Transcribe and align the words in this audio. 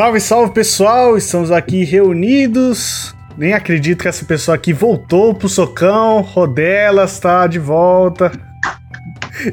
Salve, 0.00 0.18
salve 0.18 0.54
pessoal! 0.54 1.18
Estamos 1.18 1.50
aqui 1.50 1.84
reunidos. 1.84 3.14
Nem 3.36 3.52
acredito 3.52 4.00
que 4.00 4.08
essa 4.08 4.24
pessoa 4.24 4.54
aqui 4.54 4.72
voltou 4.72 5.34
pro 5.34 5.46
socão. 5.46 6.22
Rodelas 6.22 7.20
tá 7.20 7.46
de 7.46 7.58
volta. 7.58 8.32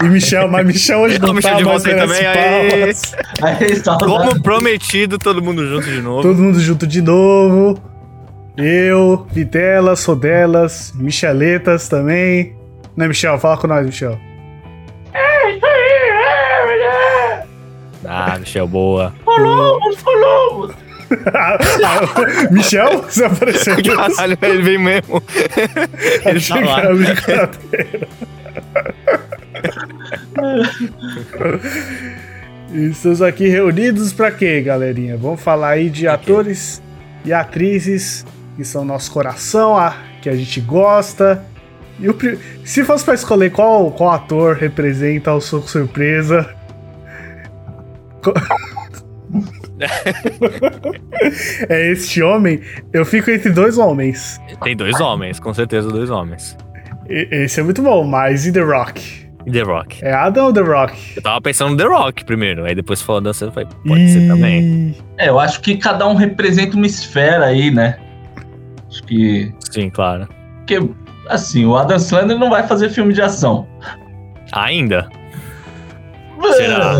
E 0.01 0.05
Michel, 0.05 0.47
mas 0.47 0.65
Michel 0.65 0.99
hoje 0.99 1.19
não 1.19 1.33
Michel 1.33 1.51
tá 1.51 1.57
de 1.57 1.65
mais 1.65 1.83
merece 1.83 3.11
também. 3.11 3.57
Aí, 3.59 3.75
saudade. 3.75 4.09
Como 4.09 4.41
prometido, 4.41 5.17
todo 5.17 5.43
mundo 5.43 5.67
junto 5.67 5.91
de 5.91 6.01
novo. 6.01 6.21
Todo 6.21 6.41
mundo 6.41 6.61
junto 6.61 6.87
de 6.87 7.01
novo. 7.01 7.77
Eu, 8.55 9.27
Vitelas, 9.29 10.05
Rodelas, 10.05 10.93
Micheletas 10.95 11.89
também. 11.89 12.55
Né, 12.95 13.05
Michel? 13.05 13.37
Fala 13.37 13.57
com 13.57 13.67
nós, 13.67 13.85
Michel. 13.85 14.17
Ah, 18.07 18.37
Michel, 18.39 18.67
boa. 18.67 19.13
Falamos, 19.25 19.97
falamos. 19.97 20.75
Michel? 22.51 23.01
Você 23.01 23.25
apareceu 23.25 23.73
aqui. 23.73 23.93
Caralho, 23.93 24.37
ele 24.41 24.61
vem 24.61 24.77
mesmo. 24.77 25.21
ele 26.25 26.41
tá 26.41 26.59
lá. 26.59 26.83
Estamos 32.73 33.21
aqui 33.21 33.47
reunidos 33.47 34.13
pra 34.13 34.31
quê, 34.31 34.61
galerinha? 34.61 35.17
Vamos 35.17 35.41
falar 35.41 35.69
aí 35.71 35.89
de 35.89 36.07
atores 36.07 36.81
e 37.25 37.33
atrizes 37.33 38.25
que 38.55 38.63
são 38.63 38.83
nosso 38.83 39.11
coração, 39.11 39.77
a, 39.77 39.95
que 40.21 40.29
a 40.29 40.35
gente 40.35 40.59
gosta. 40.61 41.43
E 41.99 42.09
o, 42.09 42.17
se 42.63 42.83
fosse 42.83 43.03
pra 43.03 43.13
escolher 43.13 43.51
qual, 43.51 43.91
qual 43.91 44.11
ator 44.11 44.55
representa 44.55 45.33
o 45.33 45.41
Soco 45.41 45.69
Surpresa. 45.69 46.55
é 51.69 51.91
este 51.91 52.21
homem, 52.23 52.61
eu 52.93 53.05
fico 53.05 53.29
entre 53.29 53.49
dois 53.51 53.77
homens. 53.77 54.39
Tem 54.63 54.75
dois 54.75 54.99
homens, 54.99 55.39
com 55.39 55.53
certeza 55.53 55.89
dois 55.89 56.09
homens. 56.09 56.57
E- 57.09 57.27
esse 57.31 57.59
é 57.59 57.63
muito 57.63 57.81
bom, 57.81 58.03
mas 58.03 58.45
e 58.45 58.51
The 58.51 58.61
Rock? 58.61 59.27
E 59.45 59.51
The 59.51 59.61
Rock. 59.61 60.03
É 60.03 60.13
Adam 60.13 60.47
ou 60.47 60.53
The 60.53 60.61
Rock? 60.61 60.97
Eu 61.15 61.21
tava 61.21 61.39
pensando 61.41 61.71
no 61.71 61.77
The 61.77 61.85
Rock 61.85 62.25
primeiro, 62.25 62.65
aí 62.65 62.75
depois 62.75 63.01
falou 63.01 63.21
dançando, 63.21 63.49
eu 63.49 63.53
falei, 63.53 63.69
pode 63.87 64.09
ser 64.09 64.27
também. 64.27 64.95
É, 65.17 65.29
eu 65.29 65.39
acho 65.39 65.61
que 65.61 65.77
cada 65.77 66.07
um 66.07 66.15
representa 66.15 66.75
uma 66.75 66.85
esfera 66.85 67.45
aí, 67.45 67.71
né? 67.71 67.97
Acho 68.89 69.03
que. 69.03 69.53
Sim, 69.71 69.89
claro. 69.89 70.27
Porque, 70.57 70.79
assim, 71.29 71.65
o 71.65 71.77
Adam 71.77 71.99
Sandler 71.99 72.37
não 72.37 72.49
vai 72.49 72.67
fazer 72.67 72.89
filme 72.89 73.13
de 73.13 73.21
ação. 73.21 73.67
Ainda. 74.51 75.07
Será? 76.55 76.95
O 76.97 76.99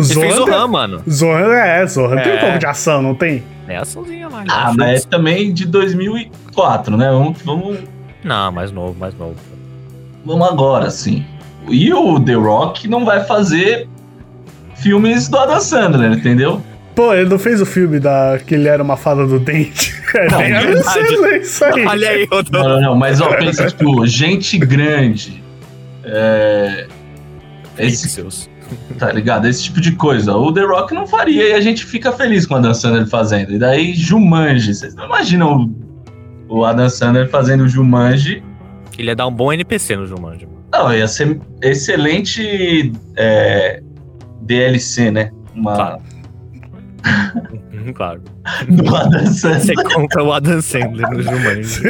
Ele 0.00 0.04
fez 0.04 0.34
Zohan, 0.34 0.66
mano. 0.68 1.02
Zohan 1.08 1.54
é, 1.54 1.86
Zohan 1.86 2.16
tem 2.22 2.32
um 2.32 2.36
É. 2.36 2.40
pouco 2.40 2.58
de 2.58 2.66
ação, 2.66 3.02
não 3.02 3.14
tem? 3.14 3.42
É 3.68 3.76
açãozinha 3.78 4.28
lá. 4.28 4.44
Ah, 4.48 4.72
mas 4.76 5.04
é 5.04 5.08
também 5.08 5.52
de 5.52 5.66
2004, 5.66 6.96
né? 6.96 7.10
Vamos, 7.10 7.38
vamos, 7.42 7.78
Não, 8.22 8.52
mais 8.52 8.70
novo, 8.70 8.96
mais 8.98 9.14
novo. 9.14 9.34
vamos 10.24 10.48
agora, 10.48 10.86
assim. 10.86 11.24
E 11.68 11.92
o 11.92 12.20
The 12.20 12.34
Rock 12.34 12.86
não 12.86 13.04
vai 13.04 13.24
fazer 13.24 13.88
filmes 14.76 15.28
do 15.28 15.36
Adam 15.38 15.58
Sandler, 15.60 16.12
entendeu? 16.12 16.62
Pô, 16.94 17.12
ele 17.12 17.28
não 17.28 17.38
fez 17.38 17.60
o 17.60 17.66
filme 17.66 17.98
da 17.98 18.38
que 18.46 18.54
ele 18.54 18.68
era 18.68 18.82
uma 18.82 18.96
fada 18.96 19.26
do 19.26 19.38
dente. 19.38 19.94
É 20.14 20.30
Não, 20.30 20.40
é 20.40 20.52
Adam 20.52 20.72
verdade. 20.72 21.08
Sandler, 21.08 21.40
isso 21.42 21.64
aí. 21.64 21.84
Olha 21.86 22.08
aí, 22.10 22.22
eu 22.30 22.36
Não, 22.36 22.44
tô... 22.44 22.68
não, 22.68 22.80
não, 22.80 22.94
mas 22.96 23.20
ó, 23.20 23.34
pensa, 23.36 23.66
tipo, 23.66 24.06
gente 24.06 24.56
grande. 24.56 25.42
É. 26.04 26.86
Esse, 27.76 28.08
Seus. 28.08 28.48
Tá 28.98 29.12
ligado? 29.12 29.46
Esse 29.46 29.64
tipo 29.64 29.80
de 29.80 29.92
coisa. 29.92 30.34
O 30.36 30.52
The 30.52 30.62
Rock 30.62 30.94
não 30.94 31.06
faria 31.06 31.48
e 31.50 31.52
a 31.54 31.60
gente 31.60 31.84
fica 31.84 32.12
feliz 32.12 32.46
com 32.46 32.54
o 32.54 32.56
Adam 32.58 32.74
Sandler 32.74 33.06
fazendo. 33.06 33.52
E 33.52 33.58
daí, 33.58 33.92
Jumanji. 33.94 34.74
Vocês 34.74 34.94
não 34.94 35.04
imaginam 35.06 35.70
o, 36.48 36.58
o 36.58 36.64
Adam 36.64 36.88
Sandler 36.88 37.28
fazendo 37.28 37.64
o 37.64 37.68
Jumanji? 37.68 38.42
Ele 38.98 39.08
ia 39.08 39.16
dar 39.16 39.26
um 39.26 39.32
bom 39.32 39.52
NPC 39.52 39.96
no 39.96 40.06
Jumanji. 40.06 40.48
Não, 40.72 40.92
ia 40.94 41.06
ser 41.06 41.40
excelente 41.62 42.92
é, 43.16 43.82
DLC, 44.42 45.10
né? 45.10 45.30
Uma, 45.54 45.74
Claro. 45.74 46.02
Uhum, 47.72 47.92
claro. 47.92 48.22
do 48.68 48.96
Adam 48.96 49.26
Sandler. 49.26 49.60
Você 49.60 49.74
compra 49.94 50.24
o 50.24 50.32
Adam 50.32 50.60
Sandler 50.60 51.08
no 51.10 51.22
Jumanji. 51.22 51.82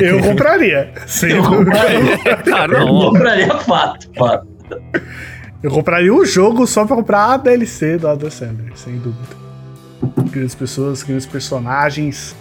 Eu 0.00 0.20
compraria. 0.20 0.92
Sem 1.06 1.30
Eu 1.32 1.42
dúvida. 1.42 1.64
compraria. 1.72 2.36
Cara, 2.44 2.72
Eu 2.78 2.86
não. 2.86 3.00
compraria 3.00 3.58
fato, 3.58 4.08
fato. 4.16 4.46
Eu 5.66 5.72
compraria 5.72 6.14
um 6.14 6.24
jogo 6.24 6.64
só 6.64 6.84
pra 6.84 6.94
comprar 6.94 7.24
a 7.32 7.36
DLC 7.36 7.98
do 7.98 8.06
Adam 8.06 8.30
Sandler, 8.30 8.70
sem 8.76 8.98
dúvida. 8.98 9.34
Grandes 10.30 10.54
pessoas, 10.54 11.02
grandes 11.02 11.26
personagens. 11.26 12.36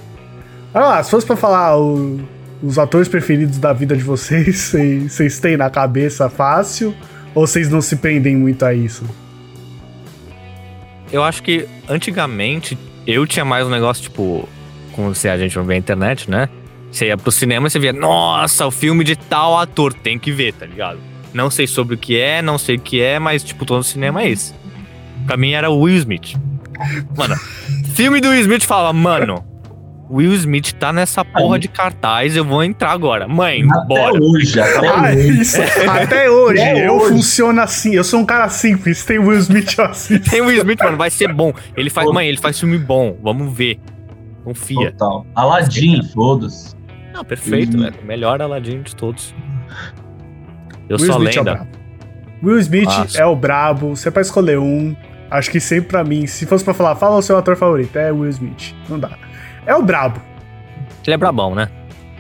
Olha 0.72 0.86
lá, 0.86 1.04
se 1.04 1.10
fosse 1.10 1.26
pra 1.26 1.36
falar 1.36 1.76
o- 1.76 2.20
os 2.62 2.78
atores 2.78 3.08
preferidos 3.08 3.58
da 3.58 3.74
vida 3.74 3.98
de 3.98 4.04
vocês, 4.04 4.72
vocês 5.10 5.40
têm 5.40 5.58
na 5.58 5.72
cabeça 5.72 6.30
fácil? 6.30 6.94
Ou 7.34 7.48
vocês 7.48 7.68
não 7.68 7.82
se 7.82 7.96
prendem 7.96 8.36
muito 8.36 8.64
a 8.64 8.76
isso? 8.76 9.04
Eu 11.12 11.24
acho 11.24 11.42
que 11.42 11.68
antigamente 11.90 12.78
eu 13.08 13.26
tinha 13.26 13.44
mais 13.44 13.66
um 13.66 13.72
negócio, 13.72 14.04
tipo, 14.04 14.48
como 14.92 15.16
se 15.16 15.28
a 15.28 15.36
gente 15.36 15.56
não 15.58 15.64
vê 15.66 15.74
a 15.74 15.78
internet, 15.78 16.30
né? 16.30 16.48
Você 16.92 17.08
ia 17.08 17.18
pro 17.18 17.32
cinema 17.32 17.66
e 17.66 17.72
você 17.72 17.80
via, 17.80 17.92
nossa, 17.92 18.68
o 18.68 18.72
filme 18.72 19.04
de 19.04 19.16
tal 19.16 19.58
ator, 19.58 19.94
tem 19.94 20.20
que 20.20 20.32
ver, 20.32 20.54
tá 20.54 20.68
ligado? 20.68 21.00
Não 21.36 21.52
sei 21.52 21.68
sobre 21.68 21.96
o 21.96 21.98
que 21.98 22.18
é, 22.18 22.42
não 22.42 22.58
sei 22.58 22.78
o 22.78 22.80
que 22.80 23.02
é, 23.02 23.20
mas, 23.20 23.44
tipo, 23.44 23.66
todo 23.66 23.84
cinema 23.84 24.22
é 24.24 24.30
esse. 24.30 24.54
Pra 25.28 25.36
mim 25.36 25.52
era 25.52 25.70
o 25.70 25.82
Will 25.82 25.98
Smith. 25.98 26.36
Mano, 27.18 27.36
filme 27.94 28.22
do 28.22 28.30
Will 28.30 28.40
Smith 28.42 28.64
falava, 28.64 28.94
mano, 28.94 29.44
Will 30.10 30.34
Smith 30.34 30.72
tá 30.74 30.94
nessa 30.94 31.26
porra 31.26 31.60
de 31.60 31.68
cartaz, 31.68 32.36
eu 32.38 32.46
vou 32.46 32.64
entrar 32.64 32.92
agora. 32.92 33.28
Mãe, 33.28 33.68
bora. 33.88 34.10
Até 34.10 34.20
hoje, 34.22 34.60
até 34.62 34.88
Ah, 34.88 35.02
hoje. 35.14 35.42
isso, 35.42 35.58
até 35.62 36.30
hoje. 36.30 36.62
Até 36.62 36.88
eu 36.88 36.94
hoje. 36.94 37.10
funciono 37.10 37.60
assim. 37.60 37.96
Eu 37.96 38.04
sou 38.04 38.20
um 38.22 38.26
cara 38.26 38.48
simples. 38.48 39.04
Tem 39.04 39.20
Will 39.20 39.40
Smith 39.40 39.76
eu 39.78 39.86
assisto. 39.86 40.30
Tem 40.30 40.42
Will 40.42 40.58
Smith, 40.60 40.80
mano, 40.80 40.96
vai 40.98 41.10
ser 41.10 41.34
bom. 41.34 41.52
Ele 41.76 41.90
faz, 41.90 42.10
mãe, 42.12 42.28
ele 42.30 42.38
faz 42.38 42.58
filme 42.60 42.78
bom, 42.78 43.18
vamos 43.22 43.52
ver. 43.54 43.78
Confia. 44.44 44.92
Total. 44.92 45.26
Aladdin, 45.36 46.02
foda-se. 46.14 46.76
Não, 47.14 47.26
perfeito, 47.26 47.78
velho. 47.78 47.96
Melhor 48.06 48.42
Aladdin 48.42 48.82
de 48.84 48.96
todos. 48.96 49.34
Eu 50.90 50.98
Will 50.98 51.06
sou 51.06 51.16
a 51.16 51.18
Smith 51.20 51.36
é 51.36 51.40
o 51.40 51.44
lenda. 51.44 51.54
brabo. 51.56 51.70
Will 52.44 52.60
Smith 52.60 52.86
Nossa. 52.86 53.22
é 53.22 53.26
o 53.26 53.36
brabo. 53.36 53.96
Se 53.96 54.08
é 54.08 54.12
pra 54.12 54.22
escolher 54.22 54.60
um, 54.60 54.96
acho 55.32 55.50
que 55.50 55.60
sempre 55.60 55.90
pra 55.90 56.04
mim, 56.04 56.28
se 56.28 56.46
fosse 56.46 56.64
pra 56.64 56.74
falar, 56.74 56.96
fala 56.96 57.18
o 57.18 57.22
seu 57.22 57.38
ator 57.38 57.56
favorito, 57.56 57.96
é 57.98 58.12
Will 58.12 58.30
Smith. 58.30 58.74
Não 58.90 59.00
dá. 59.00 59.12
É 59.66 59.76
o 59.76 59.82
brabo. 59.82 60.22
Ele 61.06 61.14
é 61.14 61.18
brabão, 61.18 61.54
né? 61.56 61.70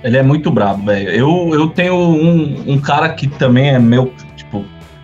Ele 0.03 0.18
é 0.18 0.24
muito 0.24 0.52
brabo, 0.52 0.86
velho. 0.86 1.09
Eu, 1.09 1.50
eu 1.53 1.68
tenho 1.70 1.96
um, 1.96 2.74
um 2.74 2.80
cara 2.80 3.09
que 3.09 3.28
também 3.28 3.70
é 3.70 3.80
meu, 3.80 4.14
tipo... 4.36 4.64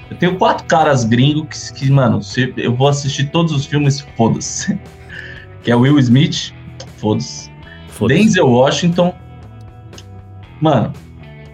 Eu 0.09 0.17
tenho 0.17 0.35
quatro 0.37 0.65
caras 0.67 1.03
gringos 1.05 1.71
que, 1.71 1.85
que, 1.85 1.91
mano, 1.91 2.21
se 2.21 2.53
eu 2.57 2.75
vou 2.75 2.87
assistir 2.87 3.29
todos 3.31 3.51
os 3.53 3.65
filmes, 3.65 4.05
foda-se. 4.15 4.77
Que 5.63 5.69
é 5.71 5.75
Will 5.75 5.99
Smith, 5.99 6.53
foda-se. 6.97 7.51
Foda-se. 7.89 8.19
Denzel 8.19 8.49
Washington. 8.49 9.13
Mano, 10.59 10.91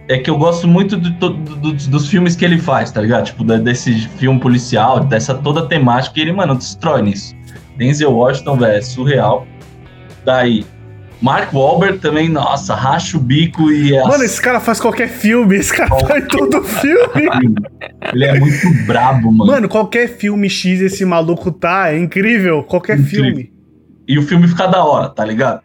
é 0.08 0.18
que 0.18 0.30
eu 0.30 0.38
gosto 0.38 0.66
muito 0.66 0.96
do- 0.96 1.10
do- 1.10 1.30
do- 1.56 1.72
dos 1.72 2.08
filmes 2.08 2.34
que 2.34 2.44
ele 2.44 2.58
faz, 2.58 2.90
tá 2.90 3.00
ligado? 3.00 3.26
Tipo, 3.26 3.44
desse 3.44 3.92
filme 4.18 4.40
policial, 4.40 5.00
dessa 5.00 5.34
toda 5.34 5.66
temática 5.66 6.14
que 6.14 6.20
ele, 6.20 6.32
mano, 6.32 6.54
destrói 6.56 7.02
nisso. 7.02 7.34
Denzel 7.76 8.12
Washington, 8.12 8.56
velho, 8.56 8.72
é 8.78 8.80
surreal. 8.80 9.46
Daí, 10.24 10.64
Mark 11.20 11.52
Wahlberg 11.52 11.98
também, 11.98 12.28
nossa, 12.28 12.74
racha 12.74 13.16
o 13.16 13.20
bico 13.20 13.70
e 13.70 13.94
é 13.94 14.02
Mano, 14.04 14.22
esse 14.24 14.40
cara 14.40 14.60
faz 14.60 14.80
qualquer 14.80 15.08
filme. 15.08 15.56
Esse 15.56 15.76
cara 15.76 15.90
tá 15.96 16.18
em 16.18 16.26
todo 16.26 16.62
filme. 16.64 17.28
Ele 18.12 18.24
é 18.24 18.38
muito 18.38 18.86
brabo, 18.86 19.32
mano. 19.32 19.50
Mano, 19.50 19.68
qualquer 19.68 20.08
filme 20.16 20.48
X 20.48 20.80
esse 20.80 21.04
maluco 21.04 21.50
tá. 21.52 21.92
É 21.92 21.98
incrível. 21.98 22.62
Qualquer 22.62 22.98
Incrível. 22.98 23.24
filme. 23.24 23.52
E 24.06 24.18
o 24.18 24.22
filme 24.22 24.46
fica 24.48 24.66
da 24.66 24.82
hora, 24.84 25.08
tá 25.08 25.24
ligado? 25.24 25.60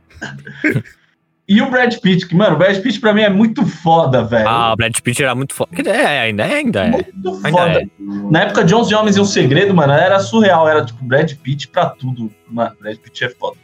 E 1.56 1.62
o 1.62 1.70
Brad 1.70 1.96
Pitt, 1.98 2.28
que, 2.28 2.36
mano, 2.36 2.56
o 2.56 2.58
Brad 2.58 2.78
Pitt 2.82 3.00
pra 3.00 3.14
mim 3.14 3.22
é 3.22 3.30
muito 3.30 3.66
foda, 3.66 4.24
velho. 4.24 4.48
Ah, 4.48 4.74
o 4.74 4.76
Brad 4.76 4.94
Pitt 5.02 5.22
era 5.24 5.34
muito 5.36 5.54
foda. 5.54 5.70
É, 5.90 6.20
ainda 6.22 6.44
é, 6.46 6.54
ainda 6.56 6.84
é. 6.86 6.90
Muito 6.90 7.12
Ainda 7.44 7.50
foda. 7.50 7.80
é. 7.82 7.88
Na 8.32 8.42
época 8.44 8.64
de 8.64 8.74
11 8.76 8.94
Homens 8.96 9.16
e 9.18 9.20
um 9.22 9.26
Segredo, 9.26 9.74
mano, 9.74 9.94
era 9.94 10.20
surreal. 10.20 10.68
Era 10.68 10.86
tipo 10.86 11.04
Brad 11.04 11.32
Pitt 11.36 11.68
pra 11.68 11.88
tudo. 11.88 12.32
Mano, 12.50 12.76
Brad 12.80 12.98
Pitt 12.98 13.24
é 13.26 13.30
foda. 13.30 13.58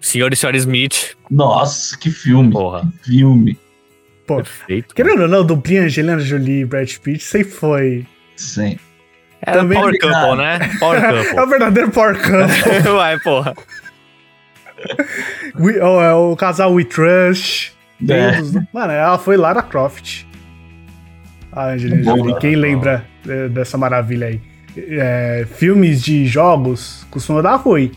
Senhor 0.00 0.32
e 0.32 0.36
Senhora 0.36 0.56
Smith. 0.56 1.16
Nossa, 1.30 1.96
que 1.98 2.10
filme. 2.10 2.52
Porra. 2.52 2.82
Que 3.02 3.10
filme. 3.12 3.58
Pô, 4.26 4.36
Perfeito. 4.36 4.94
querendo 4.94 5.22
ou 5.22 5.28
não, 5.28 5.44
duplinha 5.44 5.82
Angelina 5.82 6.18
Jolie 6.18 6.60
e 6.60 6.64
Brad 6.64 6.90
Pitt 6.98 7.22
sempre 7.22 7.50
foi. 7.52 8.06
Sim. 8.36 8.78
Era 9.46 9.58
Também 9.58 9.78
Power 9.78 9.94
obrigado. 9.94 10.28
Couple, 10.28 10.36
né? 10.44 10.58
Power 10.80 10.98
É 11.04 11.12
o 11.12 11.24
Couple. 11.34 11.46
verdadeiro 11.46 11.90
Power 11.90 12.16
Couple. 12.22 12.92
Vai, 12.92 13.18
porra. 13.20 13.54
We- 15.58 15.80
ó, 15.80 16.02
é 16.02 16.12
o 16.14 16.34
casal 16.36 16.72
We 16.74 16.84
Trust. 16.84 17.72
É. 18.08 18.32
Mano, 18.72 18.92
ela 18.92 19.18
foi 19.18 19.36
Lara 19.36 19.62
Croft. 19.62 20.24
A 21.52 21.68
Angelina 21.70 22.02
Boa, 22.02 22.16
Jolie. 22.18 22.38
Quem 22.40 22.56
lembra 22.56 23.04
é, 23.26 23.48
dessa 23.48 23.78
maravilha 23.78 24.26
aí? 24.26 24.40
É, 24.76 25.46
filmes 25.54 26.02
de 26.02 26.26
jogos 26.26 27.06
costumam 27.10 27.42
dar 27.42 27.54
ruim. 27.56 27.92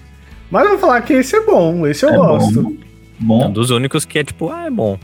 Mas 0.51 0.63
eu 0.63 0.69
vou 0.71 0.79
falar 0.79 1.01
que 1.01 1.13
esse 1.13 1.35
é 1.35 1.41
bom, 1.43 1.85
esse 1.87 2.05
eu 2.05 2.09
É 2.09 2.15
gosto. 2.17 2.61
bom. 2.63 2.69
É 2.69 3.23
um 3.23 3.27
Bom. 3.27 3.51
dos 3.51 3.71
únicos 3.71 4.05
que 4.05 4.19
é 4.19 4.23
tipo, 4.23 4.49
ah, 4.51 4.65
é 4.67 4.69
bom. 4.69 4.99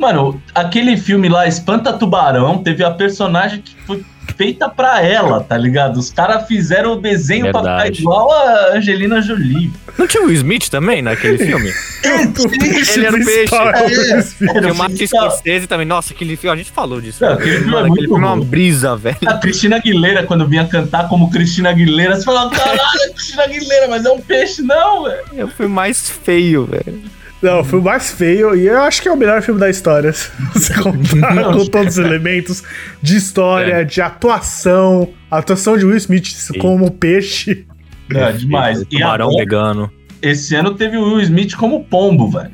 Mano, 0.00 0.42
aquele 0.54 0.96
filme 0.96 1.28
lá, 1.28 1.46
Espanta 1.46 1.92
Tubarão, 1.92 2.56
teve 2.62 2.82
a 2.82 2.90
personagem 2.90 3.60
que 3.60 3.74
foi 3.86 4.02
feita 4.34 4.66
pra 4.66 5.02
ela, 5.02 5.40
tá 5.42 5.58
ligado? 5.58 5.98
Os 5.98 6.10
caras 6.10 6.46
fizeram 6.46 6.92
o 6.94 6.96
desenho 6.96 7.50
pra 7.50 7.60
ficar 7.60 7.74
Verdade. 7.76 8.00
igual 8.00 8.32
a 8.32 8.72
Angelina 8.76 9.20
Jolie. 9.20 9.70
Não 9.98 10.06
tinha 10.06 10.22
o 10.22 10.26
Will 10.26 10.36
Smith 10.36 10.70
também 10.70 11.02
naquele 11.02 11.36
filme? 11.44 11.70
O 11.70 12.48
peixe 12.48 12.98
Ele 12.98 13.06
era 13.06 13.16
o 13.16 13.20
é 13.20 13.24
peixe. 13.26 14.36
Tinha 14.38 14.72
o 14.72 14.74
Martin. 14.74 15.06
Scorsese 15.06 15.66
também. 15.66 15.84
Nossa, 15.84 16.14
aquele 16.14 16.34
filme, 16.36 16.54
a 16.54 16.56
gente 16.56 16.70
falou 16.72 16.98
disso. 16.98 17.22
Não, 17.22 17.34
aquele 17.34 17.58
filme 17.58 17.68
é 17.68 17.70
Mano, 17.72 17.88
muito 17.88 17.92
aquele 17.98 18.08
filme 18.08 18.24
é 18.24 18.28
uma 18.28 18.36
bom. 18.36 18.44
brisa, 18.44 18.96
velho. 18.96 19.16
A 19.26 19.34
Cristina 19.34 19.76
Aguilera, 19.76 20.22
quando 20.22 20.48
vinha 20.48 20.64
cantar 20.66 21.08
como 21.10 21.30
Cristina 21.30 21.68
Aguilera, 21.68 22.16
você 22.16 22.24
falava, 22.24 22.48
caralho, 22.50 23.12
Cristina 23.14 23.42
Aguilera, 23.42 23.88
mas 23.88 24.06
é 24.06 24.10
um 24.10 24.20
peixe, 24.22 24.62
não, 24.62 25.04
velho. 25.04 25.24
É 25.36 25.44
o 25.44 25.48
filme 25.48 25.74
mais 25.74 26.08
feio, 26.08 26.64
velho. 26.64 27.02
Não, 27.42 27.64
foi 27.64 27.78
o 27.78 27.82
mais 27.82 28.10
feio 28.10 28.54
e 28.54 28.66
eu 28.66 28.80
acho 28.82 29.00
que 29.00 29.08
é 29.08 29.12
o 29.12 29.16
melhor 29.16 29.40
filme 29.40 29.58
da 29.58 29.70
história. 29.70 30.12
Se 30.12 30.30
você 30.52 30.74
contar 30.74 31.44
com 31.52 31.64
todos 31.66 31.96
os 31.96 31.98
elementos 32.04 32.62
de 33.00 33.16
história, 33.16 33.76
É. 33.76 33.84
de 33.84 34.00
atuação, 34.02 35.08
a 35.30 35.38
atuação 35.38 35.78
de 35.78 35.86
Will 35.86 35.96
Smith 35.96 36.28
como 36.58 36.90
peixe. 36.90 37.66
Não, 38.10 38.20
é 38.26 38.32
demais. 38.32 38.82
E 38.82 38.84
Tubarão 38.84 39.30
vegano. 39.36 39.90
esse 40.20 40.54
ano 40.54 40.74
teve 40.74 40.96
o 40.98 41.04
Will 41.14 41.20
Smith 41.22 41.54
como 41.56 41.82
pombo, 41.84 42.28
velho. 42.30 42.50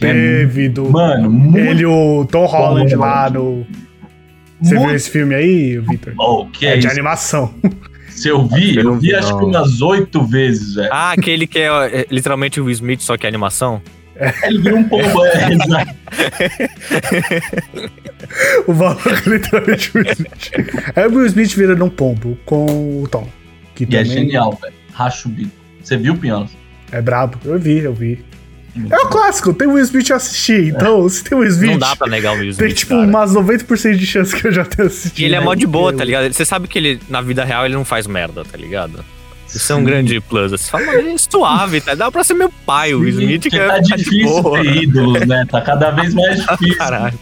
É 0.00 0.12
Teve 0.12 0.68
do. 0.68 0.88
Mano, 0.90 1.30
muito 1.30 1.58
ele 1.58 1.82
e 1.82 1.86
o 1.86 2.24
Tom 2.30 2.44
Holland 2.46 2.94
lá 2.96 3.30
no. 3.30 3.64
Você 4.60 4.70
viu 4.74 4.80
Muito- 4.82 4.94
esse 4.96 5.10
filme 5.10 5.34
aí, 5.34 5.78
Victor? 5.78 6.14
Oh, 6.18 6.46
que 6.46 6.66
É, 6.66 6.70
é, 6.70 6.76
de 6.76 6.80
isso? 6.86 6.88
animação. 6.92 7.52
Se 8.22 8.28
eu 8.28 8.46
vi, 8.46 8.76
Eu 8.76 8.84
eu 8.84 8.94
vi 8.94 9.08
vi, 9.08 9.14
acho 9.16 9.36
que 9.36 9.44
umas 9.44 9.82
oito 9.82 10.22
vezes, 10.24 10.76
velho. 10.76 10.88
Ah, 10.92 11.10
aquele 11.10 11.44
que 11.44 11.58
é, 11.58 11.66
é, 11.66 12.06
literalmente 12.08 12.60
o 12.60 12.64
Will 12.66 12.72
Smith, 12.72 13.00
só 13.00 13.16
que 13.16 13.26
é 13.26 13.28
animação? 13.28 13.82
Ele 14.44 14.58
virou 14.60 14.78
um 14.78 14.84
pombo, 14.84 15.24
é, 15.26 15.52
exato. 15.52 15.94
o 18.68 18.72
valor 18.72 19.02
é 19.26 19.28
literalmente 19.28 19.90
o 19.92 19.98
Will 19.98 20.12
Smith. 20.12 20.52
É 20.94 21.06
o 21.08 21.10
Will 21.10 21.26
Smith 21.26 21.52
virando 21.54 21.84
um 21.84 21.90
pombo 21.90 22.38
com 22.44 23.02
o 23.02 23.08
Tom. 23.08 23.26
Que 23.74 23.82
E 23.90 23.96
é 23.96 24.04
também 24.04 24.04
genial, 24.04 24.56
velho. 24.62 24.74
Racha 24.92 25.26
o 25.26 25.32
bico. 25.32 25.50
Você 25.82 25.96
viu, 25.96 26.16
Pinholas? 26.16 26.56
é 26.92 27.02
brabo. 27.02 27.38
Eu 27.44 27.58
vi, 27.58 27.78
eu 27.78 27.92
vi. 27.92 28.24
É 28.90 28.96
o 28.96 29.06
clássico, 29.08 29.52
tem 29.52 29.68
o 29.68 29.72
Will 29.74 29.84
Smith 29.84 30.08
eu 30.08 30.16
assisti. 30.16 30.72
Então, 30.74 31.06
se 31.08 31.22
tem 31.22 31.36
o 31.36 31.40
Will 31.42 31.50
Smith. 31.50 31.70
Não 31.72 31.78
dá 31.78 31.94
pra 31.94 32.08
negar 32.08 32.32
o 32.34 32.38
Will 32.38 32.50
Smith, 32.50 32.66
Tem 32.68 32.74
tipo 32.74 32.94
cara. 32.94 33.06
umas 33.06 33.32
90% 33.34 33.96
de 33.96 34.06
chance 34.06 34.34
que 34.34 34.46
eu 34.46 34.52
já 34.52 34.64
tenha 34.64 34.88
assistido. 34.88 35.18
E 35.20 35.24
ele 35.26 35.34
é 35.34 35.40
mó 35.40 35.54
de 35.54 35.66
boa, 35.66 35.92
tá 35.92 36.02
ligado? 36.02 36.32
Você 36.32 36.44
sabe 36.44 36.66
que 36.68 36.78
ele, 36.78 37.00
na 37.08 37.20
vida 37.20 37.44
real, 37.44 37.66
ele 37.66 37.74
não 37.74 37.84
faz 37.84 38.06
merda, 38.06 38.44
tá 38.44 38.56
ligado? 38.56 39.04
Isso 39.54 39.70
é 39.70 39.76
um 39.76 39.80
Sim. 39.80 39.84
grande 39.84 40.20
plus. 40.20 40.52
Você 40.52 40.70
fala, 40.70 40.84
ele 40.94 41.10
é 41.10 41.18
suave, 41.18 41.82
tá? 41.82 41.94
Dá 41.94 42.10
pra 42.10 42.24
ser 42.24 42.32
meu 42.32 42.50
pai, 42.64 42.94
o 42.94 43.00
Will 43.00 43.10
Smith, 43.10 43.42
que 43.50 43.58
é 43.58 43.66
tá 43.66 43.78
de 43.78 43.94
difícil 43.96 44.42
boa. 44.42 44.62
ter 44.62 44.76
ídolos, 44.84 45.26
né? 45.26 45.44
Tá 45.50 45.60
cada 45.60 45.90
vez 45.90 46.14
mais 46.14 46.40
difícil. 46.46 46.78
Caralho. 46.78 47.18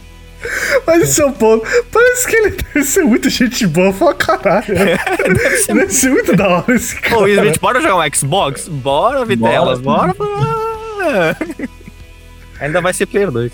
Mas 0.86 1.02
esse 1.02 1.20
é 1.20 1.26
o 1.26 1.32
ponto. 1.32 1.66
Parece 1.92 2.28
que 2.28 2.36
ele 2.36 2.50
deve 2.50 2.84
ser 2.86 3.02
muita 3.04 3.28
gente 3.28 3.66
boa. 3.66 3.88
Eu 3.88 3.92
falo, 3.92 4.14
caralho. 4.14 4.66
deve 5.74 5.90
ser 5.92 6.10
muito 6.10 6.36
da 6.36 6.48
hora 6.48 6.74
esse 6.76 6.94
cara. 6.94 7.18
Ô, 7.18 7.22
Will 7.24 7.34
Smith, 7.42 7.58
bora 7.60 7.80
jogar 7.80 7.96
um 7.96 8.14
Xbox? 8.14 8.68
Bora, 8.68 9.24
Vitelas, 9.24 9.80
bora. 9.80 10.14
bora. 10.14 10.79
Ainda 12.60 12.80
vai 12.80 12.92
ser 12.92 13.06
Player 13.06 13.30
2. 13.30 13.52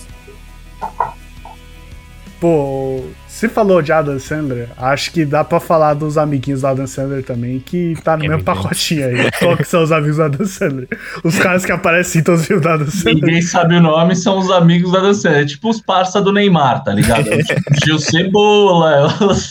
Pô, 2.41 3.03
você 3.27 3.49
falou 3.49 3.81
de 3.81 3.91
Adam 3.93 4.19
Sandler, 4.19 4.69
acho 4.77 5.11
que 5.11 5.25
dá 5.25 5.43
pra 5.43 5.59
falar 5.59 5.95
dos 5.95 6.19
amiguinhos 6.19 6.61
do 6.61 6.67
Adam 6.67 6.87
Sandler 6.87 7.25
também, 7.25 7.61
que 7.61 7.95
tá 8.05 8.15
no 8.15 8.23
Que 8.23 8.29
mesmo 8.29 8.45
pacotinho 8.45 9.07
aí. 9.07 9.31
Qual 9.39 9.57
que 9.57 9.65
são 9.65 9.83
os 9.83 9.91
amigos 9.91 10.17
do 10.17 10.23
Adam 10.25 10.47
Sandler? 10.47 10.89
Os 11.25 11.39
caras 11.39 11.65
que 11.65 11.73
aparecem 11.73 12.21
em 12.21 12.25
todos 12.25 12.43
os 12.43 12.47
filmes 12.47 12.63
do 12.63 12.69
Adam 12.69 12.91
Sandler. 12.91 13.15
Ninguém 13.15 13.41
sabe 13.43 13.77
o 13.77 13.81
nome, 13.81 14.15
são 14.15 14.39
os 14.39 14.51
amigos 14.51 14.93
da 14.93 15.01
dançante. 15.01 15.35
É 15.39 15.45
tipo 15.47 15.71
os 15.71 15.81
parça 15.81 16.21
do 16.21 16.31
Neymar, 16.31 16.85
tá 16.85 16.93
ligado? 16.93 17.27
É 17.33 17.39
tipo 17.43 17.63
Gil 17.87 17.99
Cebola. 17.99 19.07
os- 19.25 19.51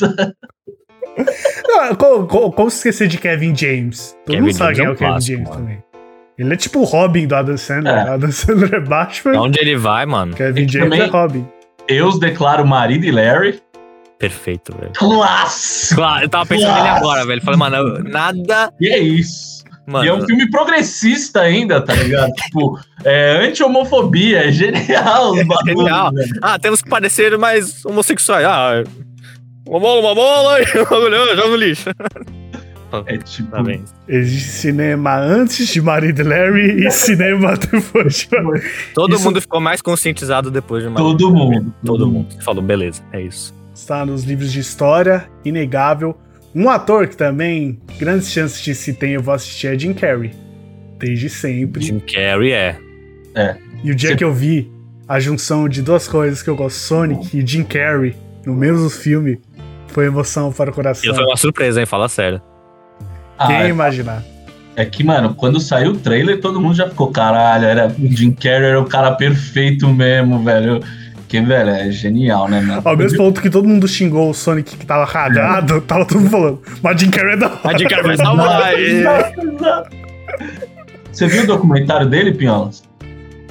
Não, 1.67 1.95
como, 1.95 2.27
como- 2.27 2.51
como 2.51 2.69
se 2.69 2.77
esquecer 2.77 3.07
de 3.07 3.17
Kevin 3.17 3.55
James? 3.55 4.15
Todo 4.25 4.35
Kevin 4.35 4.41
mundo 4.47 4.53
sabe 4.57 4.75
James 4.75 4.97
quem 4.99 5.07
é 5.07 5.09
é 5.09 5.13
o 5.13 5.17
Kevin 5.17 5.25
James 5.25 5.49
mano. 5.49 5.61
também. 5.61 5.83
Ele 6.37 6.53
é 6.53 6.57
tipo 6.57 6.79
o 6.79 6.83
Robin 6.83 7.27
do 7.27 7.35
Adam 7.35 7.57
Sandler. 7.57 7.93
É. 7.95 8.09
Adam 8.09 8.31
Sandler 8.31 8.73
é 8.75 8.79
Batman, 8.79 9.39
Onde 9.41 9.59
ele 9.59 9.77
vai, 9.77 10.05
mano? 10.05 10.33
Kevin 10.35 10.67
James 10.67 10.89
também- 10.89 11.01
é 11.01 11.05
Robin. 11.05 11.47
Eu 11.87 12.07
os 12.07 12.19
declaro 12.19 12.65
marido 12.65 13.05
e 13.05 13.11
Larry. 13.11 13.61
Perfeito, 14.19 14.75
velho. 14.77 14.91
Clássico! 14.95 15.95
Claro, 15.95 16.23
eu 16.25 16.29
tava 16.29 16.45
pensando 16.45 16.73
nele 16.73 16.87
agora, 16.87 17.25
velho. 17.25 17.41
Falei, 17.41 17.59
mano, 17.59 18.03
nada. 18.03 18.71
E 18.79 18.87
é 18.89 18.97
isso. 18.97 19.63
Mano, 19.87 20.03
E 20.03 20.07
é 20.07 20.13
um 20.13 20.25
filme 20.25 20.49
progressista 20.49 21.41
ainda, 21.41 21.79
tá 21.79 21.93
ligado? 21.93 22.31
tipo, 22.41 22.79
é 23.03 23.45
anti-homofobia, 23.45 24.47
é 24.47 24.51
genial 24.51 25.31
os 25.33 25.43
bagulhos. 25.45 25.77
Genial. 25.77 26.11
velho. 26.11 26.29
ah, 26.41 26.57
temos 26.57 26.81
que 26.81 26.89
parecer 26.89 27.37
mais 27.37 27.85
homossexuais. 27.85 28.43
Ah, 28.45 28.83
uma 29.67 29.79
bola, 29.79 30.01
uma 30.01 30.15
bola, 30.15 30.59
e 30.63 30.65
bagulho, 30.65 31.35
joga 31.35 31.47
no 31.49 31.55
lixo. 31.55 31.89
É 33.05 33.17
tipo. 33.17 33.49
Parabéns. 33.49 33.93
Existe 34.07 34.49
cinema 34.49 35.17
antes 35.17 35.67
de 35.67 35.81
Marido 35.81 36.21
e 36.21 36.23
Larry 36.23 36.85
e 36.85 36.89
cinema 36.91 37.55
depois 37.57 38.27
de 38.29 38.41
Marido. 38.41 38.65
Todo 38.93 39.15
Isso- 39.15 39.23
mundo 39.23 39.41
ficou 39.41 39.59
mais 39.59 39.81
conscientizado 39.81 40.49
depois 40.51 40.83
de 40.83 40.89
uma. 40.89 40.97
Todo 40.97 41.33
mundo. 41.33 41.73
Todo 41.83 42.07
mundo. 42.07 42.27
Falou, 42.43 42.61
beleza, 42.63 43.01
é 43.11 43.21
isso. 43.21 43.53
Está 43.73 44.05
nos 44.05 44.23
livros 44.23 44.51
de 44.51 44.59
história, 44.59 45.25
inegável. 45.43 46.17
Um 46.53 46.69
ator 46.69 47.07
que 47.07 47.17
também, 47.17 47.79
grandes 47.99 48.31
chances 48.31 48.61
de 48.61 48.73
se 48.73 48.93
tem, 48.93 49.11
eu 49.13 49.21
vou 49.21 49.33
assistir 49.33 49.67
é 49.67 49.77
Jim 49.77 49.93
Carrey. 49.93 50.31
Desde 50.97 51.29
sempre. 51.29 51.83
Jim 51.83 51.99
Carrey 51.99 52.53
é. 52.53 52.77
E 53.83 53.91
o 53.91 53.95
dia 53.95 54.11
Você- 54.11 54.15
que 54.15 54.23
eu 54.23 54.33
vi 54.33 54.71
a 55.07 55.19
junção 55.19 55.67
de 55.67 55.81
duas 55.81 56.07
coisas 56.07 56.41
que 56.41 56.49
eu 56.49 56.55
gosto, 56.55 56.77
Sonic 56.77 57.37
e 57.37 57.45
Jim 57.45 57.63
Carrey, 57.63 58.15
no 58.45 58.53
mesmo 58.55 58.89
filme, 58.89 59.39
foi 59.89 60.05
emoção 60.05 60.51
para 60.53 60.71
o 60.71 60.73
coração. 60.73 61.01
Aquilo 61.01 61.15
foi 61.15 61.25
uma 61.25 61.37
surpresa, 61.37 61.79
hein? 61.81 61.85
Fala 61.85 62.07
sério. 62.07 62.41
Ah, 63.37 63.47
Quem 63.47 63.55
é, 63.57 63.67
imaginar? 63.69 64.23
é 64.75 64.85
que, 64.85 65.03
mano, 65.03 65.33
quando 65.33 65.59
saiu 65.59 65.91
o 65.91 65.97
trailer, 65.97 66.39
todo 66.41 66.59
mundo 66.59 66.75
já 66.75 66.89
ficou, 66.89 67.09
caralho, 67.11 67.65
era, 67.65 67.87
o 67.87 68.07
Jim 68.07 68.31
Carrey 68.31 68.69
era 68.69 68.79
o 68.79 68.85
cara 68.85 69.11
perfeito 69.11 69.87
mesmo, 69.87 70.43
velho. 70.43 70.81
Que, 71.27 71.41
velho, 71.41 71.69
é 71.69 71.91
genial, 71.91 72.47
né, 72.47 72.61
mano? 72.61 72.81
Ao 72.85 72.95
mesmo 72.95 73.17
ponto 73.17 73.41
que 73.41 73.49
todo 73.49 73.67
mundo 73.67 73.87
xingou 73.87 74.29
o 74.29 74.33
Sonic 74.33 74.77
que 74.77 74.85
tava 74.85 75.07
cagado, 75.07 75.81
tava 75.81 76.05
todo 76.05 76.19
mundo 76.19 76.29
falando, 76.29 76.61
mas 76.83 77.01
Jim 77.01 77.09
Carrey 77.09 77.33
é 77.33 77.37
da 77.37 77.47
hora. 77.47 77.59
Mas 77.63 77.81
Jim 77.81 77.87
Carrey 77.87 78.03
vai 78.05 78.17
salvar. 78.17 78.79
Exato, 78.79 79.41
exato. 79.41 79.89
Você 81.11 81.27
viu 81.27 81.43
o 81.43 81.47
documentário 81.47 82.07
dele, 82.07 82.33
Pinholas? 82.33 82.83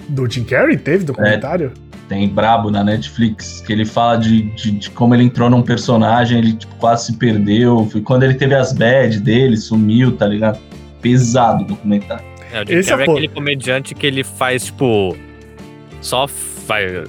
Do 0.09 0.31
Jim 0.31 0.45
Carrey 0.45 0.77
teve 0.77 1.05
documentário? 1.05 1.73
Tem 2.09 2.29
Brabo 2.29 2.71
na 2.71 2.85
Netflix, 2.85 3.63
que 3.63 3.73
ele 3.73 3.85
fala 3.85 4.17
de, 4.17 4.43
de, 4.43 4.73
de 4.73 4.91
como 4.91 5.15
ele 5.15 5.25
entrou 5.25 5.49
num 5.49 5.63
personagem, 5.63 6.39
ele 6.39 6.53
tipo, 6.53 6.75
quase 6.77 7.07
se 7.07 7.17
perdeu. 7.17 7.89
Foi 7.91 8.01
quando 8.03 8.25
ele 8.25 8.35
teve 8.35 8.55
as 8.55 8.73
bad 8.73 9.19
dele, 9.21 9.57
sumiu, 9.57 10.17
tá 10.17 10.27
ligado? 10.27 10.59
Pesado 11.01 11.65
o 11.65 11.67
documentário. 11.67 12.25
É, 12.53 12.63
o 12.63 12.67
Jim 12.67 12.75
Esse 12.75 12.93
é 12.93 12.97
é 12.97 13.03
aquele 13.03 13.29
comediante 13.29 13.95
que 13.95 14.07
ele 14.07 14.23
faz, 14.23 14.67
tipo. 14.67 15.17
Só 16.01 16.29
faz 16.29 17.09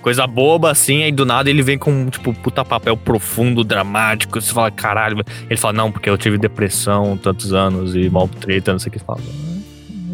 coisa 0.00 0.26
boba 0.26 0.70
assim, 0.70 1.02
aí 1.02 1.12
do 1.12 1.24
nada 1.24 1.50
ele 1.50 1.62
vem 1.62 1.78
com, 1.78 2.08
tipo, 2.08 2.32
puta 2.32 2.64
papel 2.64 2.96
profundo, 2.96 3.62
dramático. 3.62 4.40
Você 4.40 4.52
fala, 4.52 4.70
caralho. 4.70 5.16
velho." 5.16 5.26
Ele 5.48 5.60
fala, 5.60 5.74
não, 5.74 5.92
porque 5.92 6.08
eu 6.08 6.16
tive 6.16 6.38
depressão 6.38 7.16
tantos 7.16 7.52
anos 7.52 7.94
e 7.94 8.08
mal 8.08 8.26
treta, 8.26 8.72
não 8.72 8.78
sei 8.78 8.88
o 8.88 8.92
que. 8.92 8.98
Você 8.98 9.04
fala, 9.04 9.20
"Ah, 9.20 9.60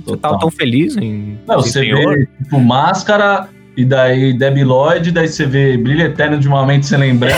você 0.04 0.16
tava 0.16 0.34
Total. 0.34 0.38
tão 0.38 0.50
feliz 0.50 0.96
em. 0.96 1.38
Não, 1.46 1.58
em 1.58 1.62
você 1.62 1.70
senhor?" 1.70 2.18
vê, 2.18 2.26
tipo, 2.42 2.58
Máscara, 2.60 3.48
e 3.76 3.84
daí 3.84 4.32
Debbie 4.32 4.64
Lloyd, 4.64 5.10
daí 5.12 5.28
você 5.28 5.44
vê 5.46 5.76
Brilho 5.76 6.02
Eterno 6.06 6.38
de 6.38 6.48
uma 6.48 6.64
Mente 6.66 6.86
Sem 6.86 6.98
Lembrança. 6.98 7.36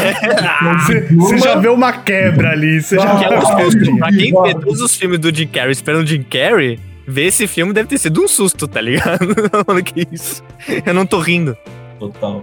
Você, 0.84 1.00
você 1.14 1.38
já 1.38 1.56
vê 1.56 1.68
uma 1.68 1.92
quebra 1.92 2.50
ali, 2.50 2.80
você 2.80 2.96
já 2.96 3.12
Ah, 3.12 3.18
Que 3.18 3.24
é 3.24 3.28
um 3.28 3.30
vê 3.30 3.36
dos 3.40 3.48
uma 3.50 3.56
filmes- 3.56 3.74
quebrinha. 3.74 3.98
pra 3.98 4.08
quem 4.12 4.42
vê 4.42 4.54
todos 4.54 4.80
os 4.80 4.94
filmes 4.96 5.18
do 5.18 5.34
Jim 5.34 5.46
Carrey 5.48 5.72
esperando 5.72 6.04
o 6.04 6.06
Jim 6.06 6.22
Carrey, 6.22 6.78
ver 7.06 7.24
esse 7.26 7.46
filme 7.46 7.72
deve 7.72 7.88
ter 7.88 7.98
sido 7.98 8.22
um 8.22 8.28
susto, 8.28 8.68
tá 8.68 8.80
ligado? 8.80 9.26
Mano, 9.66 9.82
que 9.82 10.06
isso? 10.12 10.42
Eu 10.86 10.94
não 10.94 11.04
tô 11.06 11.18
rindo. 11.20 11.56
Total. 11.98 12.42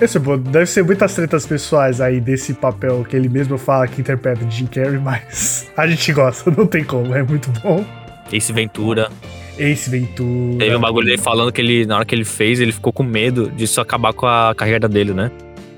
Esse, 0.00 0.18
deve 0.18 0.66
ser 0.66 0.82
muitas 0.82 1.14
tretas 1.14 1.46
pessoais 1.46 2.00
aí 2.00 2.20
desse 2.20 2.52
papel 2.54 3.06
que 3.08 3.14
ele 3.14 3.28
mesmo 3.28 3.56
fala 3.56 3.86
que 3.86 4.00
interpreta 4.00 4.44
de 4.44 4.56
Jim 4.56 4.66
Carrey, 4.66 4.98
mas 4.98 5.70
a 5.76 5.86
gente 5.86 6.12
gosta, 6.12 6.50
não 6.50 6.66
tem 6.66 6.82
como, 6.82 7.14
é 7.14 7.22
muito 7.22 7.48
bom. 7.62 7.84
Ace 8.32 8.52
Ventura. 8.52 9.08
Ace 9.58 9.88
Ventura. 9.90 10.58
Teve 10.58 10.76
um 10.76 10.80
bagulho 10.80 11.06
dele 11.06 11.18
falando 11.18 11.52
que 11.52 11.60
ele, 11.60 11.86
na 11.86 11.96
hora 11.96 12.04
que 12.04 12.14
ele 12.14 12.24
fez, 12.24 12.60
ele 12.60 12.72
ficou 12.72 12.92
com 12.92 13.02
medo 13.02 13.50
disso 13.50 13.80
acabar 13.80 14.12
com 14.12 14.26
a 14.26 14.54
carreira 14.56 14.88
dele, 14.88 15.12
né? 15.12 15.30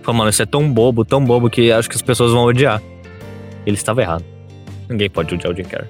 Falou, 0.02 0.18
mano, 0.18 0.30
isso 0.30 0.42
é 0.42 0.46
tão 0.46 0.70
bobo, 0.70 1.04
tão 1.04 1.22
bobo 1.24 1.50
que 1.50 1.70
acho 1.72 1.88
que 1.88 1.96
as 1.96 2.02
pessoas 2.02 2.32
vão 2.32 2.44
odiar. 2.44 2.80
Ele 3.66 3.76
estava 3.76 4.00
errado. 4.02 4.24
Ninguém 4.88 5.10
pode 5.10 5.34
odiar 5.34 5.52
o 5.52 5.56
Jim 5.56 5.64
Carrey. 5.64 5.88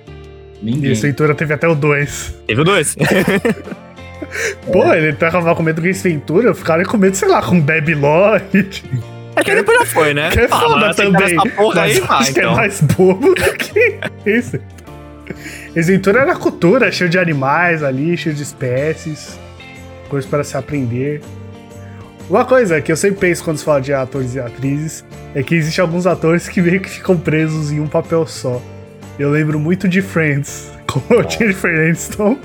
E 0.62 0.64
Ninguém. 0.64 0.92
Ace 0.92 1.02
Ventura 1.06 1.34
teve 1.34 1.52
até 1.54 1.68
o 1.68 1.74
2. 1.74 2.34
Teve 2.46 2.60
o 2.62 2.64
dois. 2.64 2.96
Pô, 4.72 4.92
ele 4.94 5.12
tava 5.12 5.54
com 5.54 5.62
medo 5.62 5.80
do 5.82 5.86
Ace 5.86 6.08
Ventura, 6.08 6.54
ficaram 6.54 6.82
com 6.84 6.96
medo, 6.96 7.14
sei 7.14 7.28
lá, 7.28 7.42
com 7.42 7.60
Debbie 7.60 7.94
Lloyd. 7.94 8.82
É 9.36 9.44
que 9.44 9.54
depois 9.54 9.78
já 9.80 9.84
foi, 9.84 10.14
né? 10.14 10.30
Que 10.30 10.40
é 10.40 10.44
Ah, 10.50 10.58
foda 10.60 10.88
aceitaram 10.88 11.12
também. 11.12 11.36
Essa 11.36 11.56
porra 11.56 11.74
mas 11.74 11.92
aí, 11.92 12.00
vai, 12.00 12.18
acho 12.18 12.32
que 12.32 12.40
então. 12.40 12.52
é 12.52 12.56
mais 12.56 12.80
bobo 12.80 13.34
do 13.34 13.52
que 13.58 13.98
esse. 14.24 14.60
Ace 15.76 15.92
Ventura 15.92 16.22
era 16.22 16.34
cultura, 16.34 16.90
cheio 16.90 17.10
de 17.10 17.18
animais 17.18 17.82
ali, 17.82 18.16
cheio 18.16 18.34
de 18.34 18.42
espécies, 18.42 19.38
coisas 20.08 20.28
para 20.28 20.42
se 20.42 20.56
aprender. 20.56 21.20
Uma 22.30 22.46
coisa 22.46 22.80
que 22.80 22.90
eu 22.90 22.96
sempre 22.96 23.20
penso 23.20 23.44
quando 23.44 23.58
se 23.58 23.64
fala 23.64 23.82
de 23.82 23.92
atores 23.92 24.34
e 24.34 24.40
atrizes 24.40 25.04
é 25.34 25.42
que 25.42 25.54
existem 25.54 25.82
alguns 25.82 26.06
atores 26.06 26.48
que 26.48 26.62
meio 26.62 26.80
que 26.80 26.88
ficam 26.88 27.18
presos 27.18 27.70
em 27.70 27.78
um 27.78 27.86
papel 27.86 28.26
só. 28.26 28.60
Eu 29.18 29.30
lembro 29.30 29.60
muito 29.60 29.86
de 29.86 30.00
Friends, 30.00 30.72
como 30.88 31.20
a 31.20 31.28
Jennifer 31.28 31.70
Aniston 31.70 32.38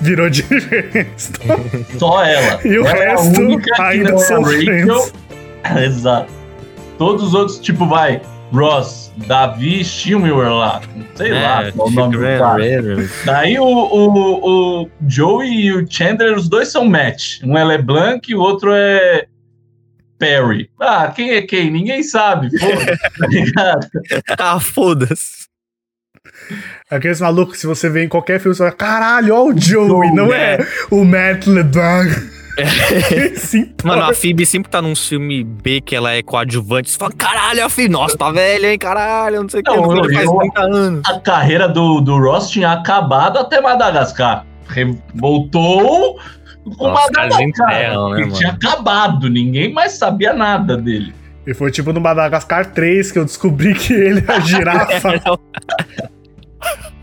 virou 0.00 0.32
Jennifer 0.32 0.88
Aniston. 0.94 1.98
Só 1.98 2.24
ela. 2.24 2.60
E 2.64 2.78
o 2.78 2.86
ela 2.86 2.96
é 2.96 3.06
a 3.08 3.16
resto 3.16 3.82
ainda 3.82 4.10
não 4.12 4.18
é 4.18 4.22
são. 4.22 4.44
Friends. 4.44 5.12
Exato. 5.84 6.32
Todos 6.96 7.24
os 7.24 7.34
outros, 7.34 7.58
tipo, 7.58 7.86
vai, 7.88 8.22
Ross, 8.52 9.12
Davi 9.26 9.84
Schilmer 9.84 10.52
lá, 10.52 10.80
sei 11.14 11.32
lá 11.32 11.70
qual 11.72 11.88
é 11.88 11.90
o 11.90 11.94
nome 11.94 12.16
do 12.16 12.22
cara. 12.22 12.62
Daí 13.24 13.58
o, 13.58 13.64
o, 13.64 14.82
o 14.82 14.90
Joey 15.06 15.66
e 15.66 15.72
o 15.72 15.86
Chandler, 15.90 16.36
os 16.36 16.48
dois 16.48 16.68
são 16.68 16.84
match. 16.84 17.42
Um 17.44 17.56
é 17.56 17.64
LeBlanc 17.64 18.30
e 18.30 18.34
o 18.34 18.40
outro 18.40 18.72
é 18.72 19.26
Perry. 20.18 20.70
Ah, 20.80 21.12
quem 21.14 21.30
é 21.30 21.42
quem? 21.42 21.70
Ninguém 21.70 22.02
sabe. 22.02 22.48
Foda-se, 22.58 23.52
tá 24.36 24.52
ah, 24.52 24.60
foda-se. 24.60 25.48
Aqueles 26.90 27.20
malucos, 27.20 27.58
se 27.58 27.66
você 27.66 27.88
vê 27.88 28.04
em 28.04 28.08
qualquer 28.08 28.40
filme, 28.40 28.56
você 28.56 28.62
vai, 28.62 28.72
caralho, 28.72 29.34
ó 29.34 29.44
o 29.44 29.58
Joey, 29.58 29.88
Joey, 29.88 30.12
não 30.12 30.28
né? 30.28 30.54
é 30.54 30.66
o 30.90 31.04
Matt 31.04 31.46
LeBlanc. 31.46 32.37
Sim, 33.36 33.72
Mano, 33.84 34.02
a 34.04 34.14
Phoebe 34.14 34.44
sempre 34.46 34.70
tá 34.70 34.80
num 34.82 34.94
filme 34.96 35.44
B 35.44 35.80
que 35.80 35.94
ela 35.94 36.12
é 36.12 36.22
coadjuvante. 36.22 36.90
Você 36.90 36.98
fala, 36.98 37.12
caralho, 37.12 37.64
a 37.64 37.68
Phoebe, 37.68 37.88
nossa, 37.90 38.16
tá 38.16 38.30
velha, 38.30 38.72
hein, 38.72 38.78
caralho, 38.78 39.42
não 39.42 39.48
sei 39.48 39.60
o 39.60 39.62
que. 39.62 39.70
Não, 39.70 39.96
Ele 40.04 40.14
faz 40.14 40.26
eu- 40.26 40.38
30 40.38 40.60
anos. 40.60 41.02
A 41.06 41.20
carreira 41.20 41.68
do, 41.68 42.00
do 42.00 42.18
Ross 42.18 42.50
tinha 42.50 42.72
acabado 42.72 43.38
até 43.38 43.60
Madagascar. 43.60 44.44
Voltou 45.14 46.18
com 46.76 46.88
Nossa, 46.88 47.10
Madagascar. 47.12 47.42
enterram, 47.42 48.10
né, 48.10 48.20
Ele 48.22 48.32
tinha 48.32 48.50
acabado, 48.50 49.28
ninguém 49.30 49.72
mais 49.72 49.92
sabia 49.92 50.32
nada 50.32 50.76
dele. 50.76 51.14
E 51.46 51.54
foi 51.54 51.70
tipo 51.70 51.92
no 51.94 52.00
Madagascar 52.00 52.66
3 52.72 53.10
que 53.10 53.18
eu 53.18 53.24
descobri 53.24 53.74
que 53.74 53.92
ele 53.94 54.22
é 54.28 54.32
a 54.32 54.40
girafa. 54.40 55.14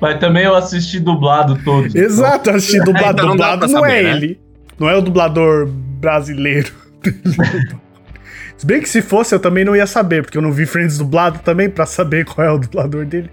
Mas 0.00 0.18
também 0.18 0.44
eu 0.44 0.54
assisti 0.54 0.98
dublado 0.98 1.58
todos. 1.64 1.94
Exato, 1.94 2.50
eu 2.50 2.56
assisti 2.56 2.78
dublado. 2.84 3.12
então 3.12 3.26
não 3.26 3.32
dublado 3.32 3.58
pra 3.60 3.68
não 3.68 3.86
é 3.86 3.90
saber, 3.90 4.02
né? 4.02 4.10
ele. 4.16 4.40
Não 4.78 4.88
é 4.88 4.96
o 4.96 5.00
dublador 5.00 5.68
brasileiro. 5.68 6.72
se 8.56 8.66
bem 8.66 8.80
que 8.80 8.88
se 8.88 9.00
fosse, 9.00 9.34
eu 9.34 9.38
também 9.38 9.64
não 9.64 9.76
ia 9.76 9.86
saber, 9.86 10.22
porque 10.22 10.36
eu 10.36 10.42
não 10.42 10.52
vi 10.52 10.66
Friends 10.66 10.98
dublado 10.98 11.38
também 11.40 11.70
pra 11.70 11.86
saber 11.86 12.24
qual 12.24 12.46
é 12.46 12.50
o 12.50 12.58
dublador 12.58 13.06
dele. 13.06 13.30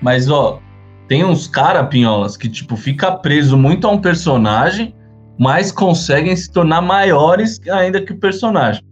Mas, 0.00 0.28
ó, 0.28 0.60
tem 1.08 1.24
uns 1.24 1.46
cara, 1.46 1.84
pinholas, 1.84 2.36
que, 2.36 2.48
tipo, 2.48 2.76
fica 2.76 3.12
preso 3.12 3.56
muito 3.56 3.86
a 3.86 3.92
um 3.92 4.00
personagem, 4.00 4.94
mas 5.38 5.70
conseguem 5.70 6.34
se 6.34 6.50
tornar 6.50 6.80
maiores 6.80 7.60
ainda 7.68 8.00
que 8.00 8.12
o 8.12 8.16
personagem. 8.16 8.82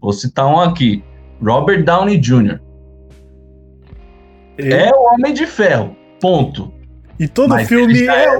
Vou 0.00 0.12
citar 0.12 0.46
um 0.46 0.58
aqui. 0.58 1.04
Robert 1.40 1.84
Downey 1.84 2.18
Jr. 2.18 2.60
Ele- 4.62 4.74
É 4.74 4.90
o 4.90 5.12
Homem 5.14 5.32
de 5.34 5.46
Ferro. 5.46 5.96
Ponto. 6.20 6.72
E 7.18 7.26
todo 7.28 7.50
Mas 7.50 7.68
filme 7.68 7.92
ele 7.98 8.08
é. 8.08 8.24
é- 8.36 8.38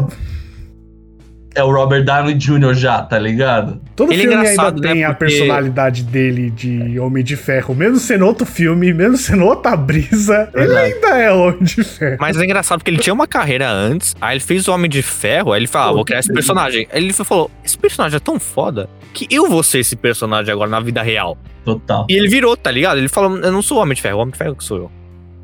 É 1.54 1.62
o 1.62 1.70
Robert 1.70 2.02
Downey 2.02 2.34
Jr. 2.34 2.72
já, 2.72 3.02
tá 3.02 3.18
ligado? 3.18 3.78
Todo 3.94 4.10
Ele 4.10 4.22
é 4.22 4.24
filme 4.24 4.36
ainda 4.38 4.52
engraçado, 4.54 4.80
né, 4.80 4.88
tem 4.92 5.04
a 5.04 5.08
porque- 5.12 5.26
personalidade 5.26 6.02
dele 6.02 6.48
de 6.50 6.98
Homem 6.98 7.22
de 7.22 7.36
Ferro. 7.36 7.74
Mesmo 7.74 7.98
sendo 7.98 8.24
outro 8.24 8.46
filme, 8.46 8.90
mesmo 8.94 9.18
sendo 9.18 9.44
outra 9.44 9.76
brisa, 9.76 10.48
ele 10.54 10.66
Verdade. 10.68 10.94
ainda 10.94 11.08
é 11.18 11.30
o 11.30 11.48
Homem 11.48 11.62
de 11.62 11.84
Ferro. 11.84 12.16
Mas 12.18 12.38
é 12.38 12.44
engraçado 12.44 12.78
porque 12.78 12.90
ele 12.90 12.96
tinha 13.02 13.12
uma 13.12 13.26
carreira 13.26 13.70
antes, 13.70 14.16
aí 14.18 14.32
ele 14.34 14.40
fez 14.42 14.66
o 14.66 14.72
Homem 14.72 14.88
de 14.88 15.02
Ferro, 15.02 15.52
aí 15.52 15.60
ele 15.60 15.66
falou, 15.66 15.90
ah, 15.90 15.92
vou 15.96 16.04
criar 16.06 16.20
esse 16.20 16.32
personagem. 16.32 16.88
Aí 16.90 17.04
ele 17.04 17.12
falou, 17.12 17.50
esse 17.62 17.76
personagem 17.76 18.16
é 18.16 18.20
tão 18.20 18.40
foda 18.40 18.88
que 19.12 19.26
eu 19.30 19.46
vou 19.50 19.62
ser 19.62 19.80
esse 19.80 19.94
personagem 19.94 20.50
agora 20.50 20.70
na 20.70 20.80
vida 20.80 21.02
real. 21.02 21.36
Total. 21.66 22.06
E 22.08 22.14
ele 22.14 22.28
virou, 22.28 22.56
tá 22.56 22.70
ligado? 22.70 22.96
Ele 22.96 23.08
falou, 23.10 23.36
eu 23.36 23.52
não 23.52 23.60
sou 23.60 23.76
o 23.76 23.80
Homem 23.82 23.94
de 23.94 24.00
Ferro, 24.00 24.16
o 24.16 24.20
Homem 24.22 24.32
de 24.32 24.38
Ferro 24.38 24.56
que 24.56 24.64
sou 24.64 24.78
eu. 24.78 24.90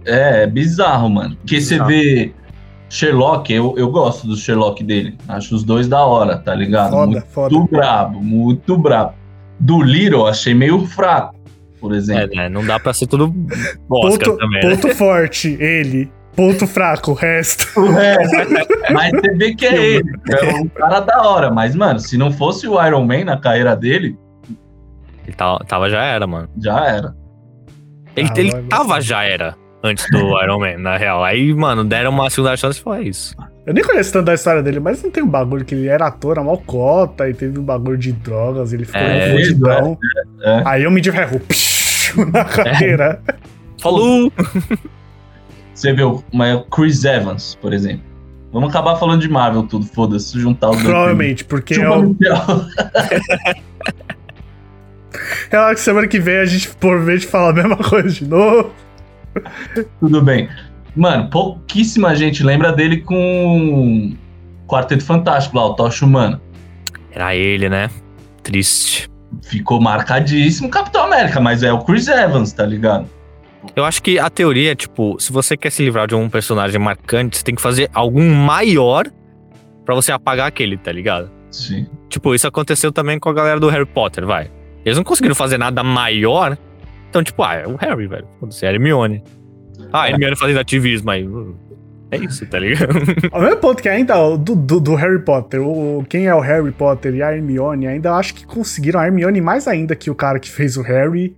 É, 0.08 0.42
é 0.42 0.46
bizarro, 0.46 1.08
mano. 1.10 1.36
Porque 1.36 1.60
você 1.60 1.74
Bizarro. 1.74 1.90
vê 1.90 2.32
Sherlock, 2.88 3.52
eu, 3.52 3.74
eu 3.76 3.90
gosto 3.90 4.26
do 4.26 4.36
Sherlock 4.36 4.82
dele. 4.82 5.16
Acho 5.28 5.54
os 5.54 5.62
dois 5.62 5.86
da 5.88 6.04
hora, 6.04 6.38
tá 6.38 6.54
ligado? 6.54 6.90
Foda, 6.92 7.06
muito 7.12 7.26
foda. 7.26 7.56
brabo, 7.70 8.20
muito 8.22 8.78
brabo. 8.78 9.12
Do 9.60 9.82
Little, 9.82 10.26
achei 10.26 10.54
meio 10.54 10.86
fraco, 10.86 11.34
por 11.80 11.92
É, 11.92 11.96
exemplo. 11.96 12.36
né? 12.36 12.48
Não 12.48 12.64
dá 12.64 12.78
pra 12.80 12.92
ser 12.94 13.06
tudo 13.06 13.34
Oscar 13.90 14.28
Ponto, 14.30 14.38
também, 14.38 14.62
né? 14.64 14.70
ponto 14.76 14.94
forte, 14.94 15.56
ele. 15.60 16.10
Ponto 16.34 16.66
fraco, 16.68 17.10
o 17.10 17.14
resto. 17.14 17.66
É, 17.98 18.92
mas 18.92 19.10
você 19.10 19.34
vê 19.34 19.54
que 19.54 19.66
é 19.66 19.74
ele. 19.96 20.08
É 20.30 20.54
um 20.54 20.68
cara 20.68 21.00
da 21.00 21.20
hora. 21.28 21.50
Mas, 21.50 21.74
mano, 21.74 21.98
se 21.98 22.16
não 22.16 22.30
fosse 22.32 22.68
o 22.68 22.80
Iron 22.86 23.04
Man 23.04 23.24
na 23.24 23.36
carreira 23.36 23.74
dele, 23.74 24.16
Ele 25.26 25.36
tava, 25.36 25.58
tava 25.66 25.90
já 25.90 26.00
era, 26.04 26.26
mano. 26.28 26.48
já 26.62 26.86
era. 26.86 27.14
Ele, 28.16 28.28
Ah, 28.30 28.40
ele 28.40 28.52
tava 28.68 29.00
já 29.00 29.24
era 29.24 29.56
antes 29.82 30.04
do 30.10 30.18
Iron 30.42 30.58
Man, 30.58 30.78
na 30.78 30.96
real. 30.96 31.22
Aí, 31.24 31.52
mano, 31.54 31.84
deram 31.84 32.10
uma 32.10 32.30
segunda 32.30 32.56
chance 32.56 32.78
e 32.78 32.82
foi 32.82 33.08
isso. 33.08 33.34
Eu 33.66 33.74
nem 33.74 33.84
conheço 33.84 34.12
tanto 34.12 34.24
da 34.26 34.34
história 34.34 34.62
dele, 34.62 34.80
mas 34.80 35.02
não 35.02 35.10
tem 35.10 35.22
um 35.22 35.28
bagulho 35.28 35.64
que 35.64 35.74
ele 35.74 35.88
era 35.88 36.06
ator, 36.06 36.38
a 36.38 36.42
malcota, 36.44 37.28
e 37.28 37.34
teve 37.34 37.58
um 37.58 37.62
bagulho 37.62 37.98
de 37.98 38.12
drogas, 38.12 38.72
ele 38.72 38.86
ficou 38.86 39.00
É, 39.00 39.30
fudidão. 39.30 39.98
é, 40.40 40.50
é. 40.50 40.62
Aí 40.64 40.86
Homem 40.86 41.02
de 41.02 41.12
Ferro, 41.12 41.38
psh, 41.40 42.14
na 42.32 42.44
carreira. 42.44 43.20
Falou! 43.80 44.32
Você 45.74 45.92
vê 45.92 46.02
o, 46.02 46.24
mas 46.32 46.62
Chris 46.70 47.04
Evans, 47.04 47.58
por 47.60 47.72
exemplo. 47.74 48.08
Vamos 48.50 48.70
acabar 48.70 48.96
falando 48.96 49.20
de 49.20 49.28
Marvel 49.28 49.64
tudo, 49.64 49.84
foda-se, 49.84 50.40
juntar 50.40 50.70
os 50.70 50.76
dois. 50.78 50.88
Provavelmente, 50.88 51.44
porque 51.44 51.74
é 51.74 51.78
Michel. 51.78 52.16
é 55.52 55.56
hora 55.58 55.74
que 55.74 55.80
semana 55.80 56.06
que 56.08 56.18
vem 56.18 56.38
a 56.38 56.46
gente, 56.46 56.70
por 56.76 57.00
vez 57.00 57.20
de 57.20 57.26
falar 57.26 57.50
a 57.50 57.52
mesma 57.52 57.76
coisa 57.76 58.08
de 58.08 58.24
novo. 58.26 58.72
Tudo 60.00 60.22
bem. 60.22 60.48
Mano, 60.96 61.28
pouquíssima 61.30 62.14
gente 62.14 62.42
lembra 62.42 62.72
dele 62.72 62.98
com 62.98 64.16
Quarteto 64.66 65.04
Fantástico 65.04 65.56
lá, 65.56 65.66
o 65.66 65.74
Tocha 65.74 66.04
Humana. 66.04 66.40
Era 67.12 67.34
ele, 67.34 67.68
né? 67.68 67.90
Triste. 68.42 69.08
Ficou 69.42 69.80
marcadíssimo 69.80 70.70
Capitão 70.70 71.04
América, 71.04 71.40
mas 71.40 71.62
é 71.62 71.72
o 71.72 71.78
Chris 71.80 72.08
Evans, 72.08 72.52
tá 72.52 72.64
ligado? 72.64 73.08
Eu 73.74 73.84
acho 73.84 74.02
que 74.02 74.18
a 74.18 74.30
teoria 74.30 74.72
é, 74.72 74.74
tipo, 74.74 75.16
se 75.18 75.32
você 75.32 75.56
quer 75.56 75.70
se 75.70 75.82
livrar 75.82 76.06
de 76.06 76.14
um 76.14 76.28
personagem 76.28 76.80
marcante, 76.80 77.36
você 77.36 77.44
tem 77.44 77.54
que 77.54 77.62
fazer 77.62 77.90
algum 77.92 78.32
maior 78.34 79.06
pra 79.84 79.94
você 79.94 80.12
apagar 80.12 80.46
aquele, 80.46 80.76
tá 80.76 80.92
ligado? 80.92 81.30
Sim. 81.50 81.86
Tipo, 82.08 82.34
isso 82.34 82.46
aconteceu 82.46 82.92
também 82.92 83.18
com 83.18 83.28
a 83.28 83.32
galera 83.32 83.58
do 83.58 83.68
Harry 83.68 83.86
Potter, 83.86 84.24
vai. 84.24 84.50
Eles 84.84 84.96
não 84.96 85.04
conseguiram 85.04 85.34
fazer 85.34 85.58
nada 85.58 85.82
maior. 85.82 86.56
Então, 87.08 87.22
tipo, 87.22 87.42
ah, 87.42 87.54
é 87.54 87.66
o 87.66 87.76
Harry, 87.76 88.06
velho. 88.06 88.26
Foda-se, 88.38 88.64
é 88.64 88.68
a 88.68 88.72
Hermione. 88.72 89.22
Ah, 89.92 90.02
a 90.02 90.10
Hermione 90.10 90.36
fazendo 90.36 90.58
ativismo 90.60 91.10
aí. 91.10 91.26
uh, 91.26 91.54
É 92.10 92.16
isso, 92.18 92.46
tá 92.46 92.58
ligado? 92.58 92.92
Ao 93.32 93.40
mesmo 93.40 93.56
ponto 93.56 93.82
que 93.82 93.88
ainda 93.88 94.14
do, 94.36 94.54
do, 94.54 94.80
do 94.80 94.94
Harry 94.94 95.20
Potter, 95.20 95.60
o, 95.62 96.04
quem 96.08 96.26
é 96.26 96.34
o 96.34 96.40
Harry 96.40 96.72
Potter 96.72 97.14
e 97.14 97.22
a 97.22 97.34
Hermione, 97.34 97.86
ainda 97.86 98.14
acho 98.14 98.34
que 98.34 98.46
conseguiram 98.46 99.00
a 99.00 99.06
Hermione 99.06 99.40
mais 99.40 99.66
ainda 99.68 99.94
que 99.94 100.10
o 100.10 100.14
cara 100.14 100.38
que 100.38 100.50
fez 100.50 100.76
o 100.76 100.82
Harry 100.82 101.36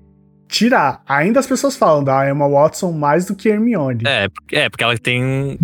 tirar. 0.49 1.03
Ainda 1.07 1.39
as 1.41 1.47
pessoas 1.47 1.77
falam 1.77 2.03
da 2.03 2.29
Emma 2.29 2.49
Watson 2.49 2.93
mais 2.93 3.27
do 3.27 3.35
que 3.37 3.49
a 3.50 3.55
Hermione. 3.55 4.03
é, 4.07 4.29
é, 4.53 4.69
porque 4.69 4.83
ela 4.83 4.97
tem 4.99 5.59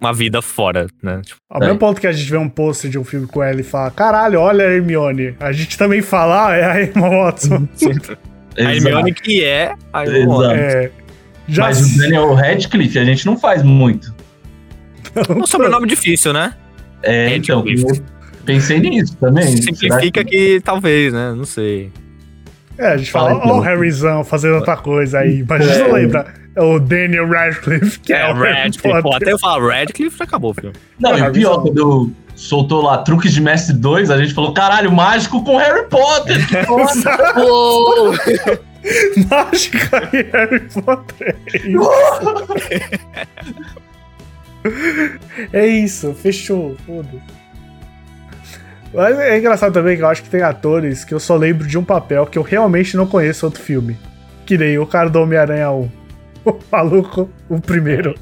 uma 0.00 0.12
vida 0.12 0.42
fora, 0.42 0.88
né? 1.00 1.20
Tipo, 1.24 1.40
Ao 1.48 1.60
mesmo 1.60 1.78
ponto 1.78 2.00
que 2.00 2.08
a 2.08 2.12
gente 2.12 2.28
vê 2.28 2.36
um 2.36 2.48
pôster 2.48 2.90
de 2.90 2.98
um 2.98 3.04
filme 3.04 3.26
com 3.28 3.40
ela 3.40 3.60
e 3.60 3.64
fala, 3.64 3.88
caralho, 3.92 4.40
olha 4.40 4.66
a 4.66 4.72
Hermione. 4.72 5.36
A 5.38 5.52
gente 5.52 5.78
também 5.78 6.02
fala, 6.02 6.48
ah, 6.48 6.56
é 6.56 6.64
a 6.64 6.82
Emma 6.82 7.08
Watson. 7.08 7.68
a 8.58 8.74
Hermione 8.74 9.12
que 9.12 9.44
é 9.44 9.74
a. 9.92 10.00
Watson. 10.04 10.52
é, 10.52 10.90
já 11.48 11.62
Mas 11.64 11.94
o 11.94 11.98
Daniel 11.98 12.34
Radcliffe 12.34 12.98
a 12.98 13.04
gente 13.04 13.26
não 13.26 13.38
faz 13.38 13.62
muito. 13.62 14.14
Um 15.36 15.46
sobrenome 15.46 15.86
difícil, 15.86 16.32
né? 16.32 16.54
É, 17.02 17.36
então, 17.36 17.58
Radcliffe. 17.58 17.98
eu 18.00 18.04
pensei 18.44 18.78
nisso 18.80 19.16
também. 19.18 19.56
Simplifica 19.56 20.24
que- 20.24 20.30
que 20.56 20.60
talvez, 20.60 21.12
né? 21.12 21.34
Não 21.36 21.44
sei. 21.44 21.90
É, 22.78 22.86
a 22.88 22.96
gente 22.96 23.10
Fala 23.10 23.34
ó, 23.34 23.38
então. 23.38 23.58
o 23.58 23.60
Harryzão 23.60 24.24
fazendo 24.24 24.54
outra 24.56 24.76
coisa 24.76 25.18
aí, 25.18 25.44
mas 25.46 25.60
a 25.68 25.72
gente 25.74 25.88
não 25.88 25.96
É. 25.96 26.00
lembra. 26.00 26.34
É 26.54 26.62
o 26.62 26.78
Daniel 26.78 27.28
Radcliffe, 27.28 27.98
que 28.00 28.12
é, 28.12 28.20
É, 28.22 28.30
o 28.32 28.34
Radcliffe. 28.34 29.02
Pô, 29.02 29.14
até 29.14 29.32
eu 29.32 29.38
falar 29.38 29.78
Radcliffe, 29.80 30.16
já 30.18 30.24
acabou 30.24 30.50
o 30.50 30.54
filme. 30.54 30.74
Não, 30.98 31.18
e 31.18 31.30
pior, 31.32 31.62
quando 31.62 32.10
soltou 32.34 32.82
lá 32.82 32.98
Truques 32.98 33.32
de 33.32 33.40
Mestre 33.40 33.74
2, 33.74 34.10
a 34.10 34.18
gente 34.18 34.34
falou, 34.34 34.52
caralho, 34.52 34.92
mágico 34.92 35.42
com 35.44 35.56
Harry 35.56 35.88
Potter. 35.88 36.46
Que 36.46 36.62
foda. 36.64 38.60
Mágica 39.30 40.10
e 40.12 40.22
Harry 40.32 40.60
Potter. 40.60 41.36
É 41.52 41.58
isso. 45.46 45.52
é 45.52 45.66
isso, 45.66 46.14
fechou, 46.14 46.76
foda-se. 46.86 47.42
Mas 48.94 49.18
é 49.18 49.38
engraçado 49.38 49.72
também 49.72 49.96
que 49.96 50.02
eu 50.02 50.08
acho 50.08 50.22
que 50.22 50.28
tem 50.28 50.42
atores 50.42 51.04
que 51.04 51.14
eu 51.14 51.20
só 51.20 51.34
lembro 51.36 51.66
de 51.66 51.78
um 51.78 51.84
papel 51.84 52.26
que 52.26 52.38
eu 52.38 52.42
realmente 52.42 52.96
não 52.96 53.06
conheço 53.06 53.46
outro 53.46 53.62
filme. 53.62 53.96
Que 54.44 54.58
nem 54.58 54.78
o 54.78 54.86
cara 54.86 55.08
do 55.08 55.20
Homem-Aranha 55.20 55.70
1. 55.70 55.90
o 56.44 56.58
maluco, 56.70 57.30
o 57.48 57.60
primeiro, 57.60 58.14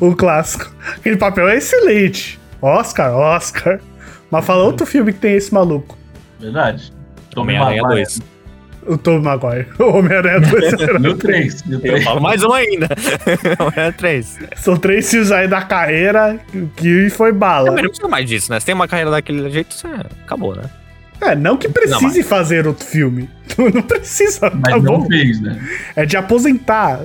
o 0.00 0.16
clássico. 0.16 0.74
Aquele 0.96 1.16
papel 1.16 1.48
é 1.48 1.56
excelente. 1.56 2.40
Oscar, 2.60 3.14
Oscar. 3.14 3.80
Mas 4.30 4.44
fala 4.44 4.64
outro 4.64 4.86
filme 4.86 5.12
que 5.12 5.18
tem 5.20 5.34
esse 5.34 5.52
maluco. 5.52 5.96
Verdade. 6.38 6.92
Homem-Aranha 7.36 7.82
2. 7.82 8.20
O 8.86 8.96
Tom 8.98 9.20
Maguire. 9.20 9.66
O 9.78 9.98
Homem-Aranha 9.98 10.40
2. 10.40 10.72
E 10.72 11.08
o 11.08 11.16
3. 11.16 11.60
E 11.66 11.70
o 11.70 11.74
Eu 11.74 11.80
3. 11.80 12.04
falo 12.04 12.20
mais 12.20 12.42
um 12.42 12.52
ainda. 12.52 12.88
Homem-Aranha 13.60 13.92
3. 13.92 14.38
São 14.56 14.76
três 14.76 15.10
filmes 15.10 15.30
aí 15.30 15.46
da 15.48 15.62
carreira 15.62 16.38
que 16.76 17.08
foi 17.10 17.32
bala. 17.32 17.66
Também 17.66 17.84
não 17.84 17.90
precisa 17.90 18.08
mais 18.08 18.28
disso, 18.28 18.50
né? 18.52 18.60
Se 18.60 18.66
tem 18.66 18.74
uma 18.74 18.88
carreira 18.88 19.10
daquele 19.10 19.48
jeito, 19.50 19.74
você 19.74 19.86
acabou, 20.24 20.54
né? 20.54 20.64
É, 21.20 21.34
não 21.34 21.56
que 21.56 21.68
precise 21.68 22.22
fazer 22.22 22.66
outro 22.66 22.84
filme. 22.86 23.28
Não 23.74 23.82
precisa, 23.82 24.50
Mas 24.54 24.72
tá 24.74 24.78
não 24.80 25.00
bom? 25.00 25.06
fez, 25.08 25.40
né? 25.40 25.60
É 25.96 26.06
de 26.06 26.16
aposentar. 26.16 27.00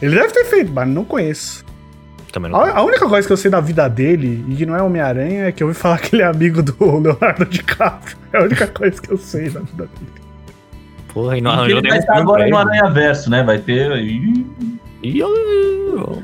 Ele 0.00 0.14
deve 0.14 0.32
ter 0.32 0.44
feito, 0.46 0.72
mas 0.72 0.88
não 0.88 1.04
conheço. 1.04 1.63
Também 2.34 2.50
não. 2.50 2.60
A, 2.60 2.78
a 2.78 2.82
única 2.82 3.08
coisa 3.08 3.24
que 3.24 3.32
eu 3.32 3.36
sei 3.36 3.48
da 3.48 3.60
vida 3.60 3.88
dele, 3.88 4.44
e 4.48 4.56
que 4.56 4.66
não 4.66 4.74
é 4.74 4.82
Homem-Aranha, 4.82 5.44
é 5.44 5.52
que 5.52 5.62
eu 5.62 5.68
ouvi 5.68 5.78
falar 5.78 5.98
que 5.98 6.16
ele 6.16 6.22
é 6.22 6.26
amigo 6.26 6.64
do 6.64 6.74
Leonardo 6.98 7.44
DiCaprio. 7.46 8.16
É 8.32 8.38
a 8.38 8.42
única 8.42 8.66
coisa 8.66 9.00
que 9.00 9.12
eu 9.12 9.16
sei 9.16 9.48
da 9.48 9.60
vida 9.60 9.86
dele. 9.86 10.12
Porra, 11.12 11.38
e 11.38 11.40
não 11.40 11.52
arranjou 11.52 11.78
ele 11.78 11.88
vai 11.88 11.90
nenhum 11.92 12.00
estar 12.00 12.16
agora 12.16 12.48
no. 12.48 12.56
Aranha 12.56 12.90
Verso, 12.90 13.30
né? 13.30 13.44
Vai 13.44 13.58
ter. 13.58 13.88
Eu- 15.04 16.22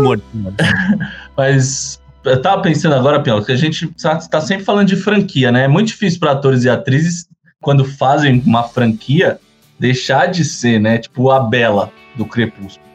Morto. 0.00 0.24
Mas 1.36 2.00
eu 2.24 2.40
tava 2.40 2.62
pensando 2.62 2.94
agora, 2.94 3.20
Pião, 3.20 3.44
que 3.44 3.52
a 3.52 3.56
gente 3.56 3.86
tá, 4.00 4.16
tá 4.16 4.40
sempre 4.40 4.64
falando 4.64 4.88
de 4.88 4.96
franquia, 4.96 5.52
né? 5.52 5.64
É 5.64 5.68
muito 5.68 5.88
difícil 5.88 6.18
para 6.20 6.32
atores 6.32 6.64
e 6.64 6.70
atrizes, 6.70 7.28
quando 7.60 7.84
fazem 7.84 8.42
uma 8.46 8.62
franquia, 8.62 9.38
deixar 9.78 10.24
de 10.24 10.42
ser, 10.42 10.80
né? 10.80 10.96
Tipo 10.96 11.30
a 11.30 11.40
Bela 11.40 11.92
do 12.16 12.24
Crepúsculo. 12.24 12.87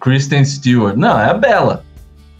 Kristen 0.00 0.44
Stewart. 0.44 0.96
Não, 0.96 1.18
é 1.18 1.30
a 1.30 1.34
Bela. 1.34 1.84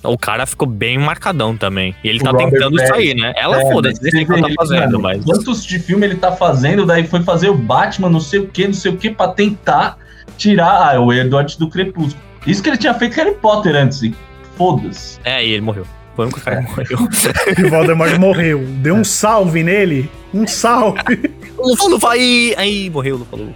O 0.02 0.16
cara 0.16 0.46
ficou 0.46 0.66
bem 0.66 0.96
marcadão 0.98 1.54
também. 1.56 1.94
E 2.02 2.08
ele 2.08 2.20
O 2.20 2.22
tá 2.24 2.30
Robert 2.30 2.50
tentando 2.50 2.76
Pattinson. 2.76 2.94
sair, 2.94 3.14
né? 3.14 3.34
Ela 3.36 3.60
É, 3.60 3.70
foda-se, 3.72 4.10
sei 4.10 4.22
o 4.22 4.26
que 4.26 4.32
ela 4.32 4.40
tá 4.40 4.46
ele- 4.48 4.54
fazendo, 4.56 4.98
mano, 4.98 5.00
mas. 5.02 5.24
Quantos 5.24 5.64
de 5.64 5.78
filme 5.78 6.06
ele 6.06 6.16
tá 6.16 6.32
fazendo, 6.32 6.86
daí 6.86 7.06
foi 7.06 7.22
fazer 7.22 7.50
o 7.50 7.54
Batman, 7.54 8.08
não 8.08 8.20
sei 8.20 8.40
o 8.40 8.46
que, 8.46 8.66
não 8.66 8.72
sei 8.72 8.92
o 8.92 8.96
que, 8.96 9.10
pra 9.10 9.28
tentar 9.28 9.98
tirar 10.38 10.94
ah, 10.96 11.00
o 11.00 11.12
Edward 11.12 11.58
do 11.58 11.68
Crepúsculo. 11.68 12.16
Isso 12.46 12.62
que 12.62 12.70
ele 12.70 12.78
tinha 12.78 12.94
feito 12.94 13.14
Harry 13.16 13.34
Potter 13.34 13.76
antes, 13.76 14.02
hein? 14.02 14.14
Foda-se. 14.56 15.18
É, 15.22 15.44
e 15.44 15.50
ele 15.50 15.60
morreu. 15.60 15.84
Foi 16.16 16.24
o 16.24 16.28
único 16.28 16.40
cara 16.40 16.62
que 16.62 16.70
morreu. 16.70 16.98
E 17.58 17.62
o 17.64 17.68
Voldemort 17.70 18.18
morreu. 18.18 18.64
Deu 18.78 18.94
um 18.94 19.04
salve 19.04 19.62
nele. 19.62 20.10
Um 20.32 20.46
salve. 20.46 20.98
Lufa, 21.58 21.84
Lufa, 21.88 22.10
aí, 22.12 22.54
aí, 22.56 22.88
morreu, 22.88 23.18
Lufa, 23.18 23.36
Lufa. 23.36 23.52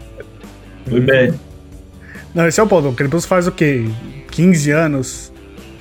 Foi 0.90 1.00
bem. 1.00 1.32
Não, 2.34 2.46
esse 2.46 2.58
é 2.58 2.62
o 2.62 2.66
ponto. 2.66 2.88
O 2.88 2.92
Crepúsculo 2.92 3.28
faz 3.28 3.46
o 3.46 3.52
quê? 3.52 3.84
15 4.30 4.70
anos. 4.70 5.32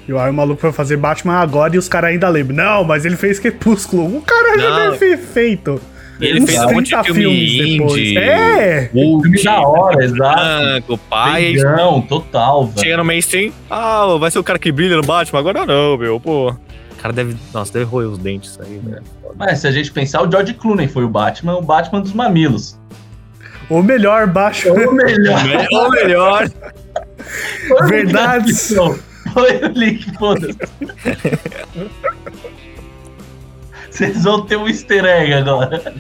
E 0.08 0.12
aí 0.12 0.30
o 0.30 0.34
maluco 0.34 0.60
foi 0.62 0.72
fazer 0.72 0.98
Batman 0.98 1.36
agora 1.36 1.76
e 1.76 1.80
os 1.80 1.88
caras 1.88 2.12
ainda 2.12 2.28
lembram. 2.30 2.56
Não, 2.58 2.84
mas 2.84 3.06
ele 3.06 3.16
fez 3.16 3.40
Crepúsculo. 3.40 4.18
O 4.18 4.22
cara 4.22 4.60
já 4.60 4.70
Não. 4.70 4.92
deve 4.92 4.98
ter 4.98 5.18
feito. 5.18 5.82
Ele 6.22 6.42
uns 6.42 6.50
fez 6.50 6.62
um 6.62 6.74
monte 6.74 6.86
de 6.86 6.92
30 6.92 7.04
filme 7.04 7.76
indie. 7.78 8.18
É! 8.18 8.90
Filme 8.92 9.44
da 9.44 9.60
hora, 9.62 10.04
exato. 10.06 10.62
Branco, 10.62 10.98
pai. 11.10 11.54
Não, 11.56 12.02
total, 12.02 12.68
velho. 12.68 12.80
Chega 12.80 12.98
no 12.98 13.06
mainstream, 13.06 13.52
ah, 13.70 14.16
vai 14.20 14.30
ser 14.30 14.40
o 14.40 14.44
cara 14.44 14.60
que 14.60 14.72
brilha 14.72 14.96
no 14.96 15.02
Batman, 15.04 15.40
agora 15.40 15.66
não, 15.66 15.98
meu, 15.98 16.20
pô. 16.20 16.52
O 16.52 16.96
cara 17.02 17.14
deve. 17.14 17.36
Nossa, 17.54 17.74
deve 17.74 17.86
roer 17.86 18.08
os 18.08 18.18
dentes 18.18 18.52
isso 18.52 18.62
aí, 18.62 18.80
velho. 18.84 19.04
Mas 19.38 19.60
se 19.60 19.68
a 19.68 19.72
gente 19.72 19.92
pensar, 19.92 20.22
o 20.22 20.32
George 20.32 20.54
Clooney 20.54 20.88
foi 20.88 21.04
o 21.04 21.10
Batman, 21.10 21.58
o 21.58 21.62
Batman 21.62 22.00
dos 22.02 22.14
mamilos. 22.14 22.80
O 23.70 23.82
melhor 23.82 24.28
Batman. 24.28 24.74
O 24.74 24.94
melhor. 24.94 25.68
Ou 25.72 25.90
melhor, 25.92 26.50
o 27.72 27.86
Verdades. 27.86 28.74
Foi 29.34 29.58
o 29.64 29.68
link, 29.68 30.18
foda-se. 30.18 30.58
Vocês 33.90 34.24
vão 34.24 34.46
ter 34.46 34.58
um 34.58 34.68
easter 34.68 35.06
egg 35.06 35.34
agora. 35.34 35.94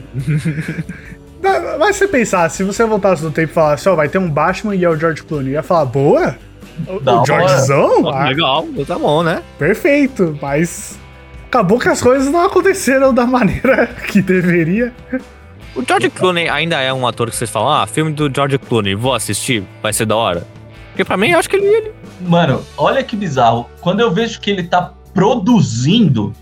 Mas 1.79 1.95
se 1.95 1.99
você 1.99 2.07
pensar, 2.07 2.49
se 2.49 2.63
você 2.63 2.85
voltasse 2.85 3.23
no 3.23 3.31
tempo 3.31 3.51
e 3.51 3.53
falasse, 3.53 3.87
ó, 3.89 3.95
vai 3.95 4.07
ter 4.07 4.17
um 4.17 4.29
Batman 4.29 4.75
e 4.75 4.83
é 4.83 4.89
o 4.89 4.95
George 4.97 5.23
Clooney, 5.23 5.49
eu 5.49 5.53
ia 5.53 5.63
falar, 5.63 5.85
boa? 5.85 6.35
O, 6.87 6.99
Da 6.99 7.21
o. 7.21 7.25
Georgezão? 7.25 8.07
Ah, 8.09 8.29
legal, 8.29 8.65
tá 8.87 8.97
bom, 8.97 9.23
né? 9.23 9.43
perfeito, 9.59 10.37
mas 10.41 10.97
acabou 11.47 11.77
que 11.77 11.89
as 11.89 12.01
coisas 12.01 12.31
não 12.31 12.45
aconteceram 12.45 13.13
da 13.13 13.25
maneira 13.27 13.87
que 14.07 14.21
deveria. 14.21 14.93
O 15.75 15.83
George 15.85 16.09
Clooney 16.09 16.47
ainda 16.49 16.79
é 16.79 16.93
um 16.93 17.07
ator 17.07 17.29
que 17.29 17.35
vocês 17.35 17.49
falam, 17.49 17.69
ah, 17.69 17.87
filme 17.87 18.13
do 18.13 18.31
George 18.33 18.57
Clooney, 18.59 18.93
vou 18.93 19.13
assistir, 19.13 19.63
vai 19.81 19.91
ser 19.91 20.05
da 20.05 20.15
hora. 20.15 20.45
Porque 20.89 21.03
pra 21.03 21.17
mim, 21.17 21.29
eu 21.29 21.39
acho 21.39 21.49
que 21.49 21.55
ele, 21.55 21.65
ele 21.65 21.91
Mano, 22.21 22.63
olha 22.77 23.03
que 23.03 23.15
bizarro. 23.15 23.67
Quando 23.81 23.99
eu 23.99 24.11
vejo 24.11 24.39
que 24.39 24.51
ele 24.51 24.63
tá 24.63 24.93
produzindo, 25.13 26.33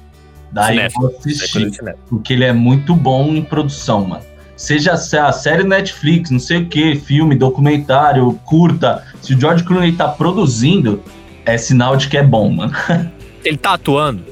daí 0.51 0.75
eu 0.75 0.81
Cinéfilo. 0.81 1.09
vou 1.09 1.17
assistir. 1.17 1.71
Porque 2.09 2.33
ele 2.33 2.43
é 2.43 2.51
muito 2.51 2.93
bom 2.93 3.29
em 3.29 3.41
produção, 3.41 4.05
mano. 4.05 4.23
Seja 4.57 4.95
se 4.97 5.17
a 5.17 5.31
série 5.31 5.63
Netflix, 5.63 6.29
não 6.29 6.39
sei 6.39 6.57
o 6.57 6.65
que, 6.67 6.95
filme, 6.95 7.33
documentário, 7.35 8.33
curta. 8.45 9.03
Se 9.21 9.33
o 9.33 9.39
George 9.39 9.63
Clooney 9.63 9.93
tá 9.93 10.09
produzindo, 10.09 11.01
é 11.45 11.57
sinal 11.57 11.95
de 11.95 12.07
que 12.09 12.17
é 12.17 12.23
bom, 12.23 12.49
mano. 12.51 12.73
Ele 13.43 13.57
tá 13.57 13.73
atuando. 13.73 14.23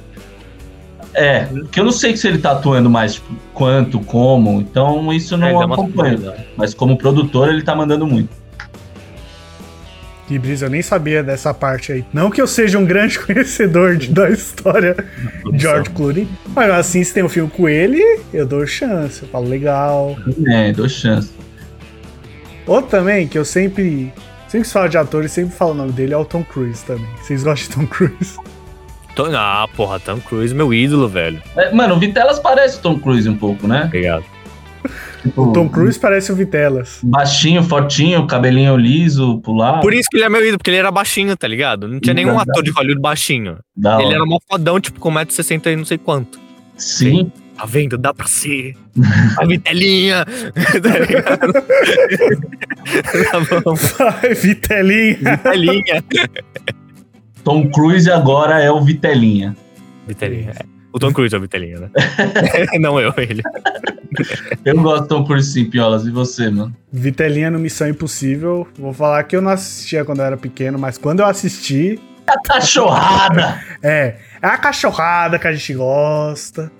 É, 1.13 1.45
porque 1.45 1.80
eu 1.80 1.84
não 1.84 1.91
sei 1.91 2.15
se 2.15 2.28
ele 2.28 2.38
tá 2.38 2.52
atuando 2.52 2.89
mais, 2.89 3.15
tipo, 3.15 3.34
quanto, 3.54 4.00
como, 4.02 4.62
então 4.62 5.12
isso 5.12 5.36
É, 5.36 5.38
não 5.38 5.62
acompanho. 5.62 6.17
sumida. 6.19 6.45
Mas 6.56 6.74
como 6.74 6.98
produtor, 6.98 7.50
ele 7.50 7.62
tá 7.63 7.76
mandando 7.76 8.06
muito. 8.06 8.30
Que 10.28 10.38
brisa, 10.38 10.67
eu 10.67 10.69
nem 10.69 10.84
sabia 10.84 11.24
dessa 11.24 11.52
parte 11.56 11.91
aí. 11.91 12.06
Não 12.13 12.30
que 12.30 12.39
eu 12.39 12.45
seja 12.45 12.78
um 12.78 12.86
grande 12.86 13.17
conhecedor 13.26 13.98
de- 13.98 14.10
da 14.10 14.30
história 14.30 14.95
de 15.52 15.58
George 15.58 15.89
Clooney, 15.89 16.28
mas 16.56 16.69
assim, 16.69 17.04
se 17.04 17.12
tem 17.13 17.24
um 17.24 17.30
filme 17.30 17.50
com 17.50 17.67
ele, 17.67 18.00
eu 18.32 18.45
dou 18.45 18.65
chance, 18.67 19.24
eu 19.24 19.30
falo 19.30 19.48
legal. 19.48 20.15
É, 20.48 20.72
dou 20.72 20.88
chance. 20.88 21.32
Outro 22.67 22.91
também, 22.91 23.28
que 23.28 23.38
eu 23.38 23.43
sempre. 23.45 24.13
Sempre 24.48 24.62
que 24.62 24.67
se 24.67 24.74
fala 24.74 24.89
de 24.89 24.98
ator, 24.98 25.24
eu 25.24 25.30
sempre 25.30 25.56
falo 25.56 25.72
o 25.72 25.76
nome 25.76 25.91
dele, 25.91 26.13
é 26.13 26.17
o 26.17 26.26
Tom 26.26 26.43
Cruise 26.43 26.84
também. 26.84 27.06
Vocês 27.22 27.43
gostam 27.43 27.67
de 27.69 27.76
Tom 27.76 27.86
Cruise? 27.95 28.38
Tô- 29.23 29.36
Ah, 29.36 29.67
porra, 29.75 29.99
Tom 29.99 30.19
Cruise, 30.19 30.53
meu 30.55 30.73
ídolo, 30.73 31.08
velho. 31.10 31.41
É, 31.58 31.71
mano, 31.73 31.95
o 31.95 31.99
Vitelas 31.99 32.39
parece 32.39 32.77
o 32.77 32.82
Tom 32.82 32.97
Cruise 32.99 33.27
um 33.27 33.36
pouco, 33.36 33.67
né? 33.67 33.84
Obrigado. 33.86 34.23
Tipo, 35.21 35.41
O 35.49 35.51
Tom 35.51 35.67
Cruise 35.67 35.99
parece 35.99 36.32
o 36.32 36.36
Vitelas. 36.36 36.99
Baixinho, 37.03 37.62
fortinho, 37.62 38.25
cabelinho 38.25 38.77
liso, 38.77 39.41
pular. 39.41 39.82
Por 39.82 39.93
isso 39.93 40.08
que 40.10 40.15
ele 40.15 40.23
é 40.23 40.29
meu 40.29 40.41
ídolo, 40.41 40.58
porque 40.58 40.69
ele 40.69 40.77
era 40.77 40.89
baixinho, 40.89 41.36
tá 41.36 41.45
ligado? 41.49 41.86
Não 41.89 41.99
tinha 41.99 42.13
nenhum 42.13 42.29
Verdade. 42.29 42.51
ator 42.51 42.63
de 42.63 42.71
Hollywood 42.71 43.01
baixinho. 43.01 43.58
Da 43.75 43.95
Ele 43.97 44.05
hora. 44.05 44.15
era 44.15 44.25
mó 44.25 44.38
fodão, 44.49 44.79
tipo, 44.79 44.97
com 45.01 45.12
1,60m 45.12 45.73
e 45.73 45.75
não 45.75 45.84
sei 45.84 45.97
quanto. 45.97 46.39
Sim. 46.77 47.29
Tá 47.58 47.65
vendo? 47.65 47.97
Dá 47.97 48.13
pra 48.13 48.25
ser. 48.25 48.73
A 49.38 49.45
vitelinha. 49.45 50.23
tá 50.82 50.99
ligado? 50.99 51.53
tá 53.49 53.60
bom. 53.65 53.75
Ai, 54.23 54.34
Vitelinha. 54.34 55.17
Vitelinha. 55.36 56.03
Tom 57.43 57.69
Cruise 57.69 58.10
agora 58.10 58.62
é 58.62 58.71
o 58.71 58.82
Vitelinha. 58.82 59.56
Vitelinha. 60.08 60.52
é. 60.52 60.65
O 60.91 60.97
Tom 60.97 61.13
Cruise 61.13 61.36
é 61.36 61.38
o 61.38 61.41
Vitelinha, 61.41 61.80
né? 61.82 61.89
não 62.80 62.99
eu, 62.99 63.13
ele. 63.17 63.43
Eu 64.65 64.82
gosto 64.82 65.04
do 65.04 65.08
Tom 65.08 65.23
Cruise 65.23 65.52
sim, 65.54 65.65
Piolas. 65.69 66.06
E 66.06 66.10
você, 66.10 66.49
mano? 66.49 66.75
Vitelinha 66.91 67.52
no 67.52 67.60
Missão 67.60 67.88
Impossível. 67.88 68.67
Vou 68.78 68.91
falar 68.91 69.23
que 69.23 69.36
eu 69.36 69.41
não 69.41 69.52
assistia 69.52 70.04
quando 70.04 70.19
eu 70.19 70.25
era 70.25 70.38
pequeno, 70.38 70.80
mas 70.80 70.97
quando 70.97 71.19
eu 71.19 71.28
assisti, 71.28 71.99
A 72.25 72.39
cachorrada! 72.41 73.62
é. 73.84 74.15
É 74.41 74.47
a 74.47 74.58
cachorrada 74.58 75.38
que 75.38 75.47
a 75.47 75.52
gente 75.52 75.73
gosta. 75.75 76.71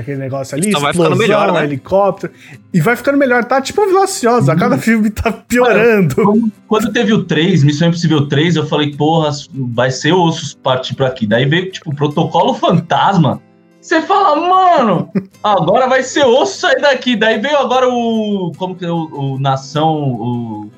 Aquele 0.00 0.18
negócio 0.18 0.56
ali, 0.56 0.72
Só 0.72 0.80
vai 0.80 0.90
explosão, 0.90 1.12
ficando 1.16 1.28
melhor, 1.28 1.52
né? 1.52 1.64
helicóptero. 1.64 2.32
E 2.72 2.80
vai 2.80 2.96
ficando 2.96 3.18
melhor, 3.18 3.44
tá 3.44 3.60
tipo 3.60 3.84
Velociosa. 3.86 4.52
A 4.52 4.56
cada 4.56 4.78
filme 4.78 5.10
tá 5.10 5.32
piorando. 5.32 6.14
Quando, 6.14 6.52
quando 6.68 6.92
teve 6.92 7.12
o 7.12 7.24
3, 7.24 7.64
Missão 7.64 7.88
Impossível 7.88 8.28
3, 8.28 8.56
eu 8.56 8.66
falei, 8.66 8.94
porra, 8.94 9.30
vai 9.52 9.90
ser 9.90 10.12
ossos 10.12 10.54
partir 10.54 10.94
pra 10.94 11.08
aqui. 11.08 11.26
Daí 11.26 11.46
veio, 11.46 11.70
tipo, 11.70 11.94
protocolo 11.94 12.54
fantasma. 12.54 13.40
Você 13.80 14.02
fala, 14.02 14.34
mano, 14.36 15.10
agora 15.42 15.86
vai 15.86 16.02
ser 16.02 16.24
osso 16.24 16.58
sair 16.60 16.80
daqui. 16.80 17.14
Daí 17.14 17.38
veio 17.38 17.56
agora 17.56 17.88
o. 17.88 18.52
Como 18.56 18.74
que 18.74 18.84
é 18.84 18.90
o, 18.90 19.34
o 19.34 19.38
Nação. 19.38 19.94
O, 19.94 20.70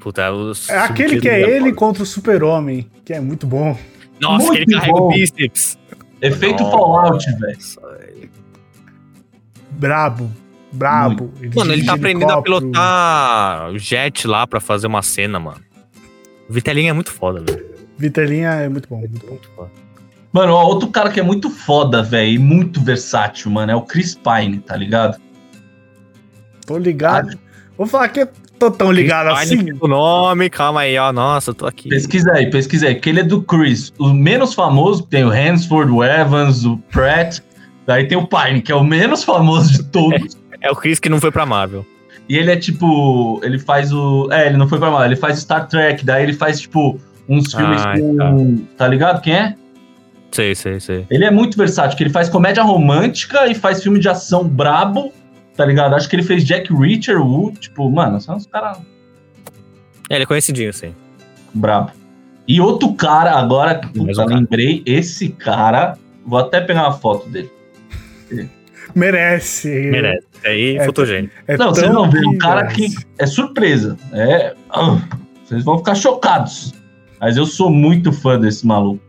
Puta, 0.00 0.22
é 0.22 0.30
o 0.30 0.52
É 0.70 0.78
aquele 0.78 1.20
que 1.20 1.28
é 1.28 1.40
ele 1.42 1.72
contra 1.72 2.02
o 2.02 2.06
Super-Homem, 2.06 2.88
que 3.04 3.12
é 3.12 3.20
muito 3.20 3.46
bom. 3.46 3.76
Nossa, 4.20 4.50
que 4.50 4.56
ele 4.58 4.64
Muito 4.66 4.80
carrega 4.80 4.98
bom. 4.98 5.06
o 5.06 5.08
bíceps. 5.10 5.78
efeito 6.22 6.62
Nossa. 6.62 6.76
Fallout, 6.76 7.24
velho. 7.38 7.58
Brabo. 9.78 10.30
Brabo. 10.72 11.32
Mano, 11.54 11.72
ele 11.72 11.84
tá 11.84 11.94
aprendendo 11.94 12.30
a 12.30 12.42
pilotar 12.42 13.70
o 13.70 13.78
jet 13.78 14.26
lá 14.26 14.46
pra 14.46 14.60
fazer 14.60 14.86
uma 14.86 15.02
cena, 15.02 15.38
mano. 15.38 15.60
O 16.48 16.52
Vitelinha 16.52 16.90
é 16.90 16.92
muito 16.92 17.10
foda, 17.10 17.40
velho. 17.40 17.64
Vitelinha 17.96 18.50
é 18.50 18.68
muito 18.68 18.88
bom, 18.88 18.98
muito 18.98 19.48
bom. 19.56 19.68
Mano, 20.32 20.52
ó, 20.52 20.64
outro 20.66 20.88
cara 20.88 21.10
que 21.10 21.18
é 21.18 21.22
muito 21.22 21.48
foda, 21.48 22.02
velho, 22.02 22.32
e 22.32 22.38
muito 22.38 22.82
versátil, 22.82 23.50
mano, 23.50 23.72
é 23.72 23.74
o 23.74 23.82
Chris 23.82 24.14
Pine, 24.14 24.58
tá 24.58 24.76
ligado? 24.76 25.18
Tô 26.66 26.76
ligado. 26.76 27.38
Vou 27.76 27.86
falar 27.86 28.08
que 28.08 28.26
tô 28.58 28.70
tão 28.70 28.92
ligado 28.92 29.34
Chris 29.34 29.52
assim. 29.52 29.64
Pine, 29.64 29.78
O 29.80 29.88
nome, 29.88 30.50
calma 30.50 30.80
aí, 30.80 30.98
ó. 30.98 31.12
Nossa, 31.12 31.50
eu 31.50 31.54
tô 31.54 31.66
aqui. 31.66 31.88
Pesquisa 31.88 32.30
aí, 32.32 32.50
pesquisa 32.50 32.88
aí. 32.88 32.94
Que 32.94 33.08
ele 33.08 33.20
é 33.20 33.24
do 33.24 33.42
Chris. 33.42 33.92
O 33.98 34.12
menos 34.12 34.52
famoso 34.52 35.06
tem 35.06 35.24
o 35.24 35.30
Hansford, 35.30 35.90
o 35.90 36.04
Evans, 36.04 36.64
o 36.66 36.76
Pratt. 36.90 37.40
Daí 37.88 38.06
tem 38.06 38.18
o 38.18 38.26
Pine, 38.26 38.60
que 38.60 38.70
é 38.70 38.74
o 38.74 38.84
menos 38.84 39.24
famoso 39.24 39.72
de 39.72 39.82
todos. 39.82 40.36
É 40.60 40.70
o 40.70 40.76
Chris 40.76 40.98
que 41.00 41.08
não 41.08 41.18
foi 41.18 41.32
pra 41.32 41.46
Marvel. 41.46 41.86
E 42.28 42.36
ele 42.36 42.50
é 42.50 42.56
tipo. 42.56 43.40
Ele 43.42 43.58
faz 43.58 43.90
o. 43.94 44.28
É, 44.30 44.46
ele 44.46 44.58
não 44.58 44.68
foi 44.68 44.78
pra 44.78 44.90
mal, 44.90 45.02
ele 45.06 45.16
faz 45.16 45.38
Star 45.38 45.66
Trek. 45.66 46.04
Daí 46.04 46.22
ele 46.22 46.34
faz, 46.34 46.60
tipo, 46.60 47.00
uns 47.26 47.54
filmes 47.54 47.80
Ai, 47.80 47.98
com. 47.98 48.58
Tá. 48.76 48.86
ligado? 48.86 49.22
Quem 49.22 49.32
é? 49.32 49.54
Sei, 50.30 50.54
sei, 50.54 50.78
sei. 50.78 51.06
Ele 51.08 51.24
é 51.24 51.30
muito 51.30 51.56
versátil, 51.56 51.96
que 51.96 52.02
ele 52.02 52.10
faz 52.10 52.28
comédia 52.28 52.62
romântica 52.62 53.46
e 53.46 53.54
faz 53.54 53.82
filme 53.82 53.98
de 53.98 54.10
ação 54.10 54.46
brabo, 54.46 55.10
tá 55.56 55.64
ligado? 55.64 55.94
Acho 55.94 56.10
que 56.10 56.16
ele 56.16 56.22
fez 56.22 56.44
Jack 56.44 56.70
Reacher, 56.70 57.18
Wu, 57.18 57.52
tipo, 57.52 57.90
mano, 57.90 58.20
são 58.20 58.36
uns 58.36 58.46
caras 58.46 58.76
É, 60.10 60.16
ele 60.16 60.24
é 60.24 60.26
conhecidinho, 60.26 60.74
sim. 60.74 60.94
brabo. 61.54 61.92
E 62.46 62.60
outro 62.60 62.92
cara, 62.92 63.32
agora, 63.32 63.76
puta, 63.76 64.02
um 64.02 64.12
cara. 64.12 64.34
lembrei, 64.34 64.82
esse 64.84 65.30
cara, 65.30 65.96
vou 66.26 66.38
até 66.38 66.60
pegar 66.60 66.82
uma 66.82 66.92
foto 66.92 67.26
dele. 67.30 67.50
Merece. 68.94 69.68
Merece. 69.90 70.26
Aí, 70.44 70.76
É, 70.76 70.84
fotogênico. 70.84 71.34
É 71.46 71.56
Não, 71.56 71.70
vocês 71.74 71.92
vão 71.92 72.10
ver, 72.10 72.26
um 72.26 72.38
cara 72.38 72.66
que 72.66 72.88
é 73.18 73.26
surpresa. 73.26 73.96
É. 74.12 74.54
ah, 74.70 74.98
Vocês 75.44 75.64
vão 75.64 75.78
ficar 75.78 75.94
chocados. 75.94 76.72
Mas 77.20 77.36
eu 77.36 77.46
sou 77.46 77.70
muito 77.70 78.12
fã 78.12 78.38
desse 78.38 78.66
maluco. 78.66 79.02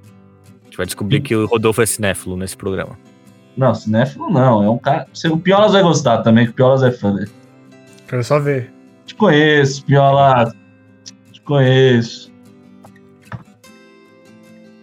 A 0.62 0.66
gente 0.66 0.78
vai 0.78 0.86
descobrir 0.86 1.22
que 1.22 1.36
o 1.36 1.46
Rodolfo 1.46 1.82
é 1.82 1.86
cinéfilo 1.86 2.36
nesse 2.36 2.58
programa. 2.58 2.98
Não, 3.56 3.74
cinéfilo 3.76 4.30
não, 4.30 4.64
é 4.64 4.70
um 4.70 4.78
cara. 4.78 5.06
O 5.30 5.38
Piolas 5.38 5.74
vai 5.74 5.84
gostar 5.84 6.20
também, 6.20 6.46
que 6.46 6.52
o 6.52 6.54
Piolas 6.54 6.82
é 6.82 6.92
fã 6.92 7.14
dele. 7.14 7.30
Quero 8.08 8.24
só 8.24 8.40
ver. 8.40 8.72
Te 9.06 9.14
conheço, 9.16 9.86
Piolas. 9.86 10.54
Te 11.32 11.42
conheço. 11.42 12.32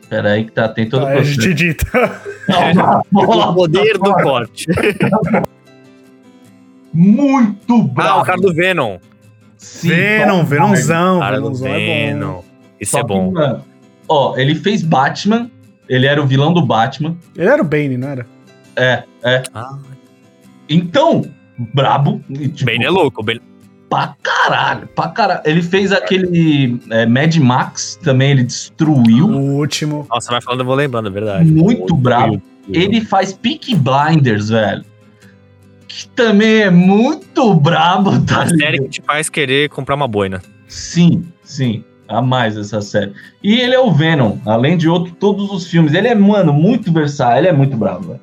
Pera 0.08 0.32
aí 0.32 0.44
que 0.44 0.52
tá, 0.52 0.68
tem 0.68 0.88
todo 0.88 1.02
o 1.02 1.06
Tá, 1.06 1.12
a 1.12 1.14
processo. 1.16 1.40
gente 1.42 1.48
edita. 1.50 2.20
O 3.12 3.54
poder 3.54 3.94
do 3.98 4.12
corte. 4.14 4.66
Muito 6.92 7.74
Ah, 7.80 7.92
bravo. 7.94 8.20
o 8.20 8.24
cara 8.24 8.40
do 8.40 8.54
Venom. 8.54 8.98
Sim, 9.56 9.88
Venom, 9.88 10.38
Tom 10.40 10.44
Venomzão. 10.44 11.16
O 11.16 11.20
cara 11.20 11.36
do 11.40 11.42
Venomzão 11.54 11.68
é 11.68 11.72
bom. 11.78 12.06
Venom. 12.06 12.40
Isso 12.80 12.98
é 12.98 13.02
bom. 13.02 13.32
mano, 13.32 13.64
Ó, 14.08 14.36
ele 14.36 14.54
fez 14.54 14.82
Batman. 14.82 15.50
Ele 15.88 16.06
era 16.06 16.20
o 16.22 16.26
vilão 16.26 16.52
do 16.52 16.64
Batman. 16.64 17.16
Ele 17.36 17.48
era 17.48 17.62
o 17.62 17.64
Bane, 17.64 17.96
não 17.96 18.08
era? 18.08 18.26
É, 18.76 19.02
é. 19.22 19.42
Ah, 19.54 19.76
Então, 20.68 21.24
brabo. 21.74 22.20
tipo, 22.54 22.64
Bane 22.70 22.84
é 22.84 22.90
louco. 22.90 23.22
Bane... 23.22 23.40
Pra 23.88 24.16
caralho, 24.22 24.88
pra 24.88 25.08
caralho. 25.08 25.42
Ele 25.44 25.62
fez 25.62 25.92
aquele 25.92 26.80
é, 26.90 27.06
Mad 27.06 27.36
Max 27.36 27.98
também, 28.02 28.32
ele 28.32 28.42
destruiu. 28.42 29.28
O 29.28 29.56
último. 29.58 30.06
Nossa, 30.10 30.30
vai 30.30 30.40
falando, 30.40 30.60
eu 30.60 30.66
vou 30.66 30.74
lembrando, 30.74 31.08
é 31.08 31.10
verdade. 31.10 31.50
Muito 31.50 31.94
brabo. 31.94 32.42
Ele 32.68 33.00
faz 33.00 33.32
Peak 33.32 33.76
Blinders, 33.76 34.48
velho. 34.48 34.84
Que 35.86 36.08
também 36.08 36.62
é 36.62 36.70
muito 36.70 37.54
brabo, 37.54 38.20
tá 38.22 38.42
A 38.42 38.48
série 38.48 38.80
que 38.80 38.88
te 38.88 39.02
faz 39.02 39.28
querer 39.28 39.68
comprar 39.70 39.94
uma 39.94 40.08
boina. 40.08 40.42
Sim, 40.66 41.24
sim. 41.44 41.84
A 42.08 42.20
mais 42.20 42.56
essa 42.56 42.80
série. 42.80 43.12
E 43.42 43.60
ele 43.60 43.74
é 43.74 43.80
o 43.80 43.92
Venom, 43.92 44.36
além 44.44 44.76
de 44.76 44.88
outro, 44.88 45.12
todos 45.14 45.50
os 45.50 45.66
filmes. 45.66 45.94
Ele 45.94 46.08
é, 46.08 46.14
mano, 46.14 46.52
muito 46.52 46.92
versátil. 46.92 47.38
Ele 47.38 47.48
é 47.48 47.52
muito 47.52 47.76
brabo, 47.76 48.08
velho. 48.08 48.20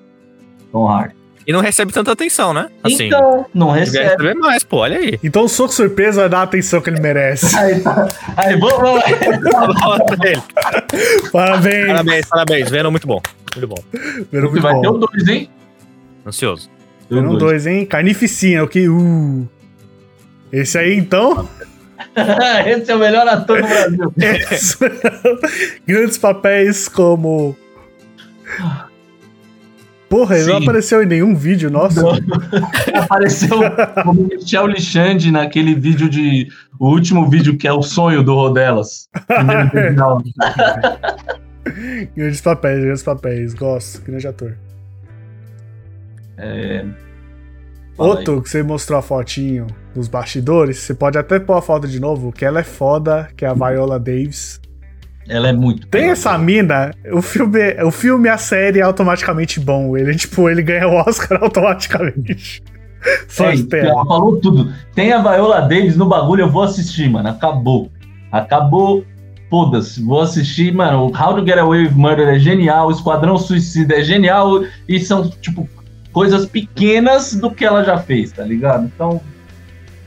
Tom 0.71 0.87
Hardy. 0.87 1.22
E 1.45 1.51
não 1.51 1.59
recebe 1.59 1.91
tanta 1.91 2.11
atenção, 2.11 2.53
né? 2.53 2.69
Assim, 2.83 3.07
então, 3.07 3.45
não 3.53 3.69
recebe. 3.71 4.05
receber 4.05 4.33
mais, 4.35 4.63
pô, 4.63 4.77
olha 4.77 4.97
aí. 4.97 5.19
Então 5.23 5.43
o 5.43 5.49
soco 5.49 5.73
surpresa 5.73 6.21
vai 6.21 6.29
dar 6.29 6.39
a 6.39 6.43
atenção 6.43 6.79
que 6.81 6.89
ele 6.89 7.01
merece. 7.01 7.53
Aí, 7.57 7.81
tá. 7.81 8.07
Aí, 8.37 8.57
vamos, 8.57 8.77
vamos 8.77 9.81
lá. 9.81 9.99
Parabéns. 11.31 11.87
parabéns, 11.87 12.25
parabéns. 12.27 12.69
Venom, 12.69 12.91
muito 12.91 13.07
bom. 13.07 13.21
Muito 13.55 13.67
bom. 13.67 13.83
Venom 14.31 14.49
muito 14.51 14.61
Vai 14.61 14.79
ter 14.79 14.87
o 14.87 14.93
bom. 14.93 14.99
2, 14.99 15.27
hein? 15.27 15.49
Ansioso. 16.25 16.69
Venom 17.09 17.31
dois. 17.37 17.63
2, 17.65 17.67
hein? 17.67 17.85
Carnificina, 17.85 18.63
o 18.63 18.67
que? 18.67 18.87
Uh. 18.87 19.47
Esse 20.51 20.77
aí, 20.77 20.95
então. 20.95 21.47
Esse 22.65 22.91
é 22.91 22.95
o 22.95 22.99
melhor 22.99 23.27
ator 23.27 23.61
do 23.61 23.67
Brasil. 23.67 24.13
Esse- 24.51 24.77
Grandes 25.85 26.17
papéis 26.17 26.87
como. 26.87 27.55
Porra, 30.13 30.37
ele 30.37 30.45
não 30.45 30.57
Sim. 30.59 30.63
apareceu 30.63 31.01
em 31.01 31.07
nenhum 31.07 31.33
vídeo 31.33 31.71
nosso. 31.71 31.99
Não. 31.99 32.11
Apareceu 33.01 33.57
como 34.03 34.27
Michel 34.27 34.67
Lixande 34.67 35.31
naquele 35.31 35.73
vídeo 35.73 36.07
de. 36.07 36.49
O 36.79 36.89
último 36.89 37.27
vídeo 37.27 37.57
que 37.57 37.67
é 37.67 37.73
o 37.73 37.81
sonho 37.81 38.21
do 38.21 38.35
Rodelas. 38.35 39.09
Grandes 42.15 42.41
papéis, 42.41 42.83
grandes 42.83 43.01
papéis. 43.01 43.55
Gosto, 43.55 44.03
grande 44.03 44.27
ator. 44.27 44.55
É. 46.37 46.85
Outro 47.97 48.39
que 48.39 48.49
você 48.49 48.61
mostrou 48.61 48.99
a 48.99 49.01
fotinho 49.01 49.65
dos 49.95 50.07
bastidores, 50.07 50.77
você 50.77 50.93
pode 50.93 51.17
até 51.17 51.39
pôr 51.39 51.57
a 51.57 51.61
foto 51.61 51.87
de 51.87 51.99
novo, 51.99 52.31
que 52.31 52.45
ela 52.45 52.59
é 52.59 52.63
foda, 52.63 53.29
que 53.35 53.45
é 53.45 53.47
a 53.47 53.53
Viola 53.55 53.99
Davis. 53.99 54.61
Ela 55.27 55.49
é 55.49 55.53
muito. 55.53 55.87
Tem 55.87 56.09
essa 56.09 56.37
mina, 56.37 56.91
o 57.11 57.21
filme, 57.21 57.59
o 57.83 57.91
filme 57.91 58.27
a 58.27 58.37
série 58.37 58.79
é 58.79 58.83
automaticamente 58.83 59.59
bom. 59.59 59.95
Ele, 59.97 60.13
tipo, 60.15 60.49
ele 60.49 60.61
ganha 60.61 60.87
o 60.87 60.95
Oscar 60.95 61.39
automaticamente. 61.43 62.61
Só 63.27 63.49
É, 63.49 63.55
de 63.55 63.63
ter. 63.63 63.85
ela 63.85 64.05
falou 64.05 64.39
tudo. 64.39 64.73
Tem 64.95 65.11
a 65.13 65.21
Viola 65.21 65.61
Davis 65.61 65.95
no 65.95 66.05
bagulho, 66.05 66.41
eu 66.43 66.49
vou 66.49 66.63
assistir, 66.63 67.09
mano. 67.09 67.29
Acabou. 67.29 67.89
Acabou. 68.31 69.05
Foda-se, 69.49 70.01
vou 70.01 70.21
assistir, 70.21 70.73
mano. 70.73 71.11
How 71.15 71.35
to 71.35 71.45
Get 71.45 71.59
Away 71.59 71.83
with 71.83 71.91
Murder 71.91 72.27
é 72.27 72.39
genial, 72.39 72.89
Esquadrão 72.89 73.37
Suicida 73.37 73.99
é 73.99 74.03
genial, 74.03 74.63
e 74.89 74.99
são, 74.99 75.29
tipo, 75.29 75.69
coisas 76.11 76.47
pequenas 76.47 77.35
do 77.35 77.51
que 77.51 77.63
ela 77.63 77.83
já 77.83 77.99
fez, 77.99 78.31
tá 78.31 78.43
ligado? 78.43 78.85
Então, 78.95 79.21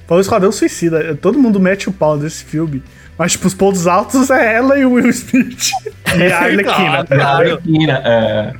Falou 0.08 0.20
Esquadrão 0.20 0.50
Suicida. 0.50 1.14
Todo 1.16 1.38
mundo 1.38 1.60
mete 1.60 1.88
o 1.88 1.92
pau 1.92 2.16
nesse 2.16 2.44
filme. 2.44 2.82
Mas, 3.18 3.32
tipo, 3.32 3.46
os 3.46 3.54
pontos 3.54 3.86
altos 3.86 4.28
é 4.30 4.56
ela 4.56 4.78
e 4.78 4.84
o 4.84 4.92
Will 4.92 5.08
Smith. 5.10 5.70
e 6.18 6.30
a 6.32 6.38
Arlequina. 6.44 7.04
Claro. 7.06 7.22
a 7.22 7.26
Arlequina, 7.36 8.02
é, 8.04 8.52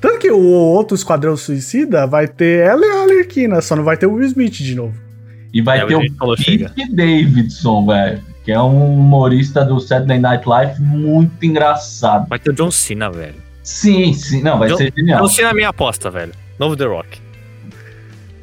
Tanto 0.00 0.18
que 0.18 0.30
o 0.30 0.38
outro 0.42 0.94
Esquadrão 0.94 1.36
Suicida 1.36 2.06
vai 2.06 2.26
ter 2.28 2.66
ela 2.66 2.84
e 2.84 2.90
a 2.90 3.02
Arlequina, 3.02 3.60
só 3.62 3.74
não 3.76 3.84
vai 3.84 3.96
ter 3.96 4.06
o 4.06 4.14
Will 4.14 4.26
Smith 4.26 4.52
de 4.54 4.74
novo. 4.74 4.94
E 5.52 5.62
vai 5.62 5.80
É, 5.80 5.86
ter 5.86 5.94
o. 5.94 6.00
Pete 6.36 6.92
Davidson, 6.94 7.86
velho. 7.86 8.20
Que 8.44 8.52
é 8.52 8.60
um 8.60 8.98
humorista 8.98 9.64
do 9.64 9.80
Saturday 9.80 10.18
Night 10.18 10.46
Live 10.46 10.78
muito 10.82 11.46
engraçado. 11.46 12.28
Vai 12.28 12.38
ter 12.38 12.50
o 12.50 12.52
John 12.52 12.70
Cena, 12.70 13.08
velho. 13.10 13.36
Sim, 13.62 14.12
sim. 14.12 14.42
Não, 14.42 14.58
vai 14.58 14.68
John- 14.68 14.76
ser 14.76 14.92
genial. 14.94 15.22
John 15.22 15.28
Cena 15.28 15.48
é 15.48 15.50
a 15.52 15.54
minha 15.54 15.68
aposta, 15.70 16.10
velho. 16.10 16.32
Novo 16.58 16.76
The 16.76 16.84
Rock. 16.84 17.20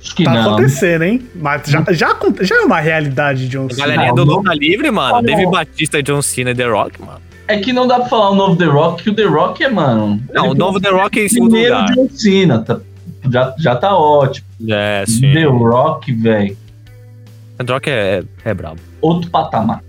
Acho 0.01 0.15
que 0.15 0.23
Tá 0.23 0.33
não. 0.33 0.53
acontecendo, 0.53 1.03
hein? 1.03 1.21
Mas 1.35 1.63
já, 1.67 1.83
já, 1.89 2.17
já 2.41 2.55
é 2.55 2.59
uma 2.61 2.79
realidade 2.79 3.47
de 3.47 3.57
um 3.57 3.67
A 3.71 3.75
galerinha 3.75 4.13
do 4.13 4.23
Luta 4.23 4.53
Livre, 4.53 4.89
mano. 4.89 5.17
Ah, 5.17 5.49
Batista 5.51 5.99
e 5.99 6.03
John 6.03 6.21
Cena 6.21 6.51
e 6.51 6.55
The 6.55 6.65
Rock, 6.65 6.99
mano. 7.01 7.21
É 7.47 7.59
que 7.59 7.71
não 7.73 7.85
dá 7.87 7.99
pra 7.99 8.09
falar 8.09 8.31
o 8.31 8.35
novo 8.35 8.55
The 8.55 8.65
Rock, 8.65 9.03
que 9.03 9.09
o 9.09 9.13
The 9.15 9.25
Rock 9.25 9.63
é, 9.63 9.69
mano. 9.69 10.21
Não, 10.33 10.49
o 10.49 10.53
novo 10.55 10.79
The 10.79 10.89
Rock 10.89 11.19
é 11.19 11.25
em 11.25 11.29
segundo 11.29 11.51
primeiro 11.51 11.75
lugar. 11.75 11.95
John 11.95 12.09
Cena. 12.09 12.59
Tá, 12.63 12.79
já, 13.29 13.55
já 13.59 13.75
tá 13.75 13.95
ótimo. 13.95 14.47
É, 14.69 15.03
sim. 15.05 15.33
The 15.33 15.43
Rock, 15.43 16.13
velho. 16.13 16.57
The 17.63 17.73
Rock 17.73 17.89
é, 17.89 18.23
é, 18.45 18.49
é 18.49 18.53
brabo. 18.53 18.79
Outro 19.01 19.29
patamar. 19.29 19.83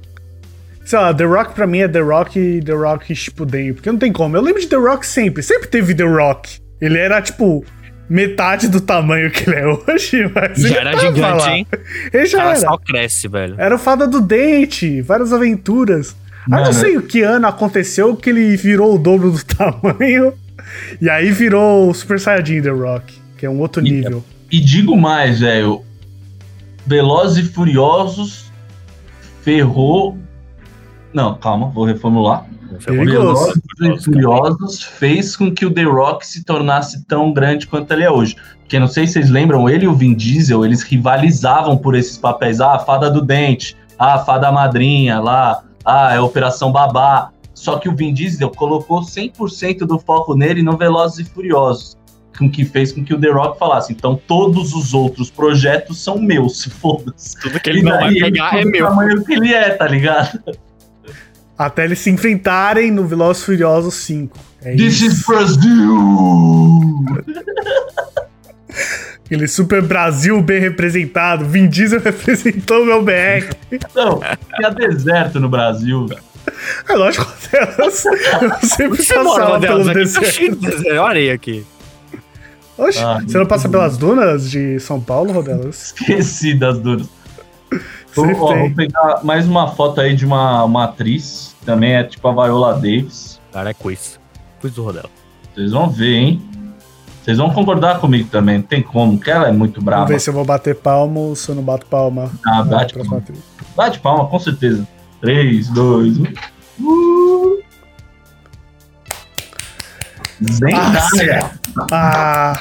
Sei 0.85 0.99
lá, 0.99 1.15
The 1.15 1.25
Rock 1.25 1.55
pra 1.55 1.67
mim 1.67 1.79
é 1.79 1.89
The 1.89 2.01
Rock 2.01 2.39
e 2.39 2.61
The 2.61 2.73
Rock 2.73 3.15
Shippuden, 3.15 3.73
porque 3.75 3.91
não 3.91 3.99
tem 3.99 4.13
como. 4.13 4.37
Eu 4.37 4.43
lembro 4.43 4.61
de 4.61 4.67
The 4.67 4.77
Rock 4.77 5.07
sempre, 5.07 5.43
sempre 5.43 5.69
teve 5.69 5.95
The 5.95 6.05
Rock. 6.05 6.61
Ele 6.81 6.99
era, 6.99 7.23
tipo, 7.23 7.65
metade 8.13 8.69
do 8.69 8.81
tamanho 8.81 9.31
que 9.31 9.49
ele 9.49 9.57
é 9.59 9.67
hoje, 9.67 10.31
mas 10.35 10.59
Já 10.59 10.81
era 10.81 10.91
tava 10.93 11.01
gigante, 11.15 11.41
lá. 11.47 11.57
hein? 11.57 11.67
Ele 12.13 12.27
já 12.27 12.39
cara 12.39 12.51
era. 12.51 12.61
só 12.61 12.77
cresce, 12.79 13.29
velho. 13.29 13.55
Era 13.59 13.75
o 13.75 13.79
Fada 13.79 14.07
do 14.07 14.21
Dente, 14.21 15.01
várias 15.01 15.33
aventuras. 15.33 16.15
Ah, 16.45 16.51
não 16.51 16.59
Mano, 16.61 16.73
sei 16.75 16.97
o 16.97 17.03
que 17.03 17.23
ano 17.23 17.47
aconteceu 17.47 18.15
que 18.17 18.31
ele 18.31 18.57
virou 18.57 18.95
o 18.95 18.99
dobro 18.99 19.31
do 19.31 19.43
tamanho. 19.45 20.35
E 21.01 21.09
aí 21.09 21.31
virou 21.31 21.89
o 21.91 21.95
Super 21.95 22.19
Saiyajin 22.21 22.63
The 22.63 22.71
Rock, 22.71 23.15
que 23.39 23.47
é 23.47 23.51
um 23.51 23.59
outro 23.61 23.85
E- 23.87 23.91
nível. 23.91 24.25
E 24.51 24.61
digo 24.61 24.97
mais, 24.97 25.41
velho. 25.41 25.83
Velozes 26.87 27.47
e 27.47 27.49
Furiosos 27.49 28.51
ferrou. 29.43 30.19
Não, 31.15 31.35
calma, 31.37 31.69
vou 31.71 31.85
reformular. 31.85 32.45
Perigoso. 32.79 33.61
Velozes 33.79 34.01
e 34.01 34.05
Furiosos 34.05 34.83
fez 34.83 35.37
com 35.37 35.53
que 35.53 35.67
o 35.67 35.71
The 35.71 35.83
Rock 35.85 36.27
se 36.27 36.45
tornasse 36.45 37.05
tão 37.05 37.33
grande 37.33 37.67
quanto 37.67 37.93
ele 37.93 38.05
é 38.05 38.11
hoje. 38.11 38.37
Porque 38.61 38.79
não 38.79 38.89
sei 38.89 39.07
se 39.07 39.15
vocês 39.15 39.31
lembram, 39.31 39.69
ele 39.69 39.85
e 39.85 39.89
o 39.89 39.95
Vin 39.95 40.15
Diesel, 40.15 40.65
eles 40.65 40.83
rivalizavam 40.83 41.77
por 41.77 41.95
esses 41.95 42.17
papéis. 42.17 42.61
Ah, 42.61 42.79
Fada 42.79 43.11
do 43.11 43.21
Dente, 43.21 43.77
ah, 43.99 44.19
Fada 44.19 44.51
Madrinha, 44.51 45.21
lá, 45.21 45.63
ah, 45.85 46.15
é 46.15 46.21
Operação 46.21 46.73
Babá. 46.73 47.31
Só 47.55 47.79
que 47.79 47.89
o 47.89 47.95
Vin 47.95 48.15
Diesel 48.15 48.51
colocou 48.51 49.03
100% 49.03 49.81
do 49.81 49.99
foco 49.99 50.35
nele 50.35 50.63
no 50.63 50.77
Velozes 50.77 51.27
e 51.27 51.31
Furiosos. 51.31 51.97
com 52.39 52.51
que 52.51 52.65
fez 52.65 52.93
com 52.93 53.05
que 53.05 53.13
o 53.13 53.21
The 53.21 53.29
Rock 53.29 53.59
falasse, 53.59 53.93
então 53.93 54.19
todos 54.27 54.73
os 54.73 54.95
outros 54.95 55.31
projetos 55.31 56.03
são 56.03 56.19
meus, 56.19 56.65
foda-se. 56.81 57.39
Tudo 57.39 57.61
que 57.61 57.69
ele 57.71 57.83
não 57.83 57.93
vai 57.93 58.15
pegar 58.15 58.59
é 58.59 58.63
do 58.63 58.71
meu. 58.71 58.89
tamanho 58.89 59.23
que 59.23 59.35
ele 59.35 59.53
é, 59.53 59.71
tá 59.71 59.87
ligado? 59.87 60.41
Até 61.57 61.85
eles 61.85 61.99
se 62.01 62.11
enfrentarem 62.11 62.91
no 62.91 63.07
Velozes 63.07 63.45
Furiosos 63.45 63.95
5. 63.95 64.37
É 64.63 64.75
This 64.77 65.01
isso. 65.01 65.07
is 65.07 65.27
Brazil! 65.27 67.05
Aquele 69.25 69.49
Super 69.49 69.83
Brasil 69.83 70.43
bem 70.43 70.61
representado. 70.61 71.45
Vin 71.47 71.67
Diesel 71.69 72.01
representou 72.05 72.83
o 72.83 72.87
meu 72.87 73.03
BR. 73.03 73.49
Não, 73.95 74.21
tinha 74.57 74.71
deserto 74.71 75.41
no 75.41 75.49
Brasil, 75.49 76.07
velho. 76.07 76.21
É 76.89 76.93
lógico, 76.95 77.27
elas, 77.53 78.05
eu 78.05 78.69
sempre 78.69 79.03
Você 79.03 79.15
passava 79.15 79.61
pelos 79.61 79.87
tá 79.87 79.93
desertos. 79.93 80.85
Olha 80.99 81.19
aí 81.21 81.31
aqui. 81.31 81.65
Oxe, 82.77 82.99
Ah, 82.99 83.21
você 83.25 83.39
não 83.39 83.47
passa 83.47 83.69
pelas 83.69 83.97
dunas 83.97 84.51
de 84.51 84.81
São 84.81 85.01
Paulo, 85.01 85.33
Rodelas? 85.33 85.95
Esqueci 85.99 86.55
das 86.55 86.79
duras. 86.79 87.07
Vou, 88.15 88.27
ó, 88.45 88.55
vou 88.59 88.71
pegar 88.75 89.21
mais 89.25 89.47
uma 89.47 89.69
foto 89.69 90.01
aí 90.01 90.15
de 90.15 90.25
uma, 90.27 90.65
uma 90.65 90.85
atriz, 90.85 91.55
também 91.65 91.95
é 91.95 92.05
tipo 92.05 92.27
a 92.29 92.33
Viola 92.33 92.75
Davis. 92.75 93.41
Cara, 93.53 93.71
é 93.71 93.75
quiz. 93.75 94.19
Quiz 94.61 94.73
do 94.75 94.85
Rodel. 94.85 95.09
Vocês 95.55 95.73
vão 95.73 95.89
ver, 95.91 96.15
hein? 96.17 96.43
Vocês 97.23 97.39
vão 97.39 97.51
concordar 97.51 98.01
comigo 98.01 98.29
também, 98.31 98.59
não 98.59 98.65
tem 98.65 98.83
como, 98.83 99.19
que 99.19 99.31
ela 99.31 99.49
é 99.49 99.53
muito 99.53 99.75
Vamos 99.75 99.85
brava. 99.85 100.07
ver 100.07 100.21
se 100.21 100.29
eu 100.29 100.35
vou 100.35 100.45
bater 100.45 100.75
palma 100.75 101.21
ou 101.21 101.37
se 101.37 101.49
eu 101.49 101.55
não 101.55 101.63
bato 101.63 101.87
palma. 101.87 102.31
Ah, 102.47 102.63
bate 102.65 102.95
palma. 102.95 103.19
atriz. 103.19 103.39
Bate 103.77 103.99
palma, 104.01 104.27
com 104.27 104.39
certeza. 104.39 104.87
3, 105.21 105.69
2, 105.69 106.19
1. 106.19 106.25
Uh! 106.81 107.63
Zendaya. 110.43 111.51
Ah, 111.93 112.61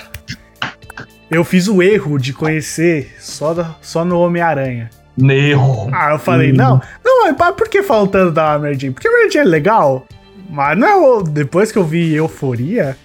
eu 1.30 1.44
fiz 1.44 1.68
o 1.68 1.82
erro 1.82 2.18
de 2.20 2.32
conhecer 2.34 3.16
só, 3.20 3.54
da- 3.54 3.76
só 3.82 4.06
no 4.06 4.20
Homem-Aranha. 4.20 4.90
Nerro. 5.17 5.89
Ah, 5.93 6.12
eu 6.12 6.19
falei, 6.19 6.52
Hum. 6.52 6.56
não, 6.56 6.82
não, 7.04 7.36
mas 7.38 7.56
por 7.56 7.67
que 7.67 7.84
falam 7.84 8.08
tanto 8.08 8.32
da 8.32 8.58
Jane? 8.74 8.91
Porque 8.91 9.08
a 9.08 9.30
Jane 9.30 9.47
é 9.47 9.50
legal, 9.50 10.06
mas 10.50 10.78
não, 10.78 11.21
depois 11.24 11.71
que 11.71 11.78
eu 11.78 11.84
vi 11.84 12.13
Euforia, 12.13 12.97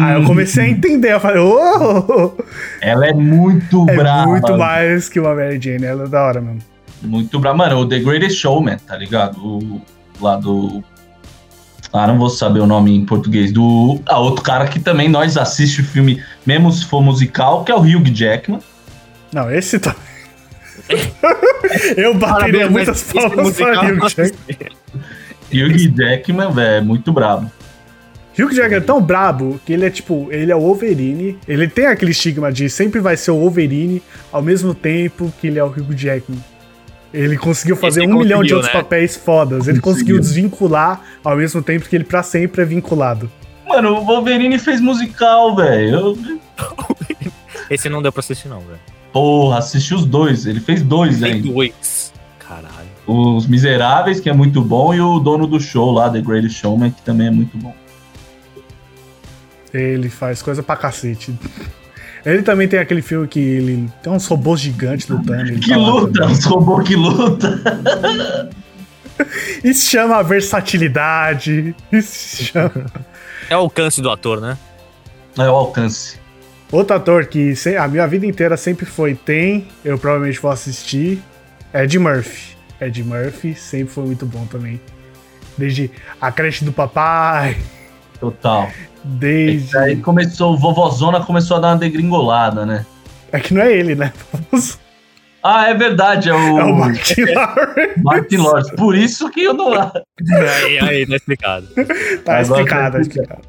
aí 0.00 0.14
eu 0.20 0.24
comecei 0.24 0.64
a 0.64 0.68
entender, 0.68 1.12
eu 1.12 1.20
falei, 1.20 1.40
oh, 1.42 2.32
Ela 2.80 3.06
é 3.08 3.12
muito 3.12 3.86
é 3.88 3.96
brava. 3.96 4.26
muito 4.28 4.56
mais 4.56 5.08
que 5.08 5.20
uma 5.20 5.34
Mary 5.34 5.60
Jane, 5.60 5.84
ela 5.84 6.04
é 6.04 6.08
da 6.08 6.22
hora 6.22 6.40
mesmo. 6.40 6.60
Muito 7.02 7.38
bravo. 7.38 7.58
Mano, 7.58 7.78
o 7.80 7.88
The 7.88 7.98
Greatest 7.98 8.38
Showman, 8.38 8.76
tá 8.86 8.96
ligado? 8.96 9.36
O, 9.38 9.80
lá 10.20 10.36
do. 10.36 10.82
Ah, 11.92 12.06
não 12.06 12.16
vou 12.16 12.30
saber 12.30 12.60
o 12.60 12.66
nome 12.66 12.96
em 12.96 13.04
português. 13.04 13.52
Do. 13.52 14.00
Ah, 14.06 14.18
outro 14.20 14.42
cara 14.44 14.66
que 14.68 14.78
também 14.78 15.08
nós 15.08 15.36
assiste 15.36 15.80
o 15.80 15.84
filme, 15.84 16.22
mesmo 16.46 16.70
se 16.70 16.86
for 16.86 17.02
musical, 17.02 17.64
que 17.64 17.72
é 17.72 17.74
o 17.74 17.80
Hugh 17.80 18.08
Jackman. 18.14 18.60
Não, 19.32 19.50
esse 19.50 19.78
tá... 19.80 19.96
eu 21.96 22.14
bateria 22.14 22.68
Parabéns, 22.68 22.70
muitas 22.70 23.02
palmas 23.12 23.32
pra 23.32 23.42
musical 23.42 23.84
Hugh 23.84 24.08
Jackman. 24.08 24.68
Hugh 25.52 25.96
Jackman, 25.96 26.52
velho, 26.52 26.74
é 26.76 26.80
muito 26.80 27.12
brabo. 27.12 27.50
Hugh 28.38 28.52
Jackman 28.54 28.78
é 28.78 28.80
tão 28.80 29.00
brabo 29.00 29.60
que 29.66 29.72
ele 29.72 29.84
é 29.84 29.90
tipo, 29.90 30.28
ele 30.30 30.50
é 30.50 30.56
o 30.56 30.60
Wolverine. 30.60 31.38
Ele 31.46 31.68
tem 31.68 31.86
aquele 31.86 32.12
estigma 32.12 32.50
de 32.50 32.68
sempre 32.70 33.00
vai 33.00 33.16
ser 33.16 33.30
o 33.30 33.36
Wolverine 33.38 34.02
ao 34.32 34.42
mesmo 34.42 34.74
tempo 34.74 35.32
que 35.40 35.46
ele 35.48 35.58
é 35.58 35.64
o 35.64 35.68
Hugh 35.68 35.94
Jackman. 35.94 36.42
Ele 37.12 37.36
conseguiu 37.36 37.76
fazer 37.76 38.04
Esse 38.04 38.10
um 38.10 38.18
milhão 38.18 38.42
de 38.42 38.54
conseguiu, 38.54 38.56
outros 38.56 38.74
né? 38.74 38.80
papéis 38.82 39.16
fodas. 39.16 39.68
Ele 39.68 39.80
conseguiu 39.80 40.16
Conseguiu. 40.16 40.20
desvincular 40.20 41.02
ao 41.22 41.36
mesmo 41.36 41.62
tempo 41.62 41.86
que 41.86 41.94
ele 41.94 42.04
pra 42.04 42.22
sempre 42.22 42.62
é 42.62 42.64
vinculado. 42.64 43.30
Mano, 43.68 43.96
o 43.98 44.04
Wolverine 44.06 44.58
fez 44.58 44.80
musical, 44.80 45.54
velho. 45.54 45.90
Eu- 45.94 46.18
Esse 47.70 47.88
não 47.90 48.00
deu 48.02 48.10
pra 48.10 48.20
assistir, 48.20 48.48
não, 48.48 48.60
velho. 48.60 48.78
Porra, 49.12 49.58
assisti 49.58 49.94
os 49.94 50.04
dois. 50.06 50.46
Ele 50.46 50.60
fez 50.60 50.82
dois 50.82 51.20
Tem 51.20 51.34
ainda. 51.34 51.52
dois. 51.52 52.12
Caralho. 52.38 52.88
Os 53.06 53.46
Miseráveis, 53.46 54.20
que 54.20 54.30
é 54.30 54.32
muito 54.32 54.62
bom, 54.62 54.94
e 54.94 55.00
o 55.00 55.18
dono 55.18 55.46
do 55.46 55.60
show 55.60 55.90
lá, 55.90 56.08
The 56.08 56.20
Greatest 56.20 56.58
Showman, 56.60 56.90
que 56.90 57.02
também 57.02 57.26
é 57.26 57.30
muito 57.30 57.56
bom. 57.58 57.74
Ele 59.72 60.08
faz 60.08 60.42
coisa 60.42 60.62
pra 60.62 60.76
cacete. 60.76 61.34
Ele 62.24 62.42
também 62.42 62.68
tem 62.68 62.78
aquele 62.78 63.02
filme 63.02 63.26
que 63.26 63.40
ele 63.40 63.90
tem 64.02 64.12
uns 64.12 64.26
robôs 64.26 64.60
gigantes 64.60 65.08
lutando. 65.08 65.58
Que 65.58 65.70
tá 65.70 65.76
luta! 65.76 66.26
Os 66.26 66.44
robôs 66.44 66.86
que 66.86 66.94
luta! 66.94 67.58
Isso 69.64 69.90
chama 69.90 70.22
versatilidade. 70.22 71.74
Isso 71.90 72.44
chama. 72.44 72.86
É 73.48 73.56
o 73.56 73.60
alcance 73.60 74.00
do 74.00 74.10
ator, 74.10 74.40
né? 74.40 74.56
É 75.38 75.48
o 75.48 75.54
alcance. 75.54 76.18
Outro 76.72 76.96
ator 76.96 77.26
que 77.26 77.52
a 77.78 77.86
minha 77.86 78.06
vida 78.06 78.24
inteira 78.24 78.56
sempre 78.56 78.86
foi 78.86 79.14
tem, 79.14 79.68
eu 79.84 79.98
provavelmente 79.98 80.40
vou 80.40 80.50
assistir, 80.50 81.22
é 81.70 81.84
Ed 81.84 81.98
Murphy. 81.98 82.56
Ed 82.80 83.04
Murphy 83.04 83.54
sempre 83.54 83.92
foi 83.92 84.06
muito 84.06 84.24
bom 84.24 84.46
também. 84.46 84.80
Desde 85.58 85.90
a 86.18 86.32
creche 86.32 86.64
do 86.64 86.72
papai, 86.72 87.58
Total. 88.18 88.70
desde. 89.04 89.76
Aí 89.76 89.96
começou, 89.96 90.54
o 90.54 90.56
Vovozona 90.56 91.20
começou 91.20 91.58
a 91.58 91.60
dar 91.60 91.68
uma 91.68 91.76
degringolada, 91.76 92.64
né? 92.64 92.86
É 93.30 93.38
que 93.38 93.52
não 93.52 93.60
é 93.60 93.70
ele, 93.70 93.94
né? 93.94 94.10
Ah, 95.44 95.68
é 95.68 95.74
verdade, 95.74 96.30
é 96.30 96.32
o, 96.32 96.60
É 96.60 96.64
o 96.64 96.76
Martin 96.76 97.22
Lawrence. 97.34 98.00
Martin 98.00 98.36
Lawrence. 98.36 98.76
Por 98.76 98.94
isso 98.94 99.28
que 99.28 99.42
eu 99.42 99.52
não. 99.52 99.72
Aí, 99.74 100.78
aí, 100.78 101.04
tá 101.04 101.16
explicado. 101.16 101.66
Tá 102.24 102.40
explicado, 102.42 102.92
tá 102.94 103.00
explicado. 103.00 103.42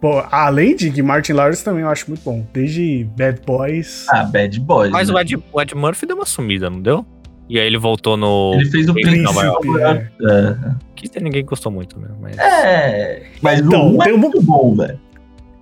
Pô, 0.00 0.24
além 0.30 0.74
de 0.74 0.90
que 0.90 1.02
Martin 1.02 1.32
Lawrence 1.32 1.62
também 1.62 1.82
eu 1.82 1.88
acho 1.88 2.06
muito 2.08 2.22
bom. 2.24 2.46
Desde 2.54 3.06
Bad 3.16 3.40
Boys. 3.46 4.06
Ah, 4.08 4.24
Bad 4.24 4.58
Boys. 4.60 4.90
Mas 4.90 5.08
né? 5.08 5.14
o 5.14 5.18
Ed, 5.18 5.36
o 5.52 5.60
Ed 5.60 5.74
Murphy 5.74 6.06
deu 6.06 6.16
uma 6.16 6.24
sumida, 6.24 6.70
não 6.70 6.80
deu? 6.80 7.04
E 7.48 7.58
aí 7.58 7.66
ele 7.66 7.76
voltou 7.78 8.16
no. 8.16 8.52
Ele 8.54 8.70
fez 8.70 8.88
o 8.88 8.94
Príncipe 8.94 9.18
Nova 9.22 9.40
Príncipe. 9.60 9.80
York. 9.82 10.06
é. 10.30 10.56
Que 10.94 11.20
ninguém 11.20 11.44
gostou 11.44 11.70
muito, 11.72 11.98
né? 11.98 12.08
Mas. 12.20 12.38
É. 12.38 13.22
Mas 13.42 13.60
Então, 13.60 13.96
o 13.96 14.00
é 14.02 14.04
tem 14.04 14.14
um- 14.14 14.18
muito 14.18 14.40
bom, 14.40 14.74
velho. 14.76 14.98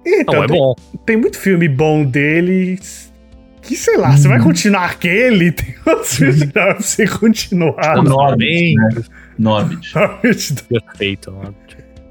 Então, 0.06 0.34
Não, 0.36 0.44
é 0.44 0.46
tem, 0.46 0.58
bom. 0.58 0.74
tem 1.04 1.16
muito 1.16 1.36
filme 1.38 1.68
bom 1.68 2.04
dele. 2.04 2.78
Que 3.62 3.74
sei 3.76 3.96
lá, 3.98 4.16
você 4.16 4.28
vai 4.28 4.40
continuar 4.40 4.86
aquele? 4.86 5.50
Tem 5.52 5.74
outros 5.86 6.14
filmes 6.16 6.38
que 6.40 6.46
dá 6.46 6.74
pra 6.74 6.80
você 6.80 7.06
continuar. 7.06 7.98
O 7.98 8.02
Norbit, 8.02 8.74
né? 8.76 8.88
Norbit. 9.38 9.92
Perfeito. 10.68 11.32
né? 11.32 11.50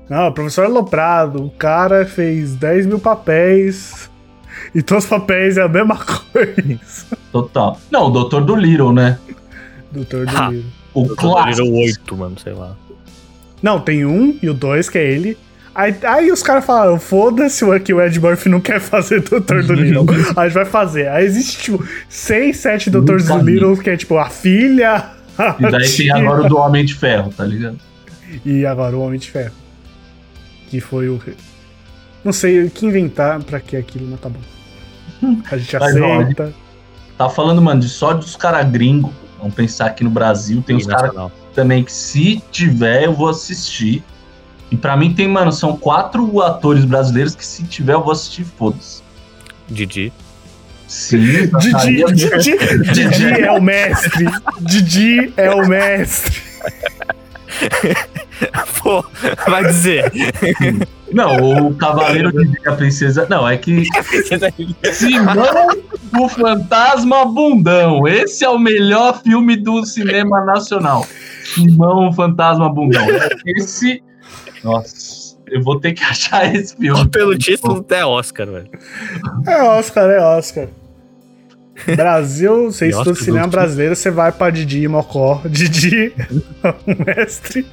Não, 0.09 0.31
professor 0.31 0.65
Aloprado, 0.65 1.43
o 1.43 1.49
cara 1.49 2.05
fez 2.05 2.55
10 2.55 2.85
mil 2.85 2.99
papéis 2.99 4.09
e 4.73 4.81
todos 4.81 5.03
os 5.03 5.09
papéis 5.09 5.57
é 5.57 5.61
a 5.61 5.67
mesma 5.67 5.97
coisa. 6.31 7.17
Total. 7.31 7.79
Não, 7.91 8.07
o 8.07 8.09
Doutor 8.09 8.43
do 8.45 8.55
Little, 8.55 8.93
né? 8.93 9.17
Doutor 9.91 10.25
do 10.25 10.37
Ha. 10.37 10.49
Livro. 10.49 10.69
O 10.93 11.05
Eu 11.05 11.15
clássico. 11.15 11.65
Little 11.67 11.83
8, 11.83 12.17
mano, 12.17 12.35
sei 12.41 12.53
lá. 12.53 12.75
Não, 13.61 13.79
tem 13.79 14.05
um 14.05 14.37
e 14.41 14.49
o 14.49 14.53
dois, 14.53 14.89
que 14.89 14.97
é 14.97 15.11
ele. 15.11 15.37
Aí, 15.75 15.95
aí 16.03 16.31
os 16.31 16.41
caras 16.41 16.65
falaram, 16.65 16.99
foda-se 16.99 17.63
o 17.63 17.79
que 17.79 17.93
o 17.93 18.01
Ed 18.01 18.19
Murphy 18.19 18.49
não 18.49 18.59
quer 18.59 18.79
fazer 18.79 19.21
Doutor 19.21 19.63
do 19.63 19.73
Little. 19.73 20.05
Aí 20.09 20.33
a 20.37 20.47
gente 20.47 20.53
vai 20.55 20.65
fazer. 20.65 21.07
Aí 21.07 21.25
existe, 21.25 21.57
tipo, 21.63 21.85
seis, 22.09 22.57
sete 22.57 22.89
Doutores 22.89 23.27
do. 23.27 23.37
Little, 23.37 23.77
que 23.77 23.89
é 23.89 23.97
tipo 23.97 24.17
a 24.17 24.29
filha. 24.29 25.11
a 25.37 25.55
E 25.59 25.63
daí 25.63 25.81
tem 25.83 25.91
tia, 25.91 26.15
agora 26.15 26.45
o 26.45 26.49
do 26.49 26.57
Homem 26.57 26.83
de 26.85 26.95
Ferro, 26.95 27.31
tá 27.35 27.45
ligado? 27.45 27.77
E 28.45 28.65
agora 28.65 28.95
o 28.95 29.01
Homem 29.01 29.19
de 29.19 29.29
Ferro. 29.29 29.53
Que 30.69 30.79
foi 30.79 31.09
o. 31.09 31.21
Não 32.23 32.33
sei 32.33 32.63
o 32.63 32.69
que 32.69 32.85
inventar 32.85 33.41
pra 33.43 33.59
que 33.59 33.75
aquilo, 33.77 34.07
mas 34.09 34.19
tá 34.19 34.29
bom. 34.29 34.39
A 35.49 35.57
gente 35.57 35.73
Mas, 35.79 35.95
aceita. 35.95 36.53
Tá 37.17 37.29
falando, 37.29 37.61
mano, 37.61 37.79
de 37.81 37.89
só 37.89 38.13
dos 38.13 38.35
caras 38.35 38.69
gringos. 38.69 39.11
Vamos 39.39 39.53
pensar 39.55 39.85
aqui 39.87 40.03
no 40.03 40.09
Brasil. 40.09 40.63
Tem 40.65 40.75
os 40.75 40.85
caras 40.85 41.11
também 41.53 41.83
que, 41.83 41.91
se 41.91 42.41
tiver, 42.51 43.03
eu 43.05 43.13
vou 43.13 43.29
assistir. 43.29 44.03
E 44.69 44.75
pra 44.75 44.97
mim 44.97 45.13
tem, 45.13 45.27
mano, 45.27 45.51
são 45.51 45.77
quatro 45.77 46.41
atores 46.41 46.83
brasileiros 46.83 47.33
que, 47.35 47.45
se 47.45 47.63
tiver, 47.63 47.93
eu 47.93 48.03
vou 48.03 48.11
assistir, 48.11 48.43
foda-se. 48.43 49.01
Didi. 49.69 50.11
Sim, 50.87 51.17
Didi, 51.59 51.71
Zacaria- 51.71 52.05
Didi, 52.07 53.09
Didi 53.09 53.41
é 53.41 53.51
o 53.51 53.61
mestre. 53.61 54.25
Didi 54.61 55.33
é 55.37 55.49
o 55.51 55.67
mestre. 55.67 56.41
Pô, 58.81 59.03
vai 59.47 59.65
dizer. 59.65 60.11
Não, 61.11 61.67
o 61.67 61.75
Cavaleiro 61.75 62.31
de 62.31 62.67
a 62.67 62.73
Princesa. 62.73 63.25
Não, 63.29 63.47
é 63.47 63.57
que 63.57 63.83
Simão, 64.93 65.69
o 66.19 66.29
Fantasma 66.29 67.25
Bundão. 67.25 68.07
Esse 68.07 68.43
é 68.43 68.49
o 68.49 68.59
melhor 68.59 69.21
filme 69.21 69.55
do 69.55 69.85
cinema 69.85 70.43
nacional. 70.43 71.05
Simão, 71.43 72.09
o 72.09 72.13
Fantasma 72.13 72.69
Bundão. 72.69 73.05
Esse. 73.45 74.03
Nossa, 74.63 75.37
eu 75.47 75.61
vou 75.63 75.79
ter 75.79 75.93
que 75.93 76.03
achar 76.05 76.53
esse 76.53 76.75
filme. 76.75 77.07
Pelo 77.09 77.37
título, 77.37 77.79
até 77.79 78.05
Oscar, 78.05 78.47
velho. 78.47 78.69
É 79.47 79.63
Oscar, 79.63 80.09
é 80.09 80.19
Oscar. 80.19 80.67
Brasil, 81.95 82.65
você 82.71 82.87
estuda 82.89 83.15
cinema 83.15 83.47
brasileiro, 83.47 83.95
você 83.95 84.09
vai 84.09 84.31
pra 84.31 84.49
Didi 84.49 84.83
e 84.83 84.87
Mocó. 84.87 85.41
Didi 85.47 86.11
é 86.63 86.69
o 86.69 87.05
mestre 87.05 87.65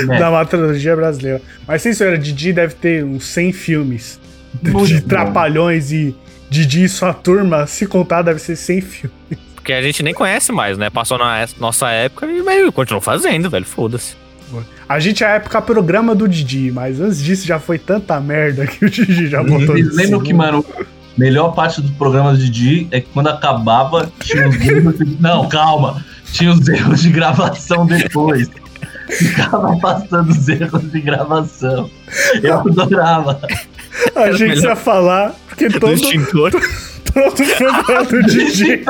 É. 0.00 0.18
da 0.18 0.30
matologia 0.30 0.94
brasileira. 0.96 1.40
Mas 1.66 1.82
sem 1.82 1.92
era 2.00 2.18
Didi 2.18 2.52
deve 2.52 2.74
ter 2.74 3.04
uns 3.04 3.24
100 3.26 3.52
filmes. 3.52 4.20
Muito 4.62 4.86
de 4.86 5.00
bom. 5.00 5.08
Trapalhões 5.08 5.92
e 5.92 6.14
Didi 6.50 6.84
e 6.84 6.88
sua 6.88 7.14
turma, 7.14 7.66
se 7.66 7.86
contar, 7.86 8.22
deve 8.22 8.38
ser 8.40 8.56
100 8.56 8.80
filmes. 8.80 9.16
Porque 9.54 9.72
a 9.72 9.80
gente 9.80 10.02
nem 10.02 10.12
conhece 10.12 10.50
mais, 10.50 10.76
né? 10.76 10.90
Passou 10.90 11.16
na 11.16 11.42
es- 11.44 11.54
nossa 11.56 11.88
época 11.90 12.26
e 12.26 12.42
meio 12.42 12.72
continuou 12.72 13.00
fazendo, 13.00 13.48
velho. 13.48 13.64
Foda-se. 13.64 14.14
A 14.88 14.98
gente 14.98 15.24
é 15.24 15.26
a 15.28 15.30
época 15.36 15.62
programa 15.62 16.14
do 16.14 16.28
Didi, 16.28 16.70
mas 16.70 17.00
antes 17.00 17.22
disso 17.22 17.46
já 17.46 17.58
foi 17.58 17.78
tanta 17.78 18.20
merda 18.20 18.66
que 18.66 18.84
o 18.84 18.90
Didi 18.90 19.28
já 19.28 19.42
botou. 19.42 19.68
Vocês 19.76 19.86
nesse 19.86 19.96
lembram 19.96 20.20
que, 20.20 20.34
mano, 20.34 20.62
melhor 21.16 21.50
parte 21.54 21.80
do 21.80 21.90
programa 21.92 22.32
do 22.32 22.38
Didi 22.38 22.88
é 22.90 23.00
que 23.00 23.08
quando 23.12 23.28
acabava, 23.28 24.10
tinha 24.20 24.48
os 24.48 24.56
erros. 24.60 24.98
de- 24.98 25.16
Não, 25.20 25.48
calma. 25.48 26.04
Tinha 26.32 26.52
os 26.52 26.66
erros 26.68 27.02
de 27.02 27.10
gravação 27.10 27.84
depois. 27.86 28.48
Ficava 29.10 29.76
passando 29.78 30.30
os 30.30 30.48
erros 30.48 30.90
de 30.90 31.00
gravação. 31.00 31.90
Eu 32.42 32.58
adorava. 32.60 33.40
Achei 34.16 34.48
que 34.50 34.56
você 34.56 34.66
ia 34.68 34.76
falar, 34.76 35.34
porque 35.48 35.68
Do 35.68 35.78
todo, 35.80 35.96
todo 37.12 37.56
programa 37.56 38.04
do 38.04 38.22
Didi 38.22 38.82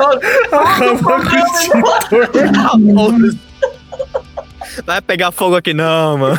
acaba 0.51 0.97
com 0.97 1.29
o 1.33 1.45
extintor. 1.45 3.35
Vai 4.85 5.01
pegar 5.01 5.31
fogo 5.31 5.55
aqui 5.55 5.73
não, 5.73 6.17
mano. 6.17 6.37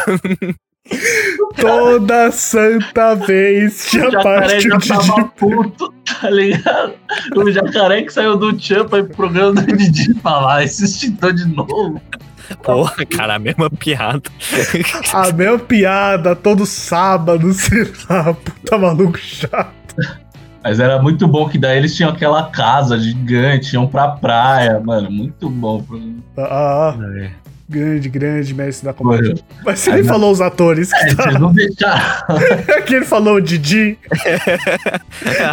Toda 1.56 2.30
santa 2.30 3.14
vez 3.14 3.88
tinha 3.90 4.08
O 4.08 4.22
parte 4.22 4.60
já 4.68 4.74
o 4.76 4.78
Didi 4.78 4.88
tava 4.88 5.24
puto, 5.28 5.94
tá 6.20 6.30
ligado? 6.30 6.94
O 7.36 7.50
jacaré 7.50 8.02
que 8.02 8.12
saiu 8.12 8.36
do 8.36 8.52
Tchan 8.52 8.86
pra 8.86 8.98
ir 8.98 9.04
pro 9.04 9.16
programa 9.16 9.52
do 9.62 9.76
Didi 9.76 10.14
falar, 10.20 10.56
"Ah, 10.56 10.64
esse 10.64 10.84
extintor 10.84 11.32
de 11.32 11.46
novo. 11.46 12.00
Porra, 12.62 13.06
cara, 13.06 13.36
a 13.36 13.38
mesma 13.38 13.70
piada. 13.70 14.22
A 15.12 15.32
mesma 15.32 15.58
piada 15.58 16.36
todo 16.36 16.66
sábado, 16.66 17.52
sei 17.54 17.90
lá, 18.10 18.34
puta 18.34 18.76
maluco 18.78 19.18
chato. 19.18 19.72
Mas 20.62 20.80
era 20.80 21.00
muito 21.00 21.26
bom 21.28 21.48
que 21.48 21.58
daí 21.58 21.76
eles 21.78 21.94
tinham 21.94 22.10
aquela 22.10 22.44
casa 22.50 22.98
gigante, 22.98 23.74
iam 23.74 23.86
pra 23.86 24.08
praia, 24.08 24.80
mano. 24.80 25.10
Muito 25.10 25.48
bom. 25.48 25.78
o 25.78 25.82
programa. 25.82 26.22
Ah, 26.38 26.94
grande, 27.68 28.08
grande 28.08 28.54
mestre 28.54 28.86
da 28.86 28.92
comédia. 28.92 29.34
Mas 29.64 29.80
você 29.80 29.92
nem 29.92 30.04
falou 30.04 30.30
os 30.30 30.40
atores 30.40 30.90
que 30.92 31.10
é, 31.10 31.14
tá. 31.14 31.38
não 31.38 31.52
deixaram. 31.52 32.36
Aqui 32.76 32.94
ele 32.94 33.04
falou 33.04 33.36
o 33.36 33.40
Didi. 33.40 33.98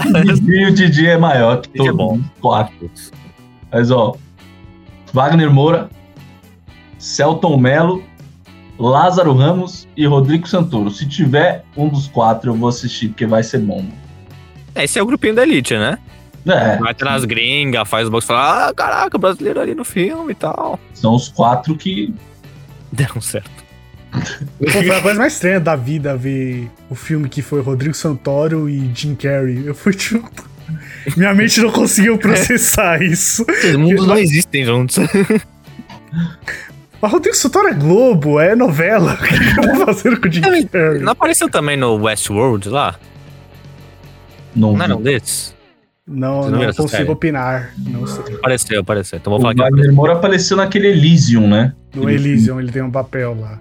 O 0.07 0.33
Didi, 0.33 0.65
o 0.65 0.73
Didi 0.73 1.07
é 1.07 1.17
maior 1.17 1.61
que 1.61 1.69
Didi 1.69 1.81
é 1.81 1.85
todo 1.85 1.97
bom. 1.97 2.15
mundo. 2.15 2.31
Quatro. 2.41 2.91
Mas 3.71 3.91
ó, 3.91 4.15
Wagner 5.13 5.51
Moura, 5.51 5.89
Celton 6.97 7.57
Mello, 7.57 8.03
Lázaro 8.77 9.33
Ramos 9.33 9.87
e 9.95 10.05
Rodrigo 10.05 10.47
Santoro. 10.47 10.89
Se 10.91 11.07
tiver 11.07 11.63
um 11.77 11.87
dos 11.87 12.07
quatro, 12.07 12.51
eu 12.51 12.55
vou 12.55 12.69
assistir, 12.69 13.09
porque 13.09 13.25
vai 13.25 13.43
ser 13.43 13.59
bom. 13.59 13.85
Esse 14.75 14.99
é 14.99 15.01
o 15.03 15.05
grupinho 15.05 15.35
da 15.35 15.43
Elite, 15.43 15.75
né? 15.75 15.97
É, 16.45 16.77
Vai 16.77 16.93
ter 16.95 17.05
nas 17.05 17.23
gringas, 17.23 17.87
faz 17.87 18.07
o 18.07 18.11
box 18.11 18.23
e 18.25 18.27
fala, 18.27 18.67
ah, 18.69 18.73
caraca, 18.73 19.17
brasileiro 19.17 19.59
ali 19.59 19.75
no 19.75 19.85
filme 19.85 20.31
e 20.31 20.35
tal. 20.35 20.79
são 20.93 21.13
os 21.15 21.29
quatro 21.29 21.75
que. 21.75 22.13
Deram 22.91 23.21
certo. 23.21 23.49
Pô, 24.11 24.69
foi 24.69 24.89
a 24.91 25.01
coisa 25.01 25.19
mais 25.19 25.33
estranha 25.33 25.59
da 25.59 25.75
vida 25.75 26.17
ver 26.17 26.69
o 26.89 26.95
filme 26.95 27.29
que 27.29 27.41
foi 27.41 27.61
Rodrigo 27.61 27.93
Santoro 27.93 28.67
e 28.69 28.91
Jim 28.93 29.15
Carrey. 29.15 29.65
Eu 29.65 29.75
fui 29.75 29.93
tipo. 29.93 30.29
Minha 31.15 31.33
mente 31.33 31.59
não 31.61 31.71
conseguiu 31.71 32.17
processar 32.17 33.01
isso. 33.01 33.45
Esses 33.49 33.75
mundos 33.75 34.07
não 34.07 34.17
existem 34.17 34.65
juntos. 34.65 34.97
Mas 37.01 37.11
Rodrigo 37.11 37.35
Santoro 37.35 37.67
é 37.69 37.73
Globo, 37.73 38.39
é 38.39 38.55
novela. 38.55 39.13
O 39.13 39.17
que 39.17 39.59
eu 39.59 39.73
tô 39.79 39.85
fazendo 39.85 40.21
com 40.21 40.27
o 40.27 40.31
Jim 40.31 40.41
Carrey? 40.67 40.99
Não 40.99 41.11
apareceu 41.13 41.49
também 41.49 41.75
no 41.77 41.95
Westworld 41.95 42.69
lá? 42.69 42.95
Não, 44.55 44.73
Não 44.73 44.83
era 44.83 44.95
um 44.95 45.01
desses? 45.01 45.55
Não, 46.11 46.41
não 46.49 46.49
não 46.59 46.63
essa 46.63 46.81
consigo 46.81 46.97
série? 46.97 47.09
opinar. 47.09 47.73
Não 47.77 48.05
sei. 48.05 48.35
Apareceu, 48.35 48.81
apareceu. 48.81 49.17
Então 49.17 49.31
vou 49.31 49.39
O 49.39 49.41
falar 49.41 49.53
que 49.55 49.61
Wagner 49.61 49.93
Moura 49.93 50.13
apareceu 50.13 50.57
naquele 50.57 50.87
Elysium, 50.89 51.47
né? 51.47 51.73
No 51.95 52.09
Elysium 52.09 52.59
ele 52.59 52.71
tem 52.71 52.81
um 52.81 52.91
papel 52.91 53.37
lá. 53.39 53.59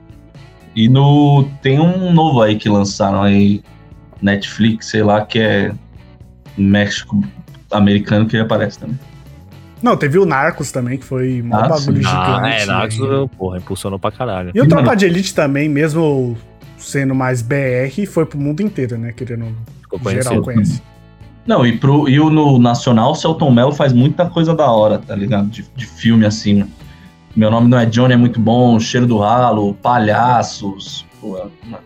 E 0.75 0.89
no. 0.89 1.49
Tem 1.63 1.79
um 1.81 2.13
novo 2.13 2.43
aí 2.43 2.57
que 2.57 2.69
lançaram 2.69 3.23
aí. 3.23 3.63
Netflix, 4.21 4.87
sei 4.91 5.03
lá, 5.03 5.25
que 5.25 5.39
é. 5.39 5.73
México 6.59 7.23
americano 7.71 8.27
que 8.27 8.37
ele 8.37 8.43
aparece 8.43 8.79
também. 8.79 8.99
Não, 9.83 9.97
teve 9.97 10.19
o 10.19 10.27
Narcos 10.27 10.71
também, 10.71 10.99
que 10.99 11.05
foi 11.05 11.41
um 11.41 11.55
Ah, 11.55 11.69
bagulho 11.69 11.97
sim. 11.97 12.03
gigante. 12.03 12.11
Ah, 12.45 12.49
é, 12.51 12.67
Narcos, 12.67 12.99
né? 13.01 13.31
porra, 13.39 13.57
impulsionou 13.59 13.99
pra 13.99 14.11
caralho. 14.13 14.51
E 14.55 14.61
o 14.61 14.69
Tropa 14.69 14.95
de 14.95 15.07
Elite 15.07 15.35
também, 15.35 15.69
mesmo 15.71 16.37
sendo 16.77 17.15
mais 17.15 17.41
BR, 17.41 18.05
foi 18.07 18.27
pro 18.27 18.39
mundo 18.39 18.61
inteiro, 18.61 18.99
né? 18.99 19.13
Querendo 19.13 19.47
Ficou 19.83 19.99
geral 20.13 20.43
conhece. 20.43 20.83
Não, 21.47 21.67
e, 21.67 21.77
pro, 21.79 22.09
e 22.09 22.21
o 22.21 22.31
no 22.31 22.59
Nacional, 22.59 23.13
o 23.13 23.15
Celton 23.15 23.51
Mello 23.51 23.73
faz 23.73 23.93
muita 23.93 24.27
coisa 24.27 24.55
da 24.55 24.71
hora, 24.71 24.99
tá 24.99 25.15
ligado? 25.17 25.49
De, 25.49 25.65
de 25.75 25.87
filme 25.87 26.25
assim. 26.27 26.65
Meu 27.35 27.51
nome 27.51 27.69
não 27.69 27.79
é 27.79 27.87
Johnny, 27.87 28.13
é 28.15 28.17
muito 28.17 28.39
bom. 28.41 28.79
Cheiro 28.79 29.07
do 29.07 29.19
Ralo, 29.19 29.75
Palhaços. 29.75 31.07
Pô, 31.21 31.39
é 31.39 31.45
uma- 31.67 31.81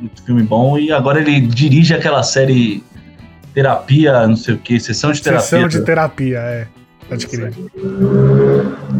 muito 0.00 0.22
filme 0.22 0.42
bom. 0.42 0.78
E 0.78 0.90
agora 0.90 1.20
ele 1.20 1.40
dirige 1.42 1.94
aquela 1.94 2.22
série 2.22 2.82
Terapia, 3.54 4.26
não 4.26 4.36
sei 4.36 4.54
o 4.54 4.58
que, 4.58 4.78
Sessão 4.80 5.12
de 5.12 5.20
Terapia. 5.22 5.42
Sessão 5.46 5.68
de 5.68 5.80
terapia, 5.84 6.38
é. 6.38 6.66
Pode 7.08 7.26
crer. 7.26 7.52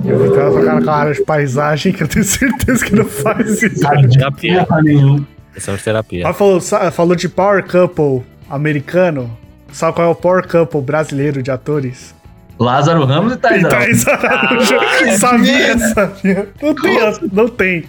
Eu 0.05 0.19
vi 0.23 0.31
que 0.33 0.39
ela 0.39 0.51
com 0.51 0.59
aquela 0.59 0.83
cara 0.83 1.13
de 1.13 1.23
paisagem 1.25 1.93
que 1.93 2.03
eu 2.03 2.09
tenho 2.09 2.25
certeza 2.25 2.85
que 2.85 2.95
não 2.95 3.05
faz 3.05 3.63
isso. 3.63 3.79
Sabe 3.79 4.07
de 4.09 4.19
Terapia. 4.19 4.65
porra 4.67 4.83
nenhuma. 4.83 5.27
Sessão 5.55 5.77
de 5.77 5.83
terapia. 5.83 6.25
Ela 6.25 6.35
falou, 6.35 6.61
falou 6.61 7.15
de 7.17 7.29
Power 7.29 7.65
Couple 7.65 8.23
americano. 8.49 9.31
Sabe 9.73 9.95
qual 9.95 10.09
é 10.09 10.11
o 10.11 10.15
Power 10.15 10.47
Couple 10.47 10.81
brasileiro 10.81 11.43
de 11.43 11.51
atores? 11.51 12.15
Lázaro 12.59 13.05
Ramos 13.05 13.33
e 13.33 13.37
Thais 13.39 13.65
Araújo. 13.65 14.11
Araújo. 14.11 14.75
Ah, 14.79 15.13
sabia, 15.19 15.79
sabia. 15.79 16.49
Não 16.61 16.75
tem, 16.75 17.29
não 17.33 17.49
tem. 17.49 17.85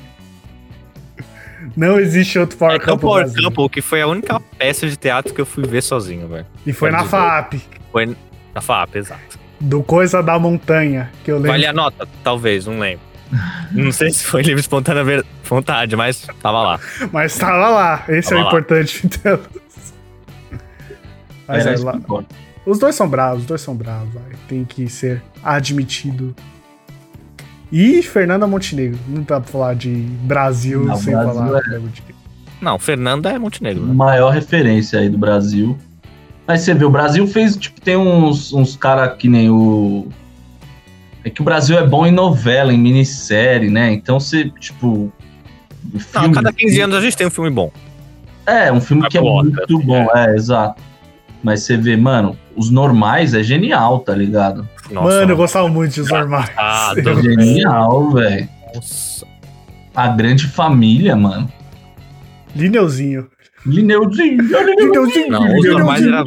Não 1.76 2.00
existe 2.00 2.38
outro 2.40 2.58
Power 2.58 2.76
É 2.76 2.80
que 2.80 2.86
o 2.86 2.88
Couple 2.90 3.02
Power 3.08 3.24
brasileiro. 3.24 3.52
Couple, 3.56 3.70
que 3.74 3.82
foi 3.82 4.02
a 4.02 4.08
única 4.08 4.40
peça 4.58 4.88
de 4.88 4.96
teatro 4.98 5.34
que 5.34 5.42
eu 5.42 5.46
fui 5.46 5.66
ver 5.66 5.82
sozinho, 5.82 6.28
velho. 6.28 6.46
E 6.66 6.74
foi 6.74 6.90
na 6.92 7.00
Pode 7.00 7.10
FAP. 7.10 7.54
Foi 7.92 8.16
na 8.54 8.62
FAP, 8.62 8.96
exato. 8.96 9.40
Do 9.60 9.84
Coisa 9.84 10.24
da 10.24 10.40
Montanha, 10.40 11.12
que 11.24 11.32
eu 11.32 11.36
lembro. 11.36 11.52
Vale 11.52 11.66
a 11.68 11.74
nota? 11.74 12.08
Talvez, 12.24 12.66
não 12.66 12.80
lembro. 12.80 13.02
Não 13.72 13.92
sei 13.92 14.12
se 14.12 14.24
foi 14.26 14.42
livre 14.42 14.60
espontânea 14.60 15.04
ver- 15.04 15.26
vontade, 15.46 15.96
mas 15.96 16.28
tava 16.42 16.62
lá. 16.62 16.80
Mas 17.14 17.38
tava 17.38 17.70
lá. 17.70 18.04
Esse 18.10 18.34
é 18.34 18.38
Tava 18.38 18.42
o 18.42 18.44
lá. 18.44 18.48
importante. 18.50 19.02
Então. 19.06 19.40
Mas 21.52 21.66
é, 21.68 21.74
isso 21.74 21.86
lá- 21.86 22.00
os 22.66 22.78
dois 22.80 22.96
são 22.96 23.08
bravos, 23.10 23.42
os 23.42 23.46
dois 23.48 23.62
são 23.62 23.76
bravos. 23.76 24.14
vai. 24.14 24.24
Tem 24.48 24.64
que 24.66 24.88
ser 24.90 25.22
admitido. 25.44 26.36
E 27.72 28.02
Fernanda 28.04 28.46
Montenegro. 28.46 29.00
Não 29.08 29.22
dá 29.24 29.40
pra 29.40 29.52
falar 29.52 29.76
de 29.76 29.90
Brasil 29.90 30.84
Não, 30.86 30.96
sem 30.98 31.14
Brasil 31.14 31.34
falar. 31.34 31.60
é- 31.60 31.80
Não, 32.62 32.78
Fernanda 32.78 33.30
é 33.32 33.40
Montenegro. 33.40 33.86
né? 33.86 33.94
Maior 33.94 34.30
referência 34.34 35.00
aí 35.00 35.10
do 35.10 35.18
Brasil. 35.18 35.78
Mas 36.46 36.62
você 36.62 36.74
vê, 36.74 36.84
o 36.84 36.90
Brasil 36.90 37.26
fez, 37.28 37.56
tipo, 37.56 37.80
tem 37.80 37.96
uns, 37.96 38.52
uns 38.52 38.76
caras 38.76 39.16
que 39.18 39.30
nem 39.30 39.50
o. 39.50 40.08
É 41.24 41.30
que 41.30 41.40
o 41.42 41.46
Brasil 41.46 41.78
é 41.78 41.88
bom 41.88 42.06
em 42.06 42.12
novela, 42.12 42.74
em 42.74 42.78
minissérie, 42.78 43.70
né? 43.70 43.92
Então 43.94 44.20
você, 44.20 44.50
tipo. 44.60 45.12
Não, 45.94 46.00
filme- 46.00 46.28
a 46.30 46.34
cada 46.34 46.52
15 46.54 46.80
anos 46.82 46.96
a 46.98 47.02
gente 47.02 47.16
tem 47.16 47.26
um 47.28 47.32
filme 47.32 47.50
bom. 47.50 47.72
É, 48.46 48.72
um 48.72 48.82
filme 48.82 49.02
Vai 49.02 49.12
que 49.12 49.18
é 49.18 49.22
muito 49.22 49.64
assim, 49.64 49.80
bom, 49.80 50.08
é. 50.16 50.36
exato. 50.36 50.82
Mas 51.44 51.64
você 51.64 51.76
vê, 51.78 51.98
mano, 51.98 52.38
os 52.56 52.70
normais 52.70 53.34
é 53.34 53.42
genial, 53.42 54.00
tá 54.00 54.14
ligado? 54.14 54.68
Nossa, 54.92 55.08
Mano, 55.08 55.32
eu 55.32 55.38
gostava 55.38 55.68
muito 55.68 55.94
de 55.94 56.02
Os 56.02 56.10
Normais. 56.10 56.50
Ah, 56.58 56.94
do- 56.94 57.22
Genial, 57.24 58.12
velho. 58.12 58.48
A 59.96 60.08
grande 60.10 60.48
família, 60.48 61.16
mano. 61.16 61.52
Lineuzinho. 62.56 63.28
Lineuzinho, 63.66 64.42
Lineuzinho. 64.78 65.30
Não, 65.30 65.56
os 65.58 65.66
normais 65.68 66.02
Lineuzinho. 66.02 66.14
era, 66.16 66.24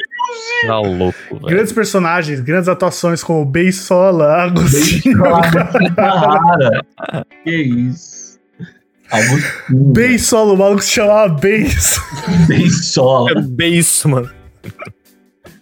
era 0.65 0.79
louco, 0.81 1.19
velho. 1.33 1.47
Grandes 1.47 1.73
personagens, 1.73 2.41
grandes 2.41 2.69
atuações 2.69 3.23
como 3.23 3.45
Beisola, 3.45 4.43
Agostinho. 4.45 5.19
Cara, 5.97 6.85
que 7.45 7.51
isso. 7.51 8.39
Agostinho. 9.11 9.93
Beisola, 9.93 10.53
o 10.53 10.57
maluco 10.57 10.83
se 10.83 10.91
chamava 10.93 11.29
Beis. 11.29 11.99
Só. 12.83 13.29
É 13.31 13.41
bem 13.41 13.75
isso, 13.75 14.09
mano. 14.09 14.31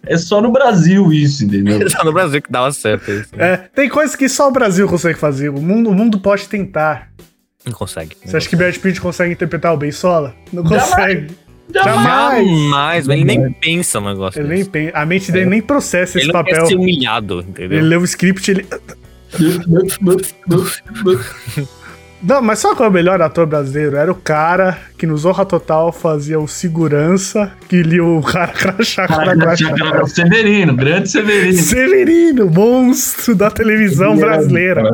É 0.05 0.17
só 0.17 0.41
no 0.41 0.51
Brasil 0.51 1.13
isso, 1.13 1.45
entendeu? 1.45 1.87
Só 1.89 2.03
no 2.03 2.11
Brasil 2.11 2.41
que 2.41 2.51
dava 2.51 2.71
certo 2.71 3.09
isso. 3.09 3.29
É, 3.37 3.57
tem 3.73 3.87
coisas 3.87 4.15
que 4.15 4.27
só 4.27 4.49
o 4.49 4.51
Brasil 4.51 4.87
consegue 4.87 5.17
fazer. 5.17 5.49
O 5.49 5.61
mundo, 5.61 5.89
o 5.89 5.93
mundo 5.93 6.19
pode 6.19 6.47
tentar. 6.49 7.09
Não 7.65 7.71
consegue. 7.71 8.17
Você 8.23 8.35
acha 8.35 8.49
que 8.49 8.55
Brad 8.57 8.75
Pitt 8.77 8.99
consegue 8.99 9.31
interpretar 9.33 9.73
o 9.73 9.77
Beisola? 9.77 10.35
Não 10.51 10.63
consegue. 10.63 11.27
Jamais. 11.73 12.45
Jamais. 12.45 13.07
Ele 13.07 13.23
nem 13.23 13.51
pensa 13.53 14.01
no 14.01 14.09
negócio. 14.09 14.41
Ele 14.41 14.49
nem 14.49 14.65
pensa, 14.65 14.97
a 14.97 15.05
mente 15.05 15.31
dele 15.31 15.45
nem 15.49 15.61
processa 15.61 16.17
Ele 16.17 16.25
esse 16.25 16.33
não 16.33 16.43
quer 16.43 16.51
papel. 16.51 16.67
ser 16.67 16.75
humilhado, 16.75 17.39
entendeu? 17.39 17.77
Ele 17.77 17.87
lê 17.87 17.95
o 17.95 18.03
script, 18.03 18.51
ele. 18.51 18.67
Não, 22.23 22.41
mas 22.41 22.59
sabe 22.59 22.77
qual 22.77 22.87
é 22.87 22.89
o 22.89 22.93
melhor 22.93 23.21
ator 23.21 23.45
brasileiro? 23.45 23.97
Era 23.97 24.11
o 24.11 24.15
cara 24.15 24.77
que 24.97 25.05
no 25.05 25.17
Zorra 25.17 25.43
Total 25.43 25.91
fazia 25.91 26.39
o 26.39 26.47
segurança 26.47 27.51
que 27.67 27.83
lia 27.83 28.01
o 28.01 28.21
cara 28.21 28.53
crachá 28.53 29.05
com 29.05 29.15
a 29.15 29.35
crachá. 29.35 30.05
Severino, 30.05 30.73
grande 30.73 31.09
Severino. 31.09 31.57
Severino, 31.57 32.49
monstro 32.49 33.35
da 33.35 33.51
televisão 33.51 34.15
brasileira. 34.15 34.93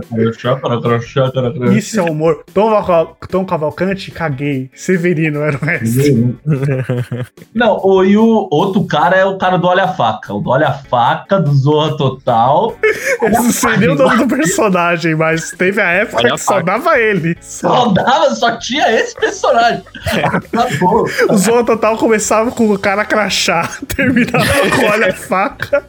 Isso 1.71 1.99
é 1.99 2.01
humor. 2.01 2.43
Tom, 2.51 3.15
Tom 3.29 3.45
Cavalcante, 3.45 4.09
caguei. 4.09 4.71
Severino 4.73 5.41
era 5.41 5.59
o 5.59 5.63
mestre. 5.63 6.35
Não, 7.53 7.79
o, 7.83 8.03
e 8.03 8.17
o 8.17 8.47
outro 8.49 8.85
cara 8.85 9.15
é 9.15 9.25
o 9.25 9.37
cara 9.37 9.57
do 9.57 9.67
Olha 9.67 9.83
a 9.83 9.89
Faca. 9.89 10.33
O 10.33 10.41
do 10.41 10.49
Olha 10.49 10.69
a 10.69 10.73
Faca, 10.73 11.39
do 11.39 11.53
Zorra 11.53 11.95
Total. 11.95 12.75
Esse 12.83 13.29
não 13.29 13.51
seria 13.51 13.91
o 13.91 13.95
nome 13.95 14.25
do 14.25 14.27
personagem, 14.27 15.15
mas 15.15 15.51
teve 15.51 15.79
a 15.79 15.89
época 15.89 16.17
Olha 16.17 16.33
a 16.33 16.35
que 16.35 16.41
só 16.41 16.61
dava 16.61 16.97
ele. 16.97 17.18
Só. 17.41 17.67
Só 17.85 17.91
dava, 17.91 18.35
só 18.35 18.57
tinha 18.57 18.91
esse 18.91 19.15
personagem. 19.15 19.83
Acabou. 20.23 21.05
O 21.29 21.37
Zorra 21.37 21.63
Total 21.65 21.97
começava 21.97 22.51
com 22.51 22.69
o 22.71 22.77
cara 22.79 23.05
crachá, 23.05 23.69
terminava 23.95 24.45
com 24.75 24.85
olha 24.85 25.07
a 25.09 25.13
faca, 25.13 25.83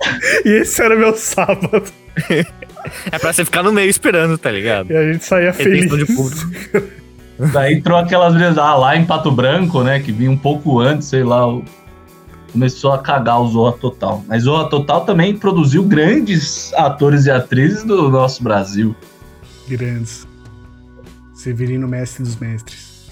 e 0.44 0.48
esse 0.60 0.82
era 0.82 0.96
meu 0.96 1.14
sábado. 1.16 1.82
É 3.12 3.18
pra 3.18 3.32
você 3.32 3.44
ficar 3.44 3.62
no 3.62 3.72
meio 3.72 3.90
esperando, 3.90 4.36
tá 4.38 4.50
ligado? 4.50 4.90
E 4.90 4.96
a 4.96 5.12
gente 5.12 5.24
saía 5.24 5.52
feliz. 5.52 5.90
De 5.90 6.06
público. 6.06 6.88
Daí 7.52 7.74
entrou 7.74 7.96
aquelas 7.96 8.34
vezes 8.34 8.58
ah, 8.58 8.74
lá 8.74 8.96
em 8.96 9.04
Pato 9.06 9.30
Branco, 9.30 9.82
né? 9.82 9.98
Que 10.00 10.12
vinha 10.12 10.30
um 10.30 10.36
pouco 10.36 10.78
antes, 10.80 11.08
sei 11.08 11.22
lá. 11.24 11.46
o- 11.48 11.64
Começou 12.52 12.92
a 12.92 12.98
cagar 12.98 13.40
o 13.40 13.46
Zorra 13.48 13.76
Total. 13.78 14.24
Mas 14.26 14.42
Zorra 14.42 14.68
Total 14.68 15.02
também 15.02 15.36
produziu 15.36 15.84
grandes 15.84 16.72
atores 16.74 17.26
e 17.26 17.30
atrizes 17.30 17.84
do 17.84 18.10
nosso 18.10 18.42
Brasil. 18.42 18.94
Grandes. 19.68 20.26
Severino, 21.40 21.88
mestre 21.88 22.22
dos 22.22 22.36
mestres. 22.36 23.10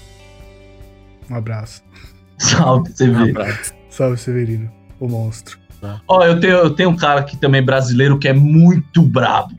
Um 1.31 1.35
abraço. 1.35 1.81
Salve, 2.37 2.91
você 2.91 3.09
vê. 3.09 3.33
Salve, 3.89 4.17
Severino, 4.17 4.71
o 4.99 5.07
monstro. 5.07 5.57
Ó, 6.07 6.23
eu 6.23 6.39
tenho, 6.39 6.53
eu 6.53 6.69
tenho 6.69 6.89
um 6.89 6.95
cara 6.95 7.21
aqui 7.21 7.35
também 7.35 7.63
brasileiro 7.63 8.19
que 8.19 8.27
é 8.27 8.33
muito 8.33 9.01
brabo. 9.01 9.57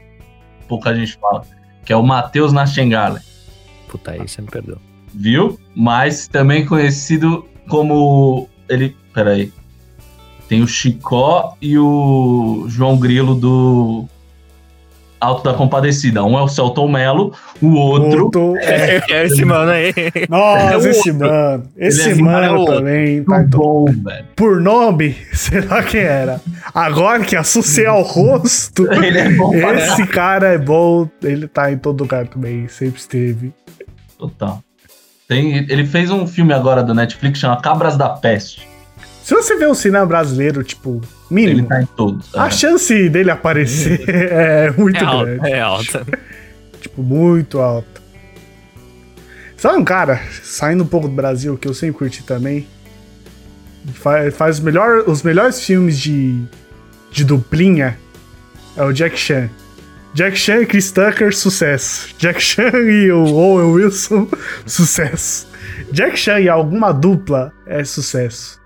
Pouca 0.68 0.94
gente 0.94 1.18
fala. 1.18 1.42
Que 1.84 1.92
é 1.92 1.96
o 1.96 2.02
Matheus 2.02 2.52
Nachengale. 2.52 3.18
Puta 3.88 4.12
aí, 4.12 4.20
você 4.20 4.40
me 4.40 4.46
perdoa. 4.46 4.78
Viu? 5.12 5.58
Mas 5.74 6.28
também 6.28 6.64
conhecido 6.64 7.44
como. 7.68 8.48
Ele. 8.68 8.96
Peraí. 9.12 9.52
Tem 10.48 10.62
o 10.62 10.68
Chicó 10.68 11.56
e 11.60 11.76
o 11.76 12.66
João 12.68 12.96
Grilo 12.96 13.34
do 13.34 14.08
Alto 15.20 15.44
da 15.44 15.52
Compadecida. 15.54 16.24
Um 16.24 16.38
é 16.38 16.42
o 16.42 16.48
Celton 16.48 16.88
Mello, 16.88 17.34
o 17.60 17.74
outro. 17.74 18.24
Outro- 18.24 18.56
é. 18.58 19.02
É 19.10 19.26
esse 19.26 19.44
mano 19.44 19.70
aí. 19.70 19.92
Nossa, 20.28 20.86
É 20.86 20.90
esse 20.90 21.12
mano. 21.12 21.62
Esse 21.76 22.10
é 22.10 22.14
mano 22.14 22.56
muito 22.56 22.72
também. 22.72 23.22
Tá, 23.24 23.38
Muito 23.38 23.58
bom, 23.58 23.84
velho. 23.86 24.24
por 24.34 24.60
nome, 24.60 25.14
será 25.34 25.82
que 25.82 25.98
era? 25.98 26.40
Agora 26.74 27.22
que 27.24 27.36
associei 27.36 27.86
ao 27.86 28.02
rosto. 28.02 28.90
Ele 29.02 29.18
é 29.18 29.30
bom 29.30 29.50
pra 29.50 29.74
Esse 29.74 30.06
cara 30.06 30.48
é 30.48 30.58
bom, 30.58 31.08
ele 31.22 31.46
tá 31.46 31.70
em 31.70 31.76
todo 31.78 32.00
lugar 32.00 32.26
também, 32.28 32.66
sempre 32.68 32.98
esteve. 33.00 33.52
Total. 34.18 34.62
Tem, 35.28 35.54
ele 35.68 35.86
fez 35.86 36.10
um 36.10 36.26
filme 36.26 36.52
agora 36.52 36.82
do 36.82 36.92
Netflix 36.94 37.38
chama 37.38 37.60
Cabras 37.60 37.96
da 37.96 38.08
Peste. 38.08 38.66
Se 39.30 39.34
você 39.36 39.54
vê 39.54 39.64
um 39.68 39.74
cinema 39.74 40.04
brasileiro, 40.04 40.64
tipo, 40.64 41.00
Ele 41.30 41.50
mínimo, 41.50 41.68
tá 41.68 41.80
em 41.80 41.86
todos. 41.86 42.34
a 42.34 42.48
é. 42.48 42.50
chance 42.50 43.08
dele 43.08 43.30
aparecer 43.30 44.02
é 44.10 44.72
muito 44.72 44.98
É 44.98 45.04
alta, 45.06 45.24
grande. 45.24 45.52
é 45.52 45.60
alta. 45.60 46.06
Tipo, 46.80 47.00
muito 47.00 47.60
alta. 47.60 48.00
Sabe 49.56 49.78
um 49.78 49.84
cara, 49.84 50.20
saindo 50.42 50.82
um 50.82 50.86
pouco 50.86 51.06
do 51.06 51.14
Brasil, 51.14 51.56
que 51.56 51.68
eu 51.68 51.74
sempre 51.74 51.96
curti 51.98 52.24
também? 52.24 52.66
Faz, 53.94 54.34
faz 54.34 54.56
os, 54.58 54.64
melhor, 54.64 55.04
os 55.06 55.22
melhores 55.22 55.60
filmes 55.64 55.96
de, 55.96 56.42
de 57.12 57.24
duplinha. 57.24 57.96
É 58.76 58.82
o 58.82 58.92
Jack 58.92 59.16
Chan. 59.16 59.48
Jack 60.12 60.36
Chan 60.36 60.62
e 60.62 60.66
Chris 60.66 60.90
Tucker, 60.90 61.32
sucesso. 61.36 62.12
Jack 62.18 62.42
Chan 62.42 62.72
e 62.78 63.12
o 63.12 63.32
Owen 63.32 63.70
Wilson, 63.74 64.26
sucesso. 64.66 65.46
Jack 65.92 66.18
Chan 66.18 66.40
e 66.40 66.48
alguma 66.48 66.90
dupla 66.90 67.52
é 67.64 67.84
sucesso. 67.84 68.59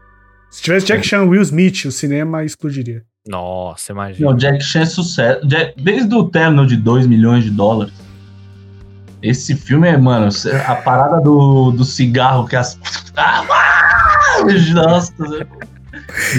Se 0.55 0.63
tivesse 0.63 0.87
Jack 0.87 1.05
Chan 1.05 1.25
e 1.25 1.29
Will 1.29 1.43
Smith, 1.43 1.85
o 1.87 1.91
cinema 1.91 2.45
explodiria. 2.45 3.03
Nossa, 3.27 3.91
imagina. 3.91 4.31
Não, 4.31 4.37
Jack 4.37 4.63
Chan 4.63 4.83
é 4.83 4.87
sucesso. 4.87 5.45
Jack- 5.49 5.75
desde 5.83 6.15
o 6.15 6.23
término 6.31 6.65
de 6.65 6.77
2 6.77 7.09
milhões 7.09 7.43
de 7.43 7.51
dólares. 7.51 7.93
Esse 9.21 9.57
filme 9.57 9.89
é, 9.89 9.97
mano, 9.97 10.29
a 10.69 10.75
parada 10.77 11.21
do, 11.21 11.73
do 11.73 11.85
cigarro 11.85 12.47
que 12.47 12.55
as. 12.55 12.79
Ah, 13.17 13.45
nossa! 14.75 15.13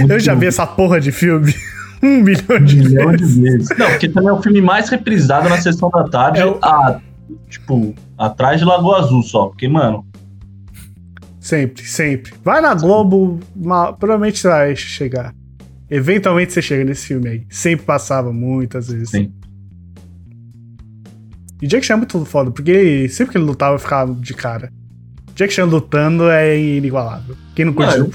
Eu 0.10 0.20
já 0.20 0.34
vi 0.34 0.46
essa 0.48 0.66
porra 0.68 1.00
de 1.02 1.12
filme 1.12 1.54
um 2.04 2.22
milhão 2.22 2.60
de 2.64 2.76
milhão 2.78 3.12
de 3.16 3.24
vezes. 3.26 3.38
vezes. 3.38 3.70
Não, 3.78 3.88
porque 3.90 4.08
também 4.10 4.30
é 4.30 4.34
o 4.34 4.42
filme 4.42 4.62
mais 4.62 4.88
reprisado 4.90 5.48
na 5.50 5.58
sessão 5.58 5.90
da 5.90 6.04
tarde, 6.06 6.40
É 6.40 6.46
o- 6.46 6.58
a- 6.62 7.00
tipo, 7.50 7.94
atrás 8.18 8.60
de 8.60 8.66
Lagoa 8.66 9.00
Azul 9.00 9.24
só. 9.24 9.48
Porque, 9.48 9.68
mano, 9.68 10.06
Sempre, 11.46 11.86
sempre. 11.86 12.34
Vai 12.44 12.60
na 12.60 12.74
Globo, 12.74 13.40
uma- 13.56 13.94
provavelmente 13.94 14.42
vai 14.42 14.76
chegar. 14.76 15.32
Eventualmente 15.88 16.52
você 16.52 16.60
chega 16.60 16.84
nesse 16.84 17.06
filme 17.06 17.30
aí. 17.30 17.44
Sempre 17.52 17.86
passava, 17.86 18.34
muitas 18.34 18.88
vezes. 18.88 19.12
Sim. 19.12 19.32
E 21.62 21.68
Jack 21.68 21.86
Chan 21.86 21.94
é 21.94 21.98
muito 21.98 22.26
foda, 22.26 22.50
porque 22.50 23.08
sempre 23.10 23.34
que 23.34 23.38
ele 23.38 23.46
lutava 23.46 23.76
eu 23.76 23.80
ficava 23.80 24.12
de 24.16 24.34
cara. 24.34 24.72
Jack 25.36 25.54
Chan 25.54 25.66
lutando 25.66 26.28
é 26.32 26.60
inigualável. 26.60 27.36
Quem 27.56 27.66
não 27.66 27.74
curte. 27.74 27.92
Mano, 28.00 28.12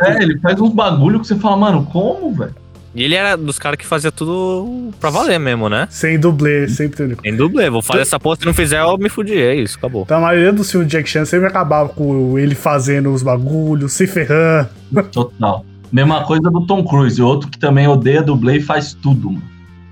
é, 0.00 0.22
ele 0.22 0.38
faz 0.40 0.58
uns 0.58 0.72
bagulho 0.72 1.20
que 1.20 1.26
você 1.26 1.36
fala, 1.36 1.58
mano, 1.58 1.84
como, 1.92 2.32
velho? 2.32 2.54
E 2.94 3.02
ele 3.02 3.14
era 3.14 3.36
dos 3.36 3.58
caras 3.58 3.78
que 3.78 3.86
fazia 3.86 4.12
tudo 4.12 4.92
pra 5.00 5.10
valer 5.10 5.38
mesmo, 5.38 5.68
né? 5.68 5.88
Sem 5.90 6.18
dublê, 6.18 6.68
sempre 6.68 7.16
tem 7.16 7.32
Em 7.32 7.36
dublê. 7.36 7.68
Vou 7.68 7.82
fazer 7.82 8.02
essa 8.02 8.20
porra, 8.20 8.36
se 8.36 8.46
não 8.46 8.54
fizer, 8.54 8.80
eu 8.80 8.96
me 8.96 9.08
fudi. 9.08 9.36
É 9.36 9.54
isso, 9.54 9.76
acabou. 9.76 10.02
Então 10.02 10.18
a 10.18 10.20
maioria 10.20 10.52
dos 10.52 10.70
filmes 10.70 10.88
de 10.88 10.96
Jack 10.96 11.08
Chan 11.08 11.24
sempre 11.24 11.46
acabava 11.46 11.88
com 11.88 12.38
ele 12.38 12.54
fazendo 12.54 13.12
os 13.12 13.22
bagulhos, 13.22 13.92
se 13.92 14.06
ferrando. 14.06 14.68
Total. 15.10 15.64
Mesma 15.90 16.24
coisa 16.24 16.50
do 16.50 16.66
Tom 16.66 16.84
Cruise, 16.84 17.20
outro 17.20 17.48
que 17.48 17.58
também 17.58 17.88
odeia 17.88 18.22
dublê 18.22 18.58
e 18.58 18.62
faz 18.62 18.94
tudo, 18.94 19.30
mano. 19.30 19.42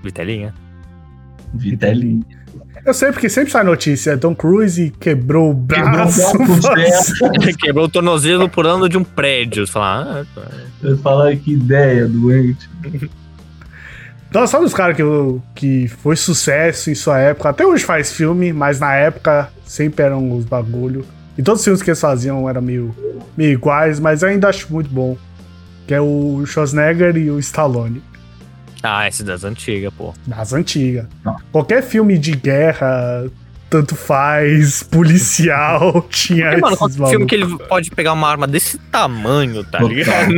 Vitelinha. 0.01 0.53
Vitelli. 1.53 2.21
Eu 2.85 2.93
sei 2.93 3.11
porque 3.11 3.29
sempre 3.29 3.51
sai 3.51 3.63
notícia. 3.63 4.17
Tom 4.17 4.35
Cruise 4.35 4.93
quebrou 4.99 5.51
o 5.51 5.67
Quebrou 5.67 5.91
o 5.91 5.95
braço. 5.95 6.37
braço, 6.37 7.13
quebrou 7.59 7.85
o 7.85 7.89
tornozelo 7.89 8.49
pulando 8.49 8.89
de 8.89 8.97
um 8.97 9.03
prédio. 9.03 9.65
Você 9.65 9.71
fala, 9.71 10.25
ah. 10.35 10.41
Você 10.81 10.97
fala 10.97 11.35
que 11.35 11.53
ideia, 11.53 12.07
doente. 12.07 12.69
Então, 14.29 14.45
sabe 14.47 14.65
os 14.65 14.73
caras 14.73 14.97
que, 14.97 15.03
que 15.55 15.87
foi 15.87 16.15
sucesso 16.15 16.89
em 16.89 16.95
sua 16.95 17.19
época? 17.19 17.49
Até 17.49 17.65
hoje 17.65 17.85
faz 17.85 18.11
filme, 18.11 18.51
mas 18.51 18.79
na 18.79 18.93
época 18.95 19.49
sempre 19.63 20.03
eram 20.03 20.35
os 20.35 20.43
bagulho. 20.43 21.05
E 21.37 21.41
todos 21.41 21.61
os 21.61 21.63
filmes 21.63 21.81
que 21.81 21.89
eles 21.89 22.01
faziam 22.01 22.49
eram 22.49 22.61
meio, 22.61 22.93
meio 23.37 23.53
iguais, 23.53 23.99
mas 23.99 24.23
eu 24.23 24.29
ainda 24.29 24.49
acho 24.49 24.71
muito 24.73 24.89
bom. 24.89 25.15
Que 25.87 25.93
é 25.93 26.01
o 26.01 26.43
Schwarzenegger 26.45 27.15
e 27.15 27.29
o 27.29 27.39
Stallone. 27.39 28.01
Ah, 28.83 29.07
esse 29.07 29.23
das 29.23 29.45
antigas, 29.45 29.93
pô. 29.93 30.13
Das 30.27 30.51
antigas. 30.51 31.05
Não. 31.23 31.37
Qualquer 31.53 31.81
filme 31.81 32.17
de 32.17 32.35
guerra, 32.35 33.25
tanto 33.69 33.95
faz, 33.95 34.83
policial, 34.91 36.05
tinha 36.09 36.49
Porque, 36.49 36.61
mano, 36.61 36.75
esses 36.75 37.09
filme 37.09 37.25
que 37.25 37.35
ele 37.35 37.57
pode 37.69 37.89
pegar 37.91 38.11
uma 38.11 38.27
arma 38.27 38.45
desse 38.45 38.77
tamanho, 38.77 39.63
tá 39.63 39.79
ligado? 39.79 40.35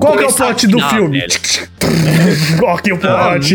Qual 0.00 0.16
que 0.16 0.24
é 0.24 0.26
o 0.26 0.32
plot 0.32 0.66
do 0.68 0.80
filme? 0.88 1.22
Qual 2.58 2.78
que 2.78 2.90
é 2.90 2.94
o 2.94 2.98
plot? 2.98 3.54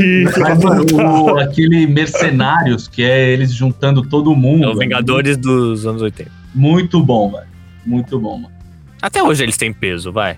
Aquele 1.41 1.87
Mercenários, 1.87 2.87
que 2.87 3.03
é 3.03 3.27
eles 3.31 3.51
juntando 3.51 4.03
todo 4.03 4.35
mundo. 4.35 4.65
É 4.65 4.67
o 4.67 4.69
velho. 4.69 4.81
Vingadores 4.81 5.35
dos 5.35 5.87
anos 5.87 6.03
80. 6.03 6.29
Muito 6.53 7.03
bom, 7.03 7.31
velho. 7.31 7.47
Muito 7.83 8.19
bom, 8.19 8.37
mano. 8.37 8.53
Até 9.01 9.23
hoje 9.23 9.41
eles 9.41 9.57
têm 9.57 9.73
peso, 9.73 10.11
vai. 10.11 10.37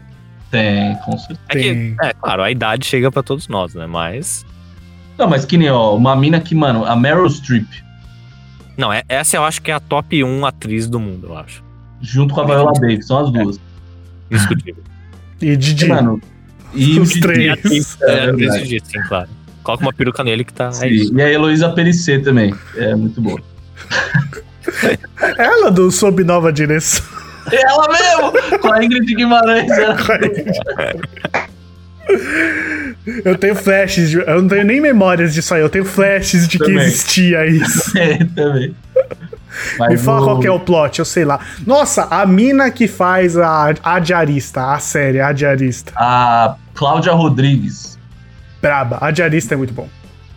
Tem, 0.54 0.96
com 0.98 1.18
certeza. 1.18 1.40
É 1.50 1.56
que, 1.56 1.96
é 2.00 2.14
claro, 2.14 2.44
a 2.44 2.52
idade 2.52 2.86
chega 2.86 3.12
pra 3.12 3.24
todos 3.24 3.48
nós, 3.48 3.74
né? 3.74 3.88
Mas. 3.88 4.46
Não, 5.18 5.28
mas 5.28 5.46
que 5.46 5.58
nem, 5.58 5.68
ó, 5.72 5.96
uma 5.96 6.16
mina 6.16 6.40
que, 6.40 6.54
mano, 6.54 6.86
a 6.86 6.96
Meryl 6.96 7.28
Streep, 7.28 7.66
Não, 8.78 8.94
é- 8.94 9.02
essa 9.10 9.36
eu 9.36 9.44
acho 9.44 9.60
que 9.64 9.72
é 9.72 9.74
a 9.74 9.80
top 9.80 10.24
1 10.24 10.46
atriz 10.46 10.88
do 10.88 11.00
mundo, 11.00 11.30
eu 11.30 11.38
acho. 11.38 11.64
junto 12.02 12.36
com 12.36 12.42
a 12.42 12.46
Viola 12.46 12.72
Davis, 12.74 13.08
são 13.08 13.18
as 13.26 13.32
duas. 13.32 13.60
Indiscutível. 14.30 14.84
E 15.42 15.58
Didi. 15.58 15.88
Mano, 15.88 16.22
e 16.74 17.00
Os 17.00 17.10
Didi, 17.10 17.22
três. 17.22 17.98
É, 18.04 18.26
É, 18.26 18.32
desse 18.34 18.66
jeito, 18.66 18.88
sim, 18.90 19.02
claro. 19.08 19.30
Coloca 19.64 19.84
uma 19.84 19.94
peruca 19.94 20.24
nele 20.24 20.44
que 20.44 20.54
tá. 20.54 20.72
Sim, 20.72 20.86
É 20.86 20.90
isso. 20.90 21.18
E 21.18 21.22
a 21.22 21.32
Heloísa 21.32 21.70
Perissé 21.72 22.20
também. 22.20 22.54
É 22.78 22.94
muito 22.96 23.20
boa. 23.22 23.42
Ela 25.38 25.72
do 25.72 25.90
Sob 25.92 26.24
Nova 26.24 26.52
Direção. 26.54 27.04
Ela 27.52 27.88
mesmo! 27.90 28.60
Com 28.60 28.72
a 28.74 28.84
Ingrid 28.84 29.16
Guimarães. 29.16 29.70
Eu 33.26 33.38
tenho 33.38 33.56
flashes, 33.56 34.10
de- 34.10 34.18
eu 34.18 34.42
não 34.42 34.48
tenho 34.48 34.66
nem 34.66 34.80
memórias 34.80 35.34
disso 35.34 35.54
aí, 35.54 35.62
eu 35.62 35.70
tenho 35.70 35.86
flashes 35.86 36.48
de 36.48 36.58
que 36.58 36.64
Também. 36.66 36.84
existia 36.84 37.46
isso. 37.46 37.92
É, 37.98 38.18
também. 38.36 38.76
Mas 39.78 39.90
Me 39.90 39.98
fala 39.98 40.22
o- 40.22 40.26
qual 40.26 40.40
que 40.40 40.48
é 40.48 40.52
o 40.52 40.60
plot, 40.60 41.00
eu 41.00 41.06
sei 41.06 41.26
lá. 41.26 41.40
Nossa, 41.66 42.04
a 42.10 42.26
mina 42.26 42.70
que 42.72 42.88
faz 42.88 43.38
a, 43.38 43.74
a 43.84 44.00
diarista, 44.00 44.74
a 44.74 44.80
série, 44.80 45.20
a 45.22 45.32
diarista. 45.32 45.92
A 45.96 46.56
Cláudia 46.74 47.14
Rodrigues. 47.14 48.00
Braba, 48.62 48.98
a 49.02 49.12
diarista 49.12 49.54
é 49.54 49.58
muito 49.58 49.74
bom. 49.74 49.88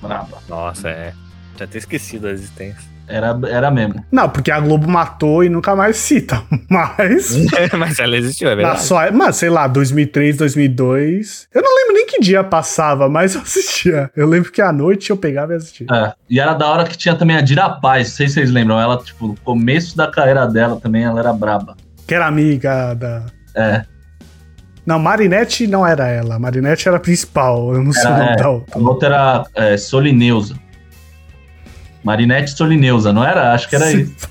Braba. 0.02 0.38
Nossa, 0.48 0.88
é. 0.88 1.12
Já 1.59 1.64
até 1.64 1.78
esquecido 1.78 2.26
a 2.26 2.30
existência. 2.30 2.95
Era, 3.09 3.38
era 3.48 3.70
mesmo. 3.70 4.04
Não, 4.11 4.28
porque 4.28 4.50
a 4.50 4.59
Globo 4.59 4.88
matou 4.88 5.44
e 5.44 5.48
nunca 5.48 5.76
mais 5.76 5.96
cita. 5.96 6.42
Mas. 6.68 7.36
Mas 7.78 7.98
ela 7.98 8.16
existiu, 8.16 8.48
é 8.48 8.50
Na 8.50 8.57
verdade. 8.57 8.82
sua, 8.82 9.11
mas 9.11 9.36
sei 9.36 9.48
lá, 9.50 9.66
2003, 9.66 10.36
2002. 10.36 11.48
Eu 11.54 11.62
não 11.62 11.76
lembro 11.76 11.94
nem 11.94 12.07
que 12.07 12.20
dia 12.20 12.42
passava, 12.42 13.09
mas 13.11 13.34
eu 13.34 13.40
assistia. 13.42 14.11
Eu 14.16 14.26
lembro 14.26 14.50
que 14.50 14.61
à 14.61 14.72
noite 14.72 15.11
eu 15.11 15.16
pegava 15.16 15.52
e 15.52 15.57
assistia. 15.57 15.86
É. 15.92 16.12
E 16.28 16.40
era 16.40 16.54
da 16.54 16.66
hora 16.68 16.84
que 16.84 16.96
tinha 16.96 17.14
também 17.14 17.36
a 17.36 17.40
Dira 17.40 17.68
Paz. 17.68 18.09
Não 18.09 18.16
sei 18.16 18.28
se 18.28 18.34
vocês 18.34 18.50
lembram. 18.50 18.80
Ela, 18.80 18.96
tipo, 18.98 19.28
no 19.28 19.36
começo 19.40 19.96
da 19.96 20.11
carreira 20.11 20.46
dela 20.46 20.80
também, 20.80 21.04
ela 21.04 21.20
era 21.20 21.32
braba. 21.32 21.76
Que 22.07 22.14
era 22.14 22.26
amiga 22.26 22.94
da. 22.94 23.22
É. 23.54 23.82
Não, 24.84 24.98
Marinette 25.00 25.66
não 25.66 25.84
era 25.84 26.07
ela. 26.07 26.38
Marinette 26.38 26.86
era 26.86 26.96
a 26.96 27.00
principal. 27.00 27.74
Eu 27.74 27.82
não 27.82 27.92
sei 27.92 28.07
o 28.07 28.11
nome 28.16 28.30
é. 28.32 28.36
da 28.36 28.44
A 28.44 28.48
outra. 28.50 28.78
outra 28.78 29.07
era 29.09 29.44
é, 29.54 29.76
Solineusa. 29.76 30.54
Marinette 32.07 32.52
Solineusa, 32.57 33.12
não 33.12 33.24
era? 33.24 33.52
Acho 33.52 33.68
que 33.68 33.74
era 33.74 33.86
Sim. 33.90 34.02
isso. 34.02 34.28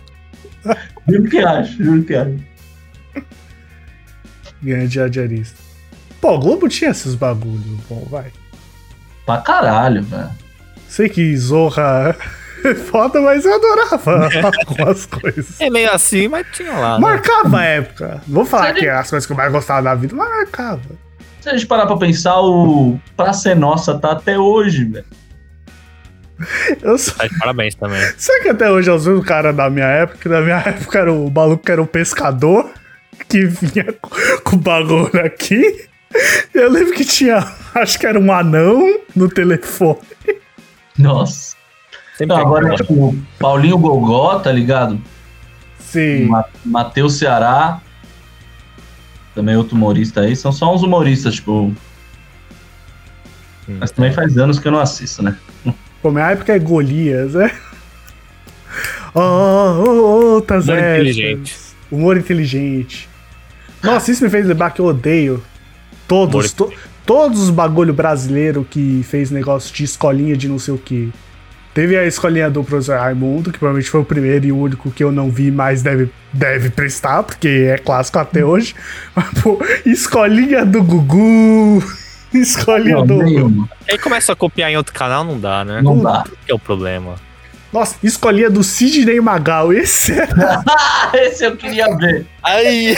Juro 1.07 1.29
que 1.29 1.37
acho, 1.39 1.83
juro 1.83 2.03
que 2.03 2.15
acho. 2.15 2.35
Grande 4.63 4.99
radialista. 4.99 5.57
Pô, 6.21 6.35
o 6.35 6.39
Globo 6.39 6.67
tinha 6.69 6.89
esses 6.91 7.13
bagulho. 7.13 7.77
Bom, 7.87 8.07
vai. 8.09 8.31
Pra 9.25 9.37
caralho, 9.39 10.01
velho. 10.03 10.29
Sei 10.87 11.09
que 11.09 11.35
Zorra 11.37 12.15
é 12.63 12.73
foda, 12.73 13.21
mas 13.21 13.45
eu 13.45 13.53
adorava 13.53 14.29
algumas 14.67 15.05
coisas. 15.05 15.59
É 15.61 15.69
meio 15.69 15.91
assim, 15.91 16.27
mas 16.27 16.47
tinha 16.53 16.71
lá. 16.71 16.95
né? 16.95 17.01
Marcava 17.01 17.59
a 17.59 17.63
época. 17.65 18.21
Não 18.25 18.35
Vou 18.35 18.45
falar 18.45 18.67
Sério? 18.67 18.79
que 18.79 18.87
é 18.87 18.91
as 18.93 19.09
coisas 19.09 19.27
que 19.27 19.33
eu 19.33 19.37
mais 19.37 19.51
gostava 19.51 19.83
da 19.83 19.93
vida, 19.93 20.15
mas 20.15 20.27
marcava. 20.29 20.81
Se 21.41 21.49
a 21.49 21.53
gente 21.53 21.67
parar 21.67 21.85
pra 21.85 21.97
pensar, 21.97 22.39
o 22.41 22.97
Praça 23.15 23.51
é 23.51 23.55
Nossa 23.55 23.99
tá 23.99 24.13
até 24.13 24.39
hoje, 24.39 24.85
velho. 24.85 25.05
Eu 26.81 26.97
só... 26.97 27.13
Tá 27.13 27.27
de 27.27 27.37
parabéns 27.39 27.75
também. 27.75 28.01
Sabe 28.17 28.41
que 28.43 28.49
até 28.49 28.69
hoje 28.69 28.89
eu 28.89 28.99
sou 28.99 29.17
o 29.17 29.23
cara 29.23 29.53
da 29.53 29.69
minha 29.69 29.85
época? 29.85 30.19
Que 30.19 30.29
na 30.29 30.41
minha 30.41 30.57
época 30.65 30.99
era 30.99 31.11
o 31.13 31.31
maluco 31.31 31.63
que 31.65 31.71
era 31.71 31.81
um 31.81 31.85
pescador 31.85 32.69
que 33.29 33.45
vinha 33.45 33.93
com, 34.43 34.55
o 34.55 34.59
bagulho 34.59 35.25
aqui. 35.25 35.87
Eu 36.53 36.69
lembro 36.69 36.93
que 36.93 37.05
tinha, 37.05 37.37
acho 37.75 37.97
que 37.99 38.05
era 38.05 38.19
um 38.19 38.31
anão 38.31 38.99
no 39.15 39.29
telefone. 39.29 39.99
Nossa. 40.97 41.55
Sempre 42.17 42.25
Então, 42.25 42.37
tem 42.37 42.45
agora, 42.45 42.69
que- 42.69 42.75
tipo, 42.77 43.15
Paulinho 43.39 43.77
Gogó, 43.77 44.39
tá 44.39 44.51
ligado? 44.51 45.01
Sim. 45.79 46.25
Ma 46.25 46.45
Matheus 46.65 47.15
Ceará. 47.17 47.81
Também 49.33 49.55
outro 49.57 49.75
humorista 49.75 50.21
aí. 50.21 50.35
São 50.35 50.51
só 50.51 50.73
uns 50.73 50.81
humoristas, 50.83 51.35
tipo. 51.35 51.73
Hum. 53.67 53.77
Mas 53.79 53.91
também 53.91 54.11
faz 54.13 54.37
anos 54.37 54.59
que 54.59 54.67
eu 54.67 54.71
não 54.71 54.79
assisto, 54.79 55.21
né? 55.23 55.37
Minha 56.11 56.31
época 56.31 56.53
é 56.53 56.59
Golias, 56.59 57.33
né? 57.33 57.51
Oh, 59.13 59.19
oh, 59.19 59.89
outras 60.35 60.65
Humor 60.67 60.77
épocas. 60.77 60.99
inteligente. 61.07 61.57
Humor 61.91 62.17
inteligente. 62.17 63.09
Nossa, 63.81 64.11
isso 64.11 64.23
me 64.23 64.29
fez 64.29 64.45
lembrar 64.45 64.71
que 64.71 64.81
eu 64.81 64.85
odeio 64.85 65.41
todos, 66.07 66.51
to- 66.51 66.73
todos 67.05 67.39
os 67.41 67.49
bagulho 67.49 67.93
brasileiro 67.93 68.65
que 68.69 69.05
fez 69.07 69.31
negócio 69.31 69.73
de 69.73 69.83
escolinha 69.83 70.35
de 70.35 70.47
não 70.49 70.59
sei 70.59 70.73
o 70.73 70.77
que. 70.77 71.11
Teve 71.73 71.97
a 71.97 72.05
escolinha 72.05 72.49
do 72.49 72.63
professor 72.63 72.97
Raimundo, 72.97 73.51
que 73.51 73.59
provavelmente 73.59 73.89
foi 73.89 73.99
o 73.99 74.05
primeiro 74.05 74.45
e 74.45 74.51
o 74.51 74.57
único 74.57 74.89
que 74.91 75.03
eu 75.03 75.11
não 75.11 75.29
vi, 75.29 75.51
mas 75.51 75.83
deve, 75.83 76.09
deve 76.31 76.69
prestar, 76.69 77.21
porque 77.23 77.47
é 77.69 77.77
clássico 77.77 78.17
até 78.17 78.45
hoje. 78.45 78.73
Mas, 79.13 79.27
pô, 79.41 79.59
escolinha 79.85 80.65
do 80.65 80.81
Gugu, 80.81 81.83
escolinha 82.41 82.97
Não, 82.97 83.05
do. 83.07 83.23
nenhuma. 83.23 83.69
Aí 83.89 83.97
começa 83.97 84.33
a 84.33 84.35
copiar 84.35 84.69
em 84.71 84.77
outro 84.77 84.93
canal, 84.93 85.23
não 85.23 85.39
dá, 85.39 85.63
né? 85.65 85.81
Não 85.81 85.99
dá. 85.99 86.23
Que 86.45 86.51
é 86.51 86.55
o 86.55 86.59
problema. 86.59 87.15
Nossa, 87.73 87.97
escolinha 88.01 88.49
do 88.49 88.63
Sidney 88.63 89.19
Magal. 89.19 89.73
Esse 89.73 90.13
era, 90.13 90.63
Ah, 90.65 91.11
esse 91.13 91.45
eu 91.45 91.57
queria 91.57 91.93
ver. 91.97 92.25
Aí! 92.41 92.95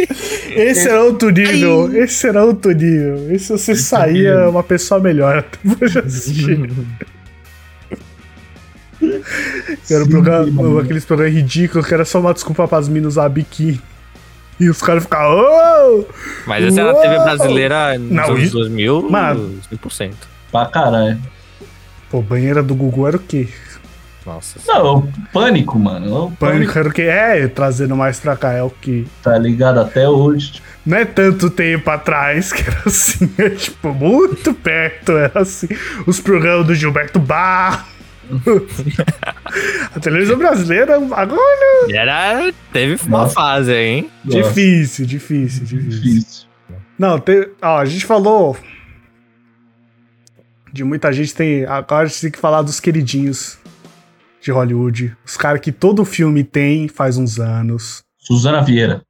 esse 0.48 0.88
era 0.88 1.02
outro 1.02 1.28
nível. 1.30 1.94
Esse 1.94 2.28
era 2.28 2.42
outro 2.42 2.72
nível. 2.72 3.30
Esse 3.30 3.50
você 3.50 3.72
Esse 3.72 3.82
saía 3.82 4.34
nível. 4.34 4.50
uma 4.50 4.62
pessoa 4.62 4.98
melhor. 4.98 5.44
Era 9.90 10.04
um 10.04 10.08
programa, 10.08 10.80
aqueles 10.80 11.04
programas 11.04 11.34
ridículos 11.34 11.86
que 11.86 11.92
era 11.92 12.04
só 12.04 12.20
uma 12.20 12.32
desculpa 12.32 12.66
pras 12.66 12.88
minas 12.88 13.14
usar 13.14 13.28
biquíni. 13.28 13.80
E 14.60 14.68
os 14.68 14.80
caras 14.80 15.02
ficavam. 15.04 15.36
Oh! 15.36 16.04
Mas 16.46 16.64
essa 16.64 16.80
era 16.80 16.90
a 16.92 16.94
TV 17.00 17.18
brasileira 17.18 17.98
nos 17.98 18.10
Não, 18.10 18.24
anos 18.24 18.42
isso- 18.42 18.52
2000, 18.58 19.10
Mano. 19.10 19.58
100%. 19.72 20.12
Pra 20.52 20.66
caralho. 20.66 21.18
Pô, 22.10 22.22
banheira 22.22 22.62
do 22.62 22.74
Gugu 22.74 23.06
era 23.08 23.16
o 23.16 23.20
quê? 23.20 23.48
Nossa. 24.24 24.58
Não, 24.66 24.98
o 25.00 25.12
pânico, 25.32 25.78
mano. 25.78 26.26
O 26.28 26.30
Pânico 26.30 26.78
era 26.78 26.88
o 26.88 26.92
quê? 26.92 27.02
É, 27.02 27.46
trazendo 27.46 27.94
mais 27.94 28.18
pra 28.20 28.34
cá, 28.34 28.52
é 28.52 28.62
o 28.62 28.70
quê? 28.70 29.04
tá 29.22 29.36
ligado 29.36 29.80
até 29.80 30.08
hoje. 30.08 30.52
tipo, 30.52 30.66
Não 30.86 30.96
é 30.96 31.04
tanto 31.04 31.50
tempo 31.50 31.90
atrás 31.90 32.50
que 32.50 32.62
era 32.62 32.82
assim, 32.86 33.30
é 33.36 33.50
tipo, 33.50 33.92
muito 33.92 34.54
perto, 34.54 35.12
era 35.12 35.40
assim. 35.42 35.68
Os 36.06 36.20
programas 36.20 36.66
do 36.66 36.74
Gilberto 36.74 37.18
Bar. 37.18 37.86
a 39.94 40.00
televisão 40.00 40.36
brasileira 40.36 40.98
bagulho 41.00 41.40
E 41.88 41.92
Era. 41.96 42.52
Teve 42.72 43.02
uma 43.06 43.18
Nossa. 43.22 43.34
fase 43.34 43.72
aí, 43.72 43.86
hein? 43.86 44.10
difícil, 44.24 45.06
difícil, 45.06 45.64
difícil. 45.64 46.00
Difícil. 46.00 46.48
Não, 46.98 47.18
tem, 47.18 47.48
ó, 47.60 47.78
a 47.78 47.84
gente 47.84 48.06
falou 48.06 48.56
de 50.72 50.82
muita 50.82 51.12
gente, 51.12 51.32
tem. 51.34 51.64
Agora 51.66 52.02
a 52.02 52.06
gente 52.06 52.20
tem 52.20 52.30
que 52.32 52.38
falar 52.38 52.62
dos 52.62 52.80
queridinhos 52.80 53.58
de 54.40 54.50
Hollywood. 54.50 55.16
Os 55.24 55.36
caras 55.36 55.60
que 55.60 55.70
todo 55.70 56.04
filme 56.04 56.42
tem 56.42 56.88
faz 56.88 57.16
uns 57.16 57.38
anos. 57.38 58.02
Suzana 58.18 58.60
Vieira. 58.62 59.02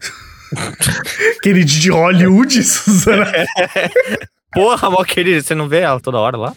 Queridinho 1.42 1.80
de 1.80 1.90
Hollywood, 1.90 2.62
Suzana. 2.62 3.32
Porra, 4.52 4.90
mal 4.90 5.04
querido, 5.04 5.42
você 5.42 5.54
não 5.54 5.68
vê 5.68 5.80
ela 5.80 6.00
toda 6.00 6.18
hora 6.18 6.36
lá? 6.36 6.54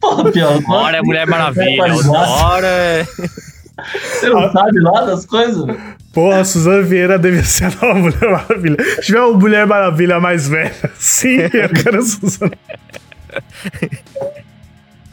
Porra, 0.00 0.30
pior. 0.30 0.58
Uma 0.58 0.76
hora 0.76 0.96
é 0.96 1.02
Mulher 1.02 1.26
Maravilha, 1.26 1.82
Rapaz, 1.82 2.06
outra 2.06 2.20
hora 2.20 2.66
é. 2.66 3.06
Você 3.92 4.28
não 4.28 4.52
sabe 4.52 4.80
lá 4.80 5.02
das 5.02 5.24
coisas? 5.24 5.64
Porra, 6.12 6.40
a 6.40 6.44
Suzana 6.44 6.82
Vieira 6.82 7.18
devia 7.18 7.44
ser 7.44 7.66
a 7.66 7.70
nova 7.86 7.94
Mulher 7.94 8.30
Maravilha. 8.30 8.76
Se 8.96 9.02
tiver 9.02 9.20
uma 9.20 9.38
Mulher 9.38 9.66
Maravilha 9.66 10.18
mais 10.18 10.48
velha, 10.48 10.74
sim, 10.98 11.38
eu 11.38 11.68
quero 11.68 11.98
a 11.98 12.02
Suzana. 12.02 12.58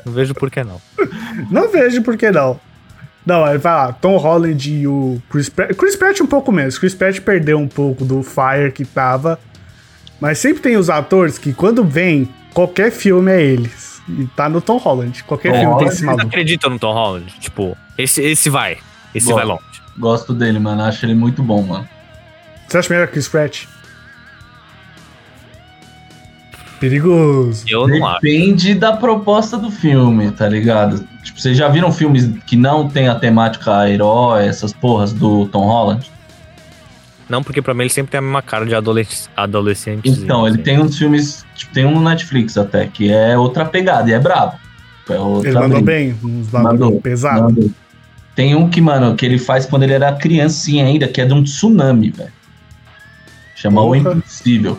Não 0.04 0.14
vejo 0.14 0.34
por 0.34 0.50
que 0.50 0.64
não. 0.64 0.82
Não 1.52 1.70
vejo 1.70 2.02
por 2.02 2.18
que 2.18 2.32
não. 2.32 2.60
Não, 3.26 3.42
vai 3.42 3.58
lá, 3.58 3.92
Tom 3.92 4.18
Holland 4.18 4.72
e 4.72 4.88
o 4.88 5.20
Chris 5.30 5.50
Pratt. 5.50 5.76
Chris 5.76 5.96
Pratt 5.96 6.22
um 6.22 6.28
pouco 6.28 6.52
menos. 6.52 6.78
Chris 6.78 6.94
Pratt 6.94 7.20
perdeu 7.22 7.58
um 7.58 7.68
pouco 7.68 8.06
do 8.06 8.22
fire 8.22 8.72
que 8.72 8.86
tava. 8.86 9.40
Mas 10.20 10.40
sempre 10.40 10.62
tem 10.62 10.78
os 10.78 10.90
atores 10.90 11.38
que 11.38 11.54
quando 11.54 11.84
vem, 11.84 12.30
qualquer 12.54 12.92
filme 12.92 13.32
é 13.32 13.42
eles. 13.42 14.02
E 14.08 14.26
tá 14.36 14.48
no 14.48 14.62
Tom 14.62 14.78
Holland. 14.78 15.24
Qualquer 15.24 15.52
Tom 15.52 15.60
filme 15.60 15.66
tem 15.66 15.74
Holland, 15.74 15.88
esse 15.90 15.98
Vocês 15.98 16.06
maluco. 16.06 16.28
acreditam 16.28 16.70
no 16.70 16.80
Tom 16.80 16.94
Holland? 16.94 17.34
Tipo, 17.40 17.78
esse, 17.98 18.22
esse 18.22 18.50
vai. 18.50 18.78
Esse 19.14 19.30
Bom. 19.30 19.36
vai 19.36 19.46
longe. 19.46 19.64
Gosto 19.98 20.34
dele, 20.34 20.60
mano. 20.60 20.84
Acho 20.84 21.06
ele 21.06 21.16
muito 21.16 21.42
bom, 21.42 21.62
mano. 21.62 21.88
Você 22.68 22.78
acha 22.78 22.94
melhor 22.94 23.08
que 23.08 23.14
Chris 23.14 23.28
Pratt? 23.28 23.66
Perigoso. 26.80 27.64
Eu 27.68 27.88
não 27.88 28.06
acho. 28.06 28.22
Depende 28.22 28.74
da 28.76 28.96
proposta 28.96 29.58
do 29.58 29.72
filme, 29.72 30.32
tá 30.32 30.48
ligado? 30.48 31.08
Tipo, 31.24 31.40
vocês 31.40 31.58
já 31.58 31.68
viram 31.70 31.92
filmes 31.92 32.30
que 32.46 32.56
não 32.56 32.90
tem 32.90 33.08
a 33.08 33.16
temática 33.16 33.90
herói, 33.90 34.46
essas 34.46 34.74
porras 34.74 35.14
do 35.14 35.48
Tom 35.48 35.66
Holland? 35.66 36.12
Não, 37.28 37.42
porque 37.44 37.62
pra 37.62 37.74
mim 37.74 37.82
ele 37.84 37.90
sempre 37.90 38.12
tem 38.12 38.20
a 38.20 38.22
mesma 38.22 38.42
cara 38.42 38.66
de 38.66 38.76
adolescente. 38.76 39.30
adolescente 39.36 40.10
Então, 40.10 40.48
ele 40.48 40.60
tem 40.60 40.80
uns 40.80 40.98
filmes, 40.98 41.46
tipo, 41.56 41.74
tem 41.74 41.86
um 41.86 41.92
no 41.92 42.02
Netflix 42.02 42.58
até, 42.58 42.86
que 42.86 43.12
é 43.12 43.38
outra 43.38 43.66
pegada, 43.66 44.10
e 44.10 44.14
é 44.14 44.20
brabo. 44.20 44.54
É 45.10 45.18
outra 45.20 45.50
Ele 45.50 45.60
mandou 45.60 45.82
briga. 45.82 45.86
bem, 45.86 46.16
uns 46.24 46.52
Mandou, 46.52 47.02
pesado. 47.02 47.44
Mandou. 47.44 47.72
Tem 48.36 48.54
um 48.56 48.70
que, 48.70 48.82
mano, 48.82 49.16
que 49.16 49.26
ele 49.26 49.38
faz 49.40 49.66
quando 49.66 49.84
ele 49.84 49.94
era 49.94 50.12
criancinha 50.14 50.86
ainda, 50.86 51.08
que 51.08 51.22
é 51.22 51.26
de 51.26 51.34
um 51.34 51.42
tsunami, 51.44 52.10
velho. 52.10 52.32
Chama 53.56 53.82
O 53.82 53.86
Porra. 53.94 53.98
Impossível. 54.16 54.78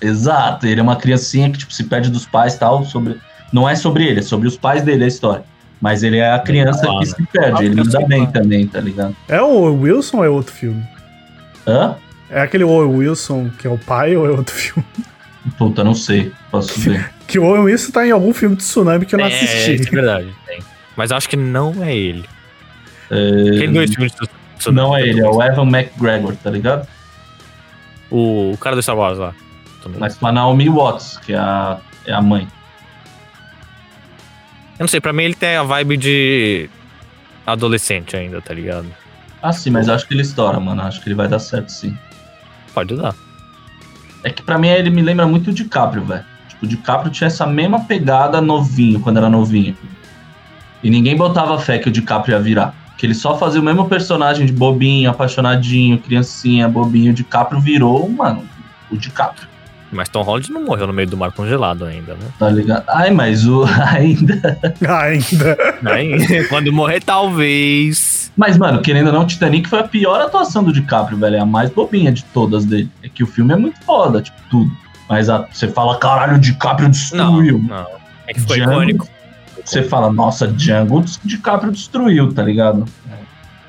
Exato, 0.00 0.66
ele 0.66 0.80
é 0.80 0.82
uma 0.82 0.96
criancinha 0.96 1.50
que, 1.50 1.58
tipo, 1.58 1.72
se 1.72 1.84
perde 1.84 2.10
dos 2.10 2.26
pais 2.26 2.54
e 2.54 2.58
tal, 2.58 2.84
sobre... 2.84 3.16
Não 3.52 3.68
é 3.68 3.74
sobre 3.76 4.04
ele, 4.06 4.20
é 4.20 4.22
sobre 4.22 4.48
os 4.48 4.56
pais 4.56 4.82
dele 4.82 5.04
a 5.04 5.06
história. 5.06 5.44
Mas 5.80 6.02
ele 6.02 6.16
é 6.16 6.32
a 6.32 6.38
criança 6.38 6.82
Claro. 6.82 6.98
que 7.00 7.06
se 7.06 7.22
perde, 7.32 7.64
ele 7.66 7.74
Ah, 7.74 7.78
eu 7.80 7.84
manda 7.84 7.90
sei, 7.98 8.06
bem 8.06 8.26
também, 8.26 8.66
tá 8.66 8.80
ligado? 8.80 9.14
É 9.28 9.40
o 9.40 9.74
Wilson 9.74 10.18
ou 10.18 10.24
é 10.24 10.28
outro 10.28 10.52
filme? 10.52 10.82
Hã? 11.66 11.96
É 12.30 12.40
aquele 12.40 12.64
Owen 12.64 12.96
Wilson 12.96 13.50
que 13.58 13.66
é 13.66 13.70
o 13.70 13.78
pai 13.78 14.16
ou 14.16 14.26
é 14.26 14.30
outro 14.30 14.54
filme? 14.56 14.84
Puta, 15.58 15.84
não 15.84 15.94
sei, 15.94 16.32
posso 16.50 16.78
ver. 16.80 17.12
Que 17.26 17.38
o 17.38 17.44
Owen 17.44 17.62
Wilson 17.64 17.92
tá 17.92 18.06
em 18.06 18.10
algum 18.10 18.32
filme 18.32 18.56
de 18.56 18.62
tsunami 18.62 19.04
que 19.06 19.14
eu 19.14 19.18
não 19.18 19.26
é, 19.26 19.28
assisti. 19.28 19.86
é 19.86 19.90
verdade. 19.90 20.34
Tem. 20.46 20.60
Mas 20.96 21.12
acho 21.12 21.28
que 21.28 21.36
não 21.36 21.82
é 21.82 21.94
ele. 21.94 22.24
É, 23.10 23.58
Tem 23.58 23.72
dois 23.72 23.90
filmes 23.92 24.12
de 24.12 24.28
tsunami. 24.58 24.88
Não 24.88 24.96
é 24.96 25.02
ele, 25.02 25.20
é 25.20 25.28
o 25.28 25.42
Evan 25.42 25.68
McGregor, 25.68 26.34
tá 26.36 26.50
ligado? 26.50 26.88
O, 28.10 28.52
o 28.52 28.58
cara 28.58 28.74
do 28.76 28.82
Star 28.82 28.96
Wars 28.96 29.18
lá. 29.18 29.34
Mas 29.98 30.16
com 30.16 30.26
a 30.26 30.32
Naomi 30.32 30.68
Watts, 30.70 31.18
que 31.18 31.34
é 31.34 31.36
a, 31.38 31.78
é 32.06 32.12
a 32.12 32.22
mãe. 32.22 32.48
Eu 34.78 34.84
não 34.84 34.88
sei, 34.88 35.00
pra 35.00 35.12
mim 35.12 35.24
ele 35.24 35.34
tem 35.34 35.56
a 35.56 35.62
vibe 35.62 35.96
de 35.98 36.70
adolescente 37.46 38.16
ainda, 38.16 38.40
tá 38.40 38.54
ligado? 38.54 38.86
Ah, 39.44 39.52
sim, 39.52 39.68
mas 39.68 39.90
acho 39.90 40.08
que 40.08 40.14
ele 40.14 40.22
estoura, 40.22 40.58
mano. 40.58 40.80
Acho 40.80 41.02
que 41.02 41.06
ele 41.06 41.14
vai 41.14 41.28
dar 41.28 41.38
certo, 41.38 41.68
sim. 41.68 41.94
Pode 42.72 42.96
dar. 42.96 43.14
É 44.22 44.30
que 44.30 44.42
pra 44.42 44.56
mim 44.56 44.68
ele 44.68 44.88
me 44.88 45.02
lembra 45.02 45.26
muito 45.26 45.50
o 45.50 45.52
DiCaprio, 45.52 46.02
velho. 46.02 46.24
Tipo, 46.48 46.64
o 46.64 46.66
DiCaprio 46.66 47.12
tinha 47.12 47.26
essa 47.26 47.46
mesma 47.46 47.80
pegada 47.84 48.40
novinho, 48.40 49.00
quando 49.00 49.18
era 49.18 49.28
novinho. 49.28 49.76
E 50.82 50.88
ninguém 50.88 51.14
botava 51.14 51.58
fé 51.58 51.78
que 51.78 51.90
o 51.90 51.92
DiCaprio 51.92 52.32
ia 52.32 52.40
virar. 52.40 52.74
Que 52.96 53.04
ele 53.04 53.14
só 53.14 53.36
fazia 53.36 53.60
o 53.60 53.64
mesmo 53.64 53.86
personagem 53.86 54.46
de 54.46 54.52
bobinho, 54.54 55.10
apaixonadinho, 55.10 55.98
criancinha, 55.98 56.66
bobinho. 56.66 57.12
O 57.12 57.14
DiCaprio 57.14 57.60
virou, 57.60 58.08
mano, 58.08 58.48
o 58.90 58.96
DiCaprio, 58.96 59.46
Mas 59.94 60.08
Tom 60.08 60.22
Holland 60.22 60.50
não 60.52 60.64
morreu 60.64 60.86
no 60.86 60.92
meio 60.92 61.08
do 61.08 61.16
mar 61.16 61.30
congelado 61.32 61.84
ainda, 61.84 62.14
né? 62.14 62.26
tá 62.38 62.50
ligado? 62.50 62.84
Ai, 62.88 63.10
mas 63.10 63.46
o 63.46 63.64
ainda. 63.92 64.58
Ainda. 64.86 65.56
Aí, 65.86 66.44
Quando 66.48 66.72
morrer, 66.72 67.00
talvez. 67.00 68.30
Mas, 68.36 68.58
mano, 68.58 68.80
querendo 68.82 69.06
ou 69.08 69.12
não, 69.12 69.26
Titanic 69.26 69.68
foi 69.68 69.78
a 69.80 69.84
pior 69.84 70.20
atuação 70.20 70.64
do 70.64 70.72
DiCaprio, 70.72 71.16
velho. 71.18 71.36
É 71.36 71.40
a 71.40 71.46
mais 71.46 71.70
bobinha 71.70 72.10
de 72.10 72.24
todas 72.24 72.64
dele. 72.64 72.90
É 73.02 73.08
que 73.08 73.22
o 73.22 73.26
filme 73.26 73.52
é 73.52 73.56
muito 73.56 73.78
foda, 73.84 74.20
tipo, 74.20 74.36
tudo. 74.50 74.70
Mas 75.08 75.28
a- 75.30 75.46
você 75.52 75.68
fala, 75.68 75.96
caralho, 75.98 76.36
o 76.36 76.40
DiCaprio 76.40 76.86
Não, 76.86 76.90
destruiu. 76.90 77.58
não. 77.62 77.86
É 78.26 78.32
que 78.34 78.40
ficou 78.40 78.56
Django. 78.56 78.72
icônico. 78.72 79.08
Você 79.64 79.82
fala, 79.82 80.12
nossa, 80.12 80.48
Django, 80.48 80.98
o 81.00 81.04
DiCaprio 81.24 81.70
destruiu, 81.72 82.32
tá 82.34 82.42
ligado? 82.42 82.84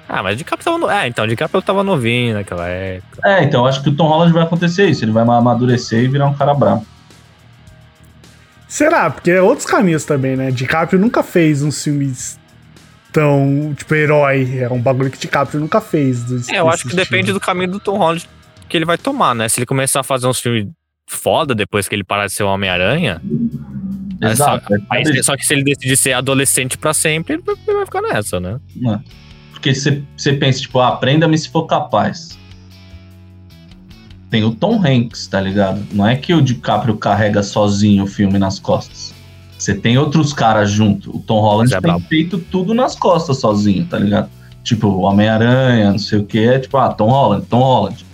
Ah, 0.07 0.21
mas 0.21 0.37
DiCaprio 0.37 0.63
tava 0.63 0.77
no... 0.77 0.89
É, 0.89 1.07
então, 1.07 1.25
DiCaprio 1.27 1.61
tava 1.61 1.83
novinho 1.83 2.35
naquela 2.35 2.67
época. 2.67 3.19
É, 3.27 3.43
então 3.43 3.61
eu 3.61 3.67
acho 3.67 3.81
que 3.81 3.89
o 3.89 3.95
Tom 3.95 4.07
Holland 4.07 4.31
vai 4.33 4.43
acontecer 4.43 4.87
isso. 4.87 5.03
Ele 5.03 5.11
vai 5.11 5.23
amadurecer 5.23 6.03
e 6.03 6.07
virar 6.07 6.27
um 6.27 6.33
cara 6.33 6.53
brabo. 6.53 6.85
Será? 8.67 9.09
Porque 9.09 9.31
é 9.31 9.41
outros 9.41 9.65
caminhos 9.65 10.05
também, 10.05 10.35
né? 10.35 10.51
DiCaprio 10.51 10.99
nunca 10.99 11.23
fez 11.23 11.61
uns 11.63 11.81
filmes 11.83 12.39
tão, 13.11 13.73
tipo, 13.75 13.93
herói. 13.95 14.59
É 14.59 14.69
um 14.69 14.81
bagulho 14.81 15.09
que 15.09 15.17
DiCaprio 15.17 15.59
nunca 15.59 15.79
fez. 15.79 16.23
do- 16.23 16.41
É, 16.51 16.59
eu 16.59 16.69
acho 16.69 16.83
que 16.83 16.89
desse 16.95 16.97
depende 17.09 17.21
estilo. 17.29 17.39
do 17.39 17.43
caminho 17.45 17.71
do 17.71 17.79
Tom 17.79 17.97
Holland 17.97 18.27
que 18.67 18.75
ele 18.75 18.85
vai 18.85 18.97
tomar, 18.97 19.35
né? 19.35 19.47
Se 19.47 19.59
ele 19.59 19.65
começar 19.65 19.99
a 19.99 20.03
fazer 20.03 20.25
uns 20.27 20.39
filmes 20.39 20.67
foda 21.07 21.53
depois 21.53 21.87
que 21.87 21.93
ele 21.95 22.03
parar 22.03 22.25
de 22.25 22.33
ser 22.33 22.43
o 22.43 22.47
Homem-Aranha, 22.47 23.21
É 24.21 24.31
Exato. 24.31 24.73
é 24.73 24.77
aí, 24.89 25.23
só 25.23 25.35
que 25.37 25.45
se 25.45 25.53
ele 25.53 25.63
decidir 25.63 25.95
ser 25.97 26.13
adolescente 26.13 26.77
pra 26.77 26.93
sempre, 26.93 27.35
ele 27.35 27.43
vai- 27.43 27.55
ele 27.67 27.77
vai 27.77 27.85
ficar 27.85 28.01
nessa, 28.01 28.39
né? 28.39 28.59
Mano, 28.75 29.03
Porque 29.65 30.03
você 30.15 30.33
pensa, 30.33 30.59
tipo, 30.59 30.77
ah, 30.77 30.89
aprenda-me 30.89 31.35
se 31.35 31.49
for 31.49 31.63
capaz. 31.63 32.37
Tem 34.29 34.43
o 34.43 34.51
Tom 34.51 34.79
Hanks, 34.79 35.25
tá 35.25 35.41
ligado? 35.41 35.81
Não 35.91 36.07
é 36.07 36.15
que 36.15 36.35
o 36.35 36.41
DiCaprio 36.41 36.95
carrega 36.97 37.41
sozinho 37.41 38.03
o 38.03 38.07
filme 38.07 38.37
nas 38.37 38.59
costas. 38.59 39.11
Você 39.57 39.73
tem 39.73 39.97
outros 39.97 40.33
caras 40.33 40.69
junto. 40.69 41.17
O 41.17 41.19
Tom 41.19 41.41
Holland 41.41 41.73
é 41.73 41.81
tem 41.81 41.81
brabo. 41.81 42.05
feito 42.07 42.37
tudo 42.37 42.75
nas 42.75 42.95
costas 42.95 43.39
sozinho, 43.39 43.87
tá 43.87 43.97
ligado? 43.97 44.29
Tipo, 44.63 44.87
o 44.87 45.01
Homem-Aranha, 45.01 45.89
não 45.89 45.97
sei 45.97 46.19
o 46.19 46.25
que, 46.25 46.47
é 46.47 46.59
tipo, 46.59 46.77
ah, 46.77 46.89
Tom 46.89 47.09
Holland, 47.09 47.47
Tom 47.47 47.59
Holland. 47.59 48.05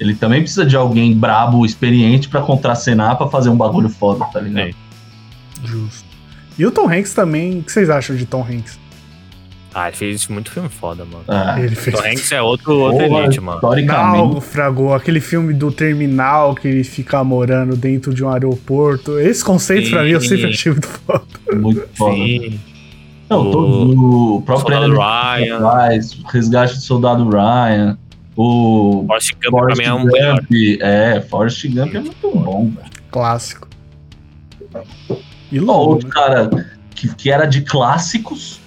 Ele 0.00 0.14
também 0.16 0.40
precisa 0.40 0.66
de 0.66 0.74
alguém 0.74 1.16
brabo, 1.16 1.64
experiente 1.64 2.28
pra 2.28 2.42
contracenar, 2.42 3.16
pra 3.16 3.28
fazer 3.28 3.48
um 3.48 3.56
bagulho 3.56 3.88
foda, 3.88 4.24
tá 4.24 4.40
ligado? 4.40 4.70
É. 4.70 4.72
Justo. 5.64 6.04
E 6.58 6.66
o 6.66 6.72
Tom 6.72 6.90
Hanks 6.90 7.14
também, 7.14 7.60
o 7.60 7.62
que 7.62 7.70
vocês 7.70 7.88
acham 7.88 8.16
de 8.16 8.26
Tom 8.26 8.42
Hanks? 8.42 8.85
Ah, 9.78 9.88
ele 9.88 9.96
fez 9.98 10.26
muito 10.28 10.50
filme 10.50 10.70
foda, 10.70 11.04
mano. 11.04 11.22
É. 11.28 11.60
Ele 11.60 11.74
fez. 11.76 11.94
Tom 11.94 12.02
Hanks 12.08 12.32
é 12.32 12.40
outro, 12.40 12.78
outro 12.78 13.06
Porra, 13.08 13.24
elite, 13.24 13.40
mano. 13.42 13.60
Náufrago, 13.84 14.94
aquele 14.94 15.20
filme 15.20 15.52
do 15.52 15.70
terminal 15.70 16.54
que 16.54 16.66
ele 16.66 16.82
fica 16.82 17.22
morando 17.22 17.76
dentro 17.76 18.14
de 18.14 18.24
um 18.24 18.30
aeroporto. 18.30 19.18
Esse 19.18 19.44
conceito 19.44 19.90
pra 19.90 20.02
mim 20.02 20.12
eu 20.12 20.20
sempre 20.22 20.44
Sim. 20.44 20.48
achei 20.48 20.72
muito 20.72 20.88
foda. 20.88 21.24
muito 21.52 21.88
foda. 21.94 22.14
Sim. 22.14 22.60
Não, 23.28 23.40
O 23.42 23.50
todo 23.50 24.36
o 24.36 24.42
próprio 24.42 24.76
Soldado 24.78 24.94
Ryan. 24.94 25.56
Atrás, 25.56 26.12
o 26.14 26.26
Resgate 26.26 26.74
do 26.76 26.80
Soldado 26.80 27.28
Ryan, 27.28 27.98
o 28.34 29.04
Forrest 29.06 29.32
Gump 29.32 29.40
pra 29.42 29.50
Forrest 29.50 29.78
mim 29.78 29.84
é 29.84 29.92
um 29.92 30.04
melhor. 30.04 30.36
Gump. 30.40 30.50
É, 30.80 31.20
Forrest 31.20 31.66
Gump 31.68 31.94
é 31.94 32.00
muito 32.00 32.16
bom, 32.30 32.70
velho. 32.74 32.90
Clássico. 33.10 33.68
E 35.52 35.60
logo, 35.60 35.90
Outro 35.90 36.08
né? 36.08 36.14
cara 36.14 36.66
que, 36.94 37.14
que 37.14 37.30
era 37.30 37.44
de 37.44 37.60
clássicos, 37.60 38.58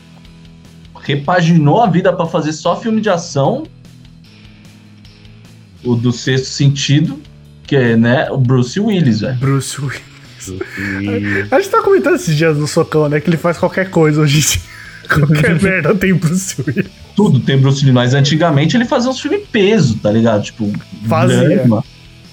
repaginou 1.09 1.81
a 1.81 1.87
vida 1.87 2.13
pra 2.13 2.25
fazer 2.25 2.53
só 2.53 2.79
filme 2.79 3.01
de 3.01 3.09
ação. 3.09 3.63
O 5.83 5.95
do 5.95 6.11
Sexto 6.11 6.45
Sentido, 6.45 7.19
que 7.65 7.75
é, 7.75 7.95
né, 7.95 8.29
o 8.29 8.37
Bruce 8.37 8.79
Willis, 8.79 9.21
velho. 9.21 9.37
Bruce 9.37 9.79
Willis. 9.81 10.01
A 11.51 11.59
gente 11.59 11.69
tá 11.69 11.81
comentando 11.81 12.15
esses 12.15 12.35
dias 12.35 12.57
no 12.57 12.67
Socão, 12.67 13.09
né? 13.09 13.19
Que 13.19 13.29
ele 13.29 13.37
faz 13.37 13.57
qualquer 13.57 13.89
coisa 13.89 14.21
hoje 14.21 14.37
em 14.37 14.41
dia. 14.41 14.69
Qualquer 15.09 15.57
merda 15.61 15.95
tem 15.95 16.13
Bruce 16.13 16.55
Willis. 16.61 16.91
Tudo 17.15 17.39
tem 17.39 17.57
Bruce 17.57 17.79
Willis, 17.79 17.93
mas 17.93 18.13
antigamente 18.13 18.77
ele 18.77 18.85
fazia 18.85 19.09
uns 19.09 19.19
filmes 19.19 19.41
peso, 19.51 19.97
tá 19.97 20.11
ligado? 20.11 20.43
Tipo, 20.43 20.71
Fazia. 21.07 21.43
drama, 21.43 21.83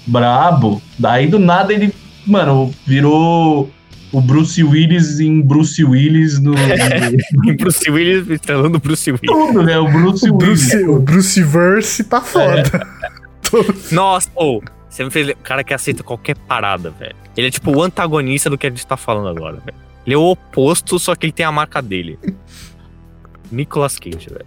brabo. 0.05 0.79
Daí 0.99 1.25
do 1.25 1.39
nada 1.39 1.73
ele, 1.73 1.91
mano, 2.27 2.71
virou 2.85 3.71
o 4.11 4.21
Bruce 4.21 4.63
Willis 4.63 5.19
em 5.19 5.41
Bruce 5.41 5.83
Willis 5.83 6.39
no. 6.39 6.51
no- 6.51 6.57
Bruce 7.57 7.89
Willis 7.91 8.29
estrelando 8.29 8.79
Bruce 8.79 9.11
Willis. 9.11 9.27
tudo, 9.29 9.63
né? 9.63 9.77
O 9.77 9.91
Bruce 9.91 10.29
O 10.29 10.35
Willis. 10.37 10.69
Bruce, 10.69 10.83
o 10.87 10.99
Bruce 10.99 11.43
Verse 11.43 12.03
tá 12.03 12.21
foda. 12.21 12.63
Todo- 13.49 13.75
Nossa, 13.91 14.29
ô, 14.35 14.61
você 14.89 15.03
me 15.03 15.09
fez. 15.11 15.29
O 15.29 15.35
cara 15.37 15.63
que 15.63 15.73
aceita 15.73 16.03
qualquer 16.03 16.35
parada, 16.37 16.89
velho. 16.89 17.15
Ele 17.35 17.47
é 17.47 17.51
tipo 17.51 17.71
o 17.75 17.81
antagonista 17.83 18.49
do 18.49 18.57
que 18.57 18.65
a 18.67 18.69
gente 18.69 18.85
tá 18.85 18.97
falando 18.97 19.27
agora, 19.29 19.57
velho. 19.63 19.77
Ele 20.05 20.15
é 20.15 20.17
o 20.17 20.23
oposto, 20.31 20.97
só 20.97 21.13
que 21.15 21.25
ele 21.25 21.33
tem 21.33 21.45
a 21.45 21.51
marca 21.51 21.81
dele. 21.81 22.17
Nicolas 23.51 23.97
Cage, 23.99 24.27
velho. 24.29 24.45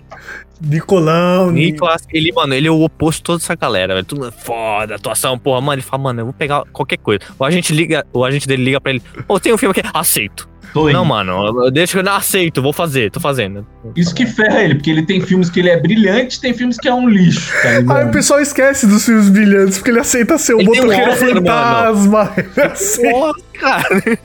Nicolão. 0.61 1.51
Ni- 1.51 1.73
Nicolas, 1.73 2.07
ele, 2.13 2.33
mano, 2.33 2.55
ele 2.55 2.69
é 2.69 2.71
o 2.71 2.81
oposto 2.83 3.19
de 3.19 3.25
toda 3.25 3.43
essa 3.43 3.55
galera, 3.55 3.95
velho. 3.95 4.07
Tudo 4.07 4.27
é 4.29 4.31
foda, 4.31 4.95
atuação, 4.97 5.39
porra, 5.39 5.61
mano. 5.61 5.75
Ele 5.75 5.83
fala, 5.83 6.03
mano, 6.03 6.21
eu 6.21 6.25
vou 6.27 6.35
pegar 6.35 6.65
qualquer 6.73 6.99
coisa. 6.99 7.21
O 7.39 7.45
agente 7.45 7.73
liga, 7.73 8.05
o 8.13 8.25
agente 8.25 8.47
dele 8.47 8.65
liga 8.65 8.81
pra 8.81 8.93
ele, 8.93 9.03
ô, 9.27 9.41
tem 9.41 9.53
um 9.53 9.59
filme 9.59 9.75
aqui, 9.79 9.89
aceito. 9.95 10.49
Tô 10.73 10.89
indo. 10.89 10.93
Não, 10.99 11.05
mano, 11.05 11.69
deixa 11.73 11.99
eu 11.99 12.03
não 12.05 12.13
aceito, 12.13 12.63
vou 12.63 12.73
fazer, 12.73 13.11
tô 13.11 13.19
fazendo. 13.19 13.67
Isso 13.97 14.15
que 14.15 14.25
ferra 14.25 14.63
ele, 14.63 14.77
porque 14.77 14.89
ele 14.91 15.03
tem 15.05 15.21
filmes 15.21 15.51
que 15.51 15.59
ele 15.59 15.69
é 15.69 15.77
brilhante, 15.81 16.41
tem 16.41 16.55
filmes 16.55 16.77
que 16.77 16.87
é 16.87 16.95
um 16.95 17.09
lixo, 17.09 17.51
tá 17.61 17.97
Aí 17.97 18.05
o 18.05 18.11
pessoal 18.13 18.41
esquece 18.41 18.87
dos 18.87 19.05
filmes 19.05 19.29
brilhantes, 19.31 19.79
porque 19.79 19.91
ele 19.91 19.99
aceita 19.99 20.39
ser 20.39 20.55
o 20.55 20.61
Ele 20.61 20.71
tem 20.71 20.83
um 20.83 20.87
motoqueiro 20.87 21.11
Oscar, 21.13 21.29
fantasma. 21.35 22.33
Ele 22.57 22.67
aceita. 22.67 23.11
Porra, 23.11 23.35
cara. 23.55 24.19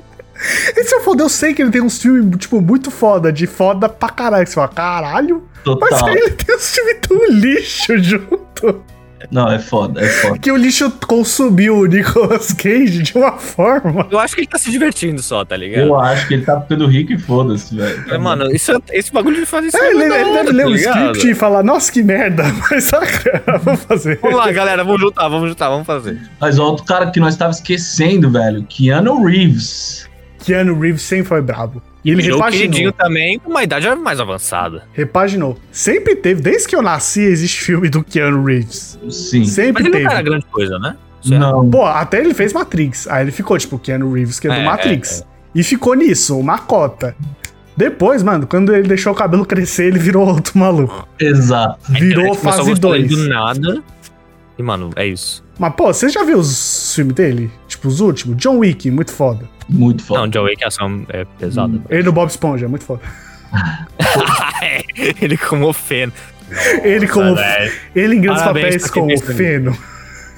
E 0.75 0.83
se 0.83 0.93
eu 0.95 1.01
for, 1.01 1.17
eu 1.19 1.29
sei 1.29 1.53
que 1.53 1.61
ele 1.61 1.71
tem 1.71 1.81
uns 1.81 2.01
filmes, 2.01 2.38
tipo, 2.38 2.59
muito 2.61 2.91
foda, 2.91 3.31
de 3.31 3.47
foda 3.47 3.88
pra 3.88 4.09
caralho. 4.09 4.45
Você 4.45 4.53
fala, 4.53 4.67
caralho, 4.67 5.43
mas 5.55 5.63
Total. 5.63 6.07
aí 6.09 6.15
ele 6.17 6.31
tem 6.31 6.55
uns 6.55 6.69
filmes 6.75 6.97
tão 7.01 7.25
lixo 7.29 7.97
junto. 7.97 8.83
Não, 9.31 9.51
é 9.51 9.57
foda, 9.57 10.01
é 10.01 10.07
foda. 10.07 10.38
Que 10.38 10.51
o 10.51 10.55
lixo 10.55 10.91
consumiu 11.07 11.77
o 11.77 11.86
Nicolas 11.88 12.53
Cage 12.53 13.01
de 13.01 13.17
uma 13.17 13.31
forma. 13.39 14.05
Eu 14.11 14.19
acho 14.19 14.36
que 14.36 14.41
ele 14.41 14.47
tá 14.47 14.59
se 14.59 14.69
divertindo 14.69 15.19
só, 15.19 15.43
tá 15.43 15.57
ligado? 15.57 15.88
Eu 15.88 15.99
acho 15.99 16.27
que 16.27 16.36
ele 16.36 16.45
tá 16.45 16.61
ficando 16.61 16.86
rico 16.86 17.13
e 17.13 17.17
foda-se, 17.17 17.75
velho. 17.75 18.03
Mas, 18.07 18.21
Mano, 18.21 18.51
isso, 18.53 18.71
é- 18.71 18.77
esse 18.91 19.11
bagulho 19.11 19.38
de 19.39 19.45
fazer 19.47 19.69
isso 19.69 19.77
É, 19.77 19.89
ele, 19.89 20.03
é 20.03 20.05
ele 20.05 20.13
hora, 20.13 20.43
deve 20.43 20.51
ler 20.51 20.63
tá 20.63 20.69
o 20.69 20.71
ligado? 20.73 20.97
script 21.15 21.31
e 21.31 21.33
falar, 21.33 21.63
nossa, 21.63 21.91
que 21.91 22.03
merda, 22.03 22.43
mas 22.69 22.83
saca, 22.83 23.59
vou 23.63 23.75
fazer. 23.75 24.19
Vamos 24.21 24.38
lá, 24.38 24.51
galera, 24.51 24.83
vamos 24.83 25.01
juntar, 25.01 25.27
vamos 25.27 25.49
juntar, 25.49 25.69
vamos 25.69 25.88
fazer. 25.88 26.19
Mas 26.39 26.59
ó, 26.59 26.65
outro 26.65 26.86
cara 26.86 27.09
que 27.09 27.19
nós 27.19 27.36
tava 27.36 27.51
esquecendo, 27.51 28.29
velho, 28.29 28.63
Keanu 28.69 29.23
Reeves. 29.25 30.07
Keanu 30.45 30.79
Reeves 30.79 31.01
sempre 31.01 31.25
foi 31.25 31.41
brabo. 31.41 31.81
E 32.03 32.11
ele 32.11 32.21
queridinho 32.21 32.37
repaginou. 32.37 32.91
também, 32.93 33.39
com 33.39 33.49
uma 33.49 33.63
idade 33.63 33.87
mais 33.95 34.19
avançada. 34.19 34.83
Repaginou. 34.93 35.57
Sempre 35.71 36.15
teve, 36.15 36.39
desde 36.41 36.67
que 36.67 36.75
eu 36.75 36.81
nasci, 36.83 37.21
existe 37.21 37.63
filme 37.63 37.89
do 37.89 38.03
Keanu 38.03 38.43
Reeves. 38.43 38.99
Sim. 39.09 39.43
Sempre 39.45 39.73
Mas 39.73 39.85
ele 39.85 39.91
teve. 39.91 40.03
não 40.03 40.11
era 40.11 40.21
grande 40.21 40.45
coisa, 40.45 40.77
né? 40.77 40.95
Certo. 41.23 41.39
Não. 41.39 41.67
Pô, 41.69 41.83
até 41.85 42.19
ele 42.19 42.35
fez 42.35 42.53
Matrix. 42.53 43.07
Aí 43.07 43.23
ele 43.23 43.31
ficou, 43.31 43.57
tipo, 43.57 43.79
Keanu 43.79 44.13
Reeves, 44.13 44.39
que 44.39 44.47
é 44.47 44.51
do 44.51 44.57
É, 44.57 44.63
Matrix. 44.63 45.25
E 45.55 45.63
ficou 45.63 45.95
nisso, 45.95 46.37
uma 46.37 46.59
cota. 46.59 47.15
Depois, 47.75 48.21
mano, 48.21 48.45
quando 48.45 48.73
ele 48.73 48.87
deixou 48.87 49.11
o 49.11 49.15
cabelo 49.15 49.43
crescer, 49.45 49.85
ele 49.85 49.97
virou 49.99 50.27
outro 50.27 50.57
maluco. 50.59 51.07
Exato. 51.19 51.79
Virou 51.91 52.35
fase 52.35 52.59
gostar 52.69 52.91
dele 52.91 53.07
2. 53.07 53.17
Do 53.23 53.27
nada. 53.29 53.83
E, 54.57 54.61
mano, 54.63 54.91
é 54.95 55.07
isso. 55.07 55.43
Mas, 55.57 55.73
pô, 55.73 55.87
você 55.91 56.07
já 56.07 56.23
viu 56.23 56.37
os 56.37 56.93
filmes 56.93 57.15
dele? 57.15 57.51
Tipo, 57.67 57.87
os 57.87 57.99
últimos? 57.99 58.37
John 58.37 58.59
Wick, 58.59 58.89
muito 58.91 59.11
foda. 59.11 59.49
Muito 59.68 60.03
foda. 60.03 60.22
Não, 60.22 60.28
John 60.28 60.43
Wick 60.43 60.63
a 60.63 60.68
ação 60.68 61.05
é 61.09 61.26
pesada. 61.39 61.80
Ele 61.89 62.03
no 62.03 62.11
Bob 62.11 62.30
Esponja, 62.30 62.68
muito 62.68 62.86
foda. 62.86 63.01
ele 65.22 65.38
como 65.38 65.72
feno. 65.74 66.13
ele 66.84 67.07
como. 67.07 67.36
Ele 67.95 68.16
em 68.16 68.22
grandes 68.22 68.43
Parabéns 68.43 68.89
papéis 68.89 69.07
fez 69.07 69.22
isso. 69.22 69.34
Feno. 69.34 69.78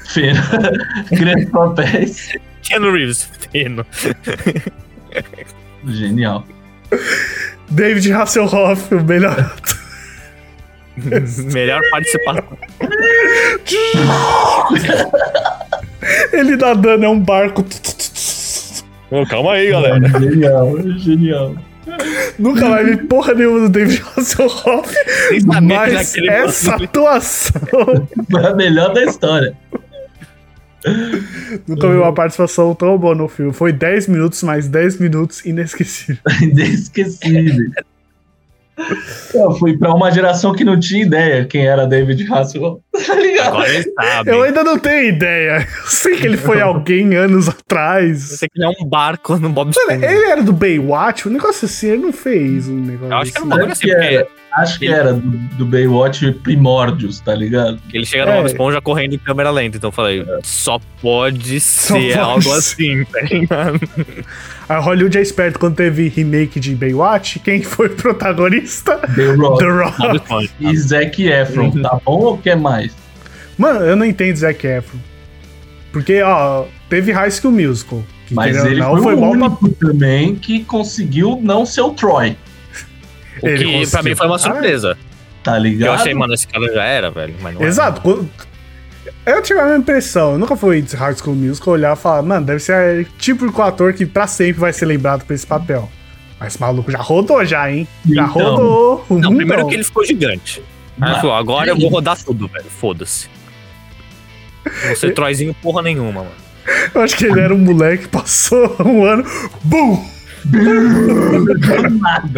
Feira. 0.07 0.41
Grandes 1.11 1.49
papéis. 1.49 2.37
Keanu 2.63 2.91
Reeves, 2.91 3.29
feno. 3.51 3.85
Genial. 5.85 6.45
David 7.69 8.11
Hasselhoff, 8.13 8.93
o 8.95 9.03
melhor. 9.03 9.53
Melhor 11.53 11.79
participação. 11.91 12.57
Ele 16.33 16.55
nadando 16.55 17.05
é 17.05 17.09
um 17.09 17.19
barco. 17.19 17.63
Calma 19.29 19.53
aí, 19.53 19.69
galera. 19.69 20.07
Genial, 20.19 20.81
genial. 20.97 21.55
Nunca 22.37 22.69
vai 22.69 22.83
ver 22.83 23.07
porra 23.07 23.33
nenhuma 23.33 23.61
do 23.61 23.69
David 23.69 24.03
Hasselhoff. 24.15 24.93
Mas 25.63 26.15
essa 26.17 26.75
atuação. 26.75 27.61
Foi 28.29 28.45
a 28.45 28.53
melhor 28.53 28.93
da 28.93 29.03
história. 29.03 29.55
Nunca 31.67 31.89
vi 31.89 31.95
uma 31.95 32.13
participação 32.13 32.73
tão 32.75 32.97
boa 32.97 33.15
no 33.15 33.27
filme. 33.27 33.53
Foi 33.53 33.71
10 33.71 34.07
minutos, 34.07 34.43
mais 34.43 34.67
10 34.67 34.99
minutos 34.99 35.45
inesquecível. 35.45 36.21
Inesquecível. 36.41 37.71
Pô, 39.31 39.51
Fui 39.55 39.77
pra 39.77 39.93
uma 39.93 40.11
geração 40.11 40.53
que 40.53 40.63
não 40.63 40.79
tinha 40.79 41.03
ideia 41.03 41.45
quem 41.45 41.65
era 41.65 41.85
David 41.87 42.31
Hasselhoff. 42.31 42.81
Tá 43.07 43.13
ligado? 43.13 43.47
Agora 43.49 43.69
ele 43.69 43.91
sabe. 43.93 44.31
Eu 44.31 44.41
ainda 44.41 44.63
não 44.63 44.79
tenho 44.79 45.09
ideia. 45.09 45.67
Eu 45.83 45.87
sei 45.87 46.15
que 46.17 46.25
ele 46.25 46.35
foi 46.35 46.59
alguém 46.59 47.15
anos 47.15 47.47
atrás. 47.47 48.23
Você 48.23 48.47
que 48.49 48.63
é 48.63 48.67
um 48.67 48.85
barco 48.87 49.37
no 49.37 49.49
Bob 49.49 49.71
Mano, 49.87 50.03
ele 50.03 50.25
era 50.25 50.41
do 50.41 50.51
Baywatch, 50.51 51.27
um 51.27 51.31
negócio 51.31 51.65
assim, 51.65 51.89
ele 51.91 52.01
não 52.01 52.11
fez 52.11 52.67
um 52.67 52.79
negócio 52.79 53.11
Eu 53.11 53.17
acho 53.17 53.31
que 53.31 53.37
era 53.37 53.45
um 53.45 53.49
assim. 53.49 53.57
bagulho 53.57 53.71
assim, 53.71 53.87
porque 53.87 54.27
acho 54.57 54.79
que 54.79 54.87
era 54.87 55.13
do, 55.13 55.19
do 55.57 55.65
Baywatch 55.65 56.31
Primórdios, 56.43 57.19
tá 57.19 57.33
ligado? 57.35 57.79
ele 57.93 58.05
chega 58.05 58.25
no 58.25 58.31
É. 58.31 58.35
Bob 58.37 58.45
Esponja 58.47 58.81
correndo 58.81 59.15
em 59.15 59.17
câmera 59.17 59.49
lenta. 59.51 59.77
Então 59.77 59.89
eu 59.89 59.91
falei, 59.91 60.25
só 60.43 60.79
pode 61.01 61.59
Só 61.59 61.95
ser 61.95 62.13
pode 62.13 62.19
algo 62.19 62.51
assim, 62.53 63.03
tá 63.05 63.21
ligado? 63.21 63.79
A 64.69 64.79
Hollywood 64.79 65.17
é 65.17 65.21
esperto 65.21 65.57
quando 65.59 65.75
teve 65.75 66.09
remake 66.09 66.59
de 66.59 66.75
Baywatch. 66.75 67.39
Quem 67.39 67.63
foi 67.63 67.87
o 67.87 67.95
protagonista? 67.95 68.97
The 69.15 69.31
Rock 69.35 69.59
The 69.59 69.69
Rock. 69.71 69.97
Bob 69.97 70.15
Esponja. 70.17 70.49
e 70.59 70.77
Zac 70.77 71.23
Efron. 71.25 71.71
Tá 71.71 71.99
bom 72.05 72.19
ou 72.19 72.37
quer 72.37 72.57
mais? 72.57 72.91
Mano, 73.57 73.79
eu 73.85 73.95
não 73.95 74.05
entendo 74.05 74.35
Zac 74.35 74.65
Efron. 74.67 74.99
Porque, 75.91 76.21
ó, 76.21 76.65
teve 76.89 77.11
High 77.11 77.31
School 77.31 77.53
Musical. 77.53 78.03
Que, 78.27 78.33
Mas 78.35 78.57
ele 78.65 78.81
não, 78.81 79.01
foi, 79.01 79.13
o 79.15 79.17
bom 79.17 79.31
pra- 79.37 79.47
único 79.47 79.69
também 79.69 80.35
que 80.35 80.63
conseguiu 80.65 81.39
não 81.41 81.65
ser 81.65 81.79
o 81.81 81.91
Troy, 81.91 82.35
O 83.41 83.47
Ele 83.47 83.57
que 83.57 83.63
conseguiu. 83.65 83.89
pra 83.91 84.03
mim 84.03 84.15
foi 84.15 84.27
uma 84.27 84.39
surpresa. 84.39 84.97
tá 85.43 85.57
ligado? 85.57 85.87
Eu 85.87 85.93
achei, 85.93 86.13
mano, 86.13 86.33
esse 86.33 86.47
cara 86.47 86.73
já 86.73 86.83
era, 86.83 87.09
velho. 87.11 87.35
Mas 87.41 87.53
não 87.53 87.61
era. 87.61 87.69
Exato. 87.69 88.01
quando- 88.01 88.29
Eu 89.25 89.41
tive 89.41 89.59
a 89.59 89.63
mesma 89.63 89.79
impressão. 89.79 90.33
Eu 90.33 90.37
nunca 90.39 90.55
fui 90.55 90.81
de 90.81 90.95
High 90.95 91.15
School 91.15 91.35
Musical 91.35 91.73
olhar 91.73 91.93
e 91.95 91.99
falar, 91.99 92.21
mano, 92.21 92.45
deve 92.45 92.59
ser 92.59 93.05
tipo 93.17 93.45
o 93.45 93.61
ator 93.61 93.93
que 93.93 94.05
pra 94.05 94.27
sempre 94.27 94.59
vai 94.59 94.73
ser 94.73 94.85
lembrado 94.85 95.23
por 95.25 95.33
esse 95.33 95.45
papel. 95.47 95.89
Mas 96.39 96.53
esse 96.53 96.61
maluco 96.61 96.91
já 96.91 96.99
rodou 96.99 97.43
já, 97.45 97.71
hein? 97.71 97.87
Já 98.05 98.23
Então. 98.25 98.27
rodou. 98.27 99.05
o 99.09 99.13
Não, 99.15 99.29
mundão. 99.31 99.35
primeiro 99.37 99.67
que 99.67 99.75
ele 99.75 99.83
ficou 99.83 100.05
gigante. 100.05 100.61
Aí 100.99 101.11
ele 101.11 101.19
falou, 101.21 101.35
agora 101.35 101.69
eu 101.69 101.77
vou 101.77 101.89
rodar 101.89 102.17
tudo, 102.21 102.47
velho. 102.47 102.65
Foda-se. 102.69 103.27
Ser 104.95 105.13
Troyzinho 105.13 105.53
porra 105.61 105.81
nenhuma, 105.81 106.11
mano. 106.23 106.31
Eu 106.93 107.01
acho 107.01 107.15
que 107.15 107.25
ele 107.25 107.39
era 107.39 107.53
um 107.53 107.57
moleque, 107.57 108.07
passou 108.09 108.75
um 108.85 109.05
ano, 109.05 109.23
BUM! 109.63 110.05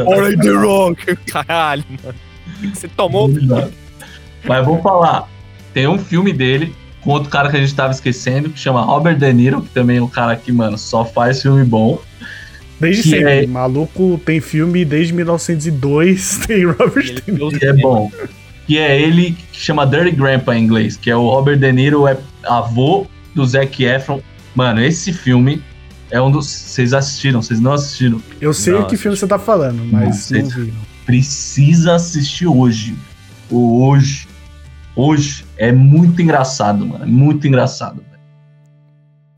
Olha 0.06 0.38
The 0.38 0.50
Rock. 0.52 1.16
Caralho, 1.32 1.84
mano. 2.04 2.16
Você 2.74 2.88
tomou, 2.88 3.30
filho? 3.34 3.72
Mas 4.46 4.66
vou 4.66 4.82
falar, 4.82 5.28
tem 5.74 5.88
um 5.88 5.98
filme 5.98 6.34
dele 6.34 6.74
com 7.02 7.12
outro 7.12 7.30
cara 7.30 7.50
que 7.50 7.58
a 7.58 7.60
gente 7.60 7.74
tava 7.74 7.92
esquecendo, 7.92 8.50
que 8.50 8.60
chama 8.60 8.82
Robert 8.82 9.18
De 9.18 9.32
Niro, 9.32 9.62
que 9.62 9.70
também 9.70 9.98
é 9.98 10.02
um 10.02 10.08
cara 10.10 10.36
que, 10.36 10.52
mano, 10.52 10.78
só 10.78 11.06
faz 11.06 11.42
filme 11.42 11.64
bom. 11.64 12.02
Desde 12.80 13.04
Que 13.04 13.10
sempre. 13.10 13.44
é- 13.44 13.48
Maluco 13.48 14.20
tem 14.26 14.40
filme 14.42 14.84
desde 14.86 15.14
1902, 15.14 16.40
tem 16.48 16.66
Robert 16.66 17.04
De 17.26 17.32
Niro. 17.32 17.50
que 17.50 17.66
é 17.66 17.74
bom. 17.74 18.12
Que 18.68 18.78
é 18.78 19.02
ele 19.02 19.36
que 19.52 19.60
chama 19.60 19.86
Dirty 19.86 20.12
Grandpa 20.12 20.56
em 20.56 20.64
inglês, 20.64 20.96
que 20.98 21.10
é 21.10 21.16
o 21.16 21.28
Robert 21.28 21.58
De 21.58 21.72
Niro, 21.72 22.08
é 22.08 22.18
avô 22.46 23.08
do 23.34 23.46
Zac 23.46 23.84
Efron. 23.84 24.22
Mano, 24.56 24.82
esse 24.82 25.12
filme 25.14 25.62
é 26.12 26.22
um 26.22 26.32
dos. 26.32 26.48
Vocês 26.48 26.94
assistiram, 26.94 27.42
vocês 27.42 27.60
não 27.60 27.74
assistiram. 27.74 28.22
Eu 28.42 28.54
sei 28.54 28.74
Nossa. 28.74 28.86
que 28.88 28.98
filme 28.98 29.16
você 29.18 29.28
tá 29.28 29.40
falando, 29.40 29.84
mas 29.92 30.30
Não, 30.32 30.42
não 30.42 30.50
vi. 30.50 30.72
não. 30.72 30.82
Precisa 31.06 31.96
assistir 31.96 32.48
hoje. 32.48 32.96
Hoje. 33.50 34.28
Hoje. 34.96 35.46
É 35.58 35.72
muito 35.72 36.22
engraçado, 36.22 36.86
mano. 36.86 37.04
É 37.04 37.08
muito 37.08 37.48
engraçado. 37.48 37.96
velho. 37.98 38.10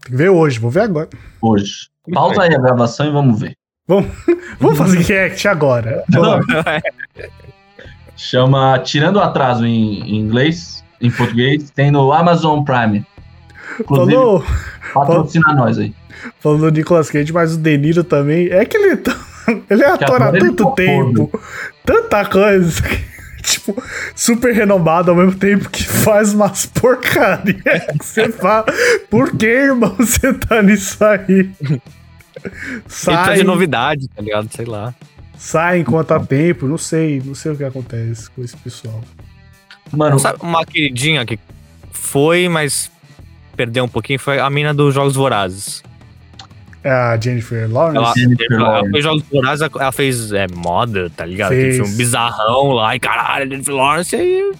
Tem 0.02 0.12
que 0.12 0.18
ver 0.18 0.30
hoje, 0.30 0.60
vou 0.60 0.70
ver 0.72 0.82
agora. 0.82 1.10
Hoje. 1.42 1.90
Pausa 2.14 2.42
aí 2.44 2.54
a 2.54 2.60
gravação 2.60 3.06
e 3.08 3.12
vamos 3.12 3.40
ver. 3.40 3.54
Vamos 4.60 4.78
fazer 4.78 5.00
react 5.00 5.48
agora. 5.48 6.04
Vamos. 6.10 6.46
Chama 8.16 8.80
Tirando 8.80 9.16
o 9.18 9.20
Atraso 9.22 9.66
em, 9.66 10.00
em 10.02 10.20
inglês, 10.20 10.84
em 11.00 11.10
português, 11.10 11.72
tem 11.72 11.90
no 11.92 12.12
Amazon 12.12 12.64
Prime. 12.64 13.06
Inclusive, 13.80 14.14
Falou, 14.16 14.44
patrocina 14.94 15.54
nós 15.54 15.78
aí. 15.80 15.94
Falou 16.40 16.58
do 16.58 16.70
Nicolas 16.72 17.10
Cage, 17.10 17.32
mas 17.34 17.54
o 17.54 17.58
De 17.58 17.78
Niro 17.78 18.04
também. 18.04 18.48
É 18.50 18.66
que 18.66 18.78
ele, 18.78 18.98
tá- 18.98 19.20
ele 19.70 19.84
é 19.84 19.88
ator 19.88 20.22
há 20.22 20.30
ele 20.30 20.40
tanto 20.40 20.72
tempo, 20.76 21.42
tanta 21.86 22.26
coisa. 22.26 22.82
Tipo, 23.42 23.76
super 24.16 24.54
renomado 24.54 25.10
ao 25.10 25.18
mesmo 25.18 25.34
tempo 25.34 25.68
que 25.68 25.84
faz 25.84 26.32
umas 26.32 26.68
porcarias 26.68 27.86
que 28.00 28.06
você 28.06 28.30
fala. 28.34 28.66
Por 29.10 29.36
que, 29.36 29.48
irmão, 29.48 29.96
você 29.98 30.32
tá 30.32 30.62
nisso 30.62 31.04
aí? 31.04 31.50
Sai, 32.88 33.26
trazer 33.26 33.44
novidade, 33.44 34.08
tá 34.10 34.22
ligado? 34.22 34.48
Sei 34.56 34.64
lá. 34.66 34.94
sai 35.38 35.80
enquanto 35.80 36.12
há 36.12 36.20
tempo, 36.20 36.68
não 36.68 36.78
sei, 36.78 37.20
não 37.26 37.34
sei 37.34 37.52
o 37.52 37.56
que 37.56 37.64
acontece 37.64 38.30
com 38.30 38.44
esse 38.44 38.56
pessoal. 38.58 39.02
Mano, 39.92 40.20
Sabe, 40.20 40.38
uma 40.44 40.64
queridinha 40.64 41.26
que 41.26 41.40
foi, 41.92 42.48
mas 42.48 42.92
perdeu 43.56 43.84
um 43.86 43.90
pouquinho, 43.90 44.20
foi 44.20 44.40
a 44.40 44.50
mina 44.52 44.72
dos 44.72 44.94
Jogos 44.94 45.16
Vorazes. 45.16 45.82
É 46.84 46.90
a 46.90 47.18
Jennifer 47.18 47.72
Lawrence. 47.72 47.98
Ela, 47.98 48.14
Jennifer 48.16 48.48
ela 48.52 48.64
Lawrence. 48.64 48.92
fez 48.92 49.04
Jogos 49.04 49.24
Vorazes, 49.32 49.70
ela 49.80 49.92
fez 49.92 50.32
é, 50.32 50.48
moda, 50.48 51.12
tá 51.16 51.26
ligado? 51.26 51.50
Fez. 51.50 51.64
Aquele 51.64 51.84
filme 51.84 51.98
bizarrão 51.98 52.72
lá, 52.72 52.96
e 52.96 53.00
caralho, 53.00 53.50
Jennifer 53.50 53.76
Lawrence, 53.76 54.16
aí 54.16 54.52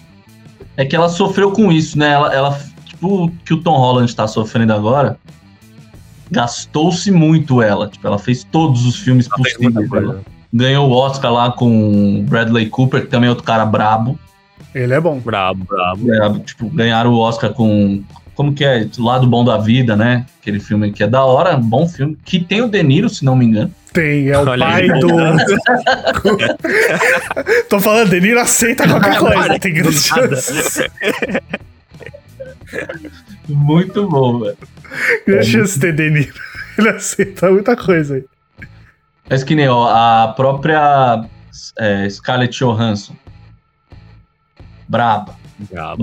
é 0.76 0.84
que 0.84 0.96
ela 0.96 1.08
sofreu 1.08 1.52
com 1.52 1.70
isso, 1.70 1.98
né? 1.98 2.12
Ela, 2.12 2.34
ela 2.34 2.60
tipo, 2.84 3.24
o 3.24 3.30
que 3.44 3.54
o 3.54 3.58
Tom 3.58 3.76
Holland 3.76 4.14
tá 4.14 4.26
sofrendo 4.26 4.72
agora, 4.72 5.18
gastou-se 6.30 7.10
muito 7.10 7.60
ela. 7.60 7.88
Tipo, 7.88 8.06
ela 8.06 8.18
fez 8.18 8.44
todos 8.44 8.86
os 8.86 8.96
filmes 8.96 9.26
ela 9.26 9.36
possíveis. 9.36 9.88
Coisa. 9.88 10.20
ganhou 10.52 10.88
o 10.88 10.92
Oscar 10.92 11.32
lá 11.32 11.52
com 11.52 12.24
Bradley 12.28 12.68
Cooper, 12.68 13.02
que 13.02 13.08
também 13.08 13.26
é 13.26 13.30
outro 13.30 13.44
cara 13.44 13.66
brabo. 13.66 14.18
Ele 14.74 14.94
é 14.94 15.00
bom. 15.00 15.18
Brabo, 15.18 15.64
brabo. 15.64 16.12
É, 16.12 16.38
tipo, 16.40 16.68
ganharam 16.70 17.12
o 17.12 17.18
Oscar 17.18 17.52
com. 17.52 18.02
Como 18.34 18.54
que 18.54 18.64
é? 18.64 18.88
Lado 18.98 19.26
Bom 19.26 19.44
da 19.44 19.58
Vida, 19.58 19.96
né? 19.96 20.24
Aquele 20.40 20.58
filme 20.58 20.90
que 20.92 21.02
é 21.02 21.06
da 21.06 21.22
hora, 21.24 21.56
bom 21.56 21.86
filme. 21.88 22.16
Que 22.24 22.40
tem 22.40 22.62
o 22.62 22.68
De 22.68 22.82
Niro, 22.82 23.08
se 23.08 23.24
não 23.24 23.36
me 23.36 23.44
engano. 23.44 23.72
Tem, 23.92 24.28
é 24.30 24.38
o 24.38 24.48
Olha 24.48 24.64
pai 24.64 24.90
aí. 24.90 25.00
do. 25.00 25.08
Tô 27.68 27.78
falando, 27.78 28.10
De 28.10 28.20
Niro 28.20 28.40
aceita 28.40 28.88
qualquer 28.88 29.18
coisa. 29.18 29.58
Tem 29.58 29.74
grandes 29.74 30.08
Nada. 30.10 30.36
chances. 30.36 30.88
Muito 33.48 34.08
bom, 34.08 34.40
velho. 34.40 34.56
Grande 35.26 35.46
chance 35.46 35.74
de 35.74 35.80
ter 35.80 35.94
De 35.94 36.10
Niro. 36.10 36.34
Ele 36.78 36.88
aceita 36.88 37.50
muita 37.50 37.76
coisa 37.76 38.14
aí. 38.14 38.24
Mas 39.28 39.44
que 39.44 39.54
nem, 39.54 39.68
ó, 39.68 39.88
a 39.88 40.28
própria 40.28 41.24
é, 41.78 42.08
Scarlett 42.08 42.58
Johansson. 42.58 43.14
Braba. 44.88 45.36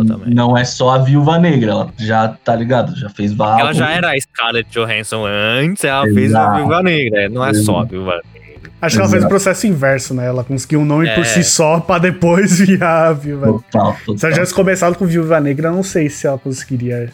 Também. 0.07 0.33
Não 0.33 0.57
é 0.57 0.63
só 0.63 0.91
a 0.91 0.97
Viúva 0.99 1.37
Negra, 1.39 1.71
ela 1.71 1.93
já 1.97 2.27
tá 2.29 2.55
ligado, 2.55 2.95
já 2.97 3.09
fez 3.09 3.33
vários. 3.33 3.61
Ela 3.61 3.73
já 3.73 3.89
era 3.91 4.11
a 4.11 4.19
Scarlett 4.19 4.69
Johansson 4.71 5.25
antes, 5.25 5.83
ela 5.83 6.03
fez 6.05 6.17
Exato. 6.31 6.51
a 6.51 6.57
Viúva 6.57 6.83
Negra. 6.83 7.29
Não 7.29 7.45
é 7.45 7.53
só 7.53 7.79
a 7.79 7.83
Viúva 7.83 8.21
Negra. 8.33 8.39
Acho 8.81 8.95
que 8.95 9.01
ela 9.01 9.09
fez 9.11 9.23
o 9.25 9.27
processo 9.27 9.67
inverso, 9.67 10.13
né? 10.13 10.27
Ela 10.27 10.41
conseguiu 10.43 10.79
um 10.79 10.85
nome 10.85 11.05
por 11.13 11.21
É. 11.21 11.25
si 11.25 11.43
só 11.43 11.81
pra 11.81 11.97
depois 11.97 12.59
virar 12.65 13.09
a 13.09 13.13
Viúva 13.13 13.47
Total, 13.47 13.61
Se 13.71 13.77
ela 13.79 13.95
total. 14.15 14.31
tivesse 14.31 14.53
começado 14.53 14.95
com 14.97 15.05
Viúva 15.05 15.39
Negra, 15.41 15.67
eu 15.67 15.73
não 15.73 15.83
sei 15.83 16.09
se 16.09 16.25
ela 16.25 16.37
conseguiria 16.37 17.11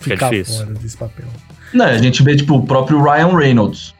Fica 0.00 0.16
ficar 0.16 0.30
difícil. 0.30 0.64
fora 0.64 0.74
desse 0.78 0.96
papel. 0.96 1.26
Não, 1.74 1.84
a 1.84 1.98
gente 1.98 2.22
vê, 2.22 2.34
tipo, 2.34 2.54
o 2.54 2.64
próprio 2.66 3.02
Ryan 3.02 3.36
Reynolds. 3.36 3.94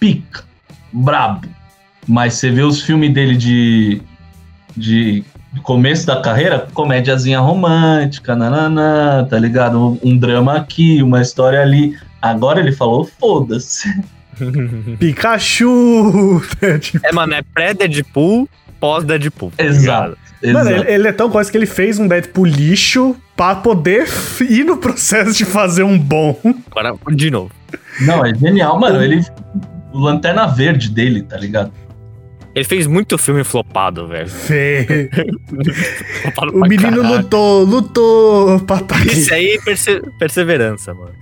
Pica. 0.00 0.44
Brabo. 0.90 1.46
Mas 2.08 2.34
você 2.34 2.50
vê 2.50 2.62
os 2.62 2.80
filmes 2.82 3.12
dele 3.12 3.36
de. 3.36 4.00
de 4.74 5.22
do 5.54 5.62
começo 5.62 6.06
da 6.06 6.20
carreira, 6.20 6.66
comédiazinha 6.74 7.38
romântica, 7.40 8.34
nananã, 8.34 9.24
tá 9.24 9.38
ligado? 9.38 9.78
Um, 9.78 9.98
um 10.02 10.18
drama 10.18 10.56
aqui, 10.56 11.02
uma 11.02 11.22
história 11.22 11.60
ali. 11.60 11.96
Agora 12.20 12.58
ele 12.60 12.72
falou, 12.72 13.08
foda-se. 13.20 13.88
Pikachu! 14.98 16.42
É, 16.60 16.78
tipo, 16.78 17.06
É, 17.06 17.12
mano, 17.12 17.34
é 17.34 17.42
pré-Deadpool, 17.42 18.48
pós-Deadpool. 18.80 19.52
tá 19.56 19.64
Exato. 19.64 20.18
Mano, 20.42 20.68
exato. 20.70 20.70
ele, 20.84 20.92
ele 20.92 21.08
é 21.08 21.12
tão 21.12 21.30
coisa 21.30 21.50
que 21.50 21.56
ele 21.56 21.66
fez 21.66 21.98
um 21.98 22.06
Deadpool 22.08 22.44
lixo 22.46 23.16
pra 23.36 23.54
poder 23.54 24.06
ir 24.48 24.64
no 24.64 24.76
processo 24.76 25.32
de 25.32 25.44
fazer 25.44 25.82
um 25.84 25.98
bom. 25.98 26.38
Agora, 26.70 26.94
de 27.12 27.30
novo. 27.30 27.50
Não, 28.00 28.24
é 28.24 28.34
genial, 28.34 28.78
mano. 28.78 29.02
Ele. 29.02 29.24
O 29.92 29.98
lanterna 30.00 30.46
verde 30.46 30.90
dele, 30.90 31.22
tá 31.22 31.36
ligado? 31.36 31.72
Ele 32.54 32.64
fez 32.64 32.86
muito 32.86 33.18
filme 33.18 33.42
flopado, 33.42 34.06
velho. 34.06 34.28
Flopado 36.22 36.52
O 36.56 36.60
menino 36.60 36.96
caralho. 37.02 37.16
lutou, 37.22 37.64
lutou 37.64 38.60
pra 38.60 38.78
tá 38.80 38.96
aqui. 38.96 39.08
Isso 39.12 39.34
aí 39.34 39.54
é 39.54 39.60
perse- 39.60 40.02
perseverança, 40.18 40.94
mano. 40.94 41.12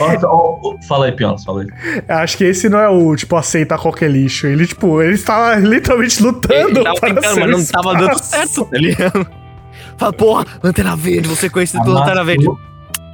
Nossa, 0.00 0.86
fala 0.88 1.06
aí, 1.06 1.12
Pionas, 1.12 1.44
fala 1.44 1.62
aí. 1.62 1.68
Acho 2.08 2.36
que 2.36 2.44
esse 2.44 2.68
não 2.68 2.78
é 2.80 2.88
o, 2.88 3.14
tipo, 3.14 3.36
aceitar 3.36 3.78
qualquer 3.78 4.10
lixo. 4.10 4.46
Ele, 4.48 4.66
tipo, 4.66 5.00
ele 5.00 5.14
estava 5.14 5.54
literalmente 5.56 6.20
lutando 6.22 6.54
Ele 6.78 6.82
tava 6.82 7.00
para 7.00 7.14
tentando, 7.14 7.34
ser 7.34 7.46
mas 7.46 7.50
não 7.72 7.82
tava 7.82 7.94
dando 7.98 8.18
certo, 8.18 8.64
tá 8.64 8.78
ligado? 8.78 9.26
Fala, 9.96 10.12
porra, 10.12 10.46
Lanterna 10.62 10.96
Verde, 10.96 11.28
você 11.28 11.48
conhecido 11.48 11.82
pelo 11.84 11.94
Lanterna 11.94 12.24
Verde. 12.24 12.46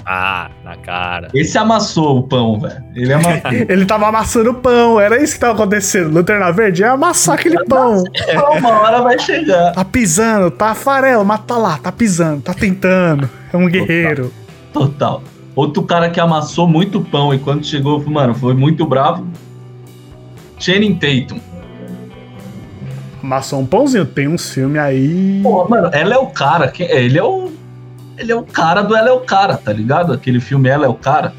Ah, 0.09 0.51
na 0.63 0.77
cara. 0.77 1.29
Esse 1.35 1.59
amassou 1.59 2.19
o 2.19 2.23
pão, 2.23 2.61
velho. 2.61 2.77
Ele 2.95 3.13
amassou. 3.13 3.41
Ele 3.69 3.85
tava 3.85 4.07
amassando 4.07 4.55
pão, 4.55 5.01
era 5.01 5.21
isso 5.21 5.35
que 5.35 5.41
tava 5.41 5.55
acontecendo. 5.55 6.15
Lanterna 6.15 6.53
Verde 6.53 6.83
ia 6.83 6.93
amassar 6.93 7.35
aquele 7.35 7.63
pão. 7.65 8.05
Uma 8.57 8.71
hora 8.83 9.03
vai 9.03 9.19
chegar. 9.19 9.73
Tá 9.73 9.85
pisando, 9.85 10.49
tá 10.51 10.75
farelo, 10.77 11.25
mas 11.25 11.41
tá 11.41 11.57
lá, 11.59 11.77
tá 11.79 11.91
pisando, 11.91 12.41
tá 12.43 12.55
tentando. 12.55 13.29
É 13.53 13.57
um 13.57 13.67
guerreiro. 13.69 14.33
Total. 14.73 15.23
Outro 15.57 15.83
cara 15.83 16.09
que 16.09 16.21
amassou 16.21 16.69
muito 16.69 17.01
pão 17.01 17.35
e 17.35 17.39
quando 17.41 17.65
chegou, 17.67 18.01
mano, 18.09 18.33
foi 18.35 18.55
muito 18.55 18.87
bravo. 18.87 19.27
Channing 20.59 20.95
Tatum. 20.95 21.41
Amassou 23.23 23.59
um 23.61 23.67
pãozinho. 23.67 24.07
Tem 24.07 24.29
uns 24.29 24.51
filmes 24.51 24.81
aí. 24.81 25.41
Pô, 25.43 25.67
mano, 25.69 25.89
ela 25.93 26.15
é 26.15 26.19
o 26.19 26.27
cara. 26.27 26.69
que- 26.69 26.85
Ele 26.85 27.19
é 27.19 27.23
o. 27.25 27.51
Ele 28.19 28.33
é 28.33 28.37
o 28.37 28.43
cara 28.43 28.83
do 28.83 28.97
Ela 28.97 29.09
é 29.09 29.13
o 29.13 29.21
cara, 29.21 29.57
tá 29.57 29.73
ligado? 29.73 30.13
Aquele 30.13 30.41
filme 30.41 30.69
Ela 30.69 30.87
é 30.87 30.89
o 30.89 30.95
cara. 30.95 31.33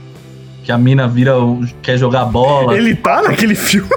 Que 0.63 0.71
a 0.71 0.77
mina 0.77 1.07
vira. 1.07 1.33
quer 1.81 1.97
jogar 1.97 2.25
bola. 2.25 2.75
Ele 2.75 2.95
tá 2.95 3.21
naquele 3.21 3.55
filme. 3.55 3.89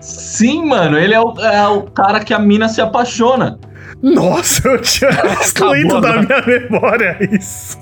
Sim, 0.00 0.66
mano, 0.66 0.98
ele 0.98 1.14
é 1.14 1.20
o, 1.20 1.38
é 1.40 1.68
o 1.68 1.82
cara 1.82 2.20
que 2.20 2.32
a 2.32 2.38
mina 2.38 2.68
se 2.68 2.80
apaixona. 2.80 3.58
Nossa, 4.02 4.68
eu 4.68 4.80
tinha 4.80 5.10
excluído 5.40 6.00
da 6.00 6.22
minha 6.22 6.42
memória 6.46 7.18
isso. 7.32 7.78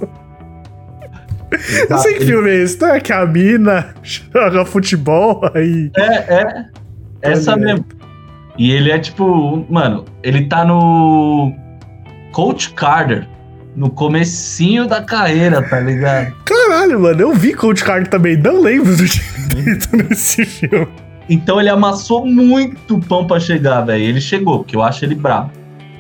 Não 1.89 1.99
sei 1.99 2.15
que 2.15 2.27
filme 2.27 2.51
é 2.51 2.55
esse, 2.63 2.81
não 2.81 2.89
é 2.89 3.01
que 3.01 3.13
a 3.13 3.25
mina 3.27 3.95
joga 4.05 4.65
futebol 4.65 5.41
aí. 5.55 5.91
É, 5.97 6.35
é. 6.35 6.65
Essa 7.23 7.57
mesmo. 7.57 7.85
E 8.57 8.71
ele 8.71 8.91
é 8.91 8.99
tipo, 8.99 9.67
mano, 9.69 10.05
ele 10.23 10.47
tá 10.47 10.65
no 10.65 11.53
Coach 12.33 12.71
Carter, 12.71 13.27
no 13.77 13.91
comecinho 13.91 14.87
da 14.87 15.03
carreira, 15.03 15.63
tá 15.63 15.81
ligado? 15.81 16.33
Caralho, 16.45 17.01
mano, 17.01 17.21
eu 17.21 17.33
vi 17.35 17.55
Coach 17.55 17.83
Carter 17.85 18.09
também, 18.09 18.37
não 18.37 18.61
lembro 18.61 18.97
do 18.97 19.05
direito 19.05 19.97
nesse 19.97 20.45
filme. 20.45 20.89
Então 21.29 21.59
ele 21.59 21.69
amassou 21.71 22.27
muito 22.27 22.99
pão 23.01 23.27
pra 23.27 23.41
chegar, 23.41 23.81
velho. 23.81 24.03
Ele 24.05 24.21
chegou, 24.21 24.59
porque 24.59 24.77
eu 24.77 24.83
acho 24.83 25.05
ele 25.05 25.15
brabo. 25.15 25.51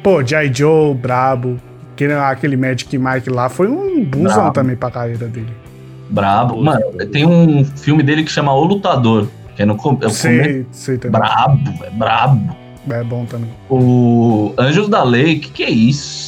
Pô, 0.03 0.22
G.I. 0.22 0.53
Joe, 0.53 0.95
brabo. 0.95 1.57
Aquele, 1.95 2.12
aquele 2.12 2.57
Magic 2.57 2.99
Mike 2.99 3.31
lá 3.31 3.49
foi 3.49 3.68
um 3.68 4.05
busão 4.05 4.35
Brabo. 4.37 4.53
também 4.53 4.77
pra 4.77 4.91
carreira 4.91 5.27
dele. 5.27 5.49
Brabo. 6.11 6.62
Mano, 6.62 6.81
tem 7.11 7.25
um 7.25 7.64
filme 7.64 8.03
dele 8.03 8.22
que 8.25 8.31
chama 8.31 8.53
O 8.53 8.64
Lutador, 8.64 9.29
que 9.57 9.62
é 9.62 9.64
no 9.64 9.77
com- 9.77 9.97
é. 10.03 10.09
Sei, 10.11 10.66
sei 10.72 10.99
também. 10.99 11.20
Brabo, 11.20 11.85
é 11.85 11.91
brabo. 11.91 12.57
É 12.91 13.03
bom 13.03 13.25
também. 13.25 13.49
O 13.70 14.53
Anjos 14.59 14.89
da 14.91 15.03
Lei, 15.03 15.39
que 15.39 15.51
que 15.51 15.62
é 15.62 15.70
isso? 15.70 16.24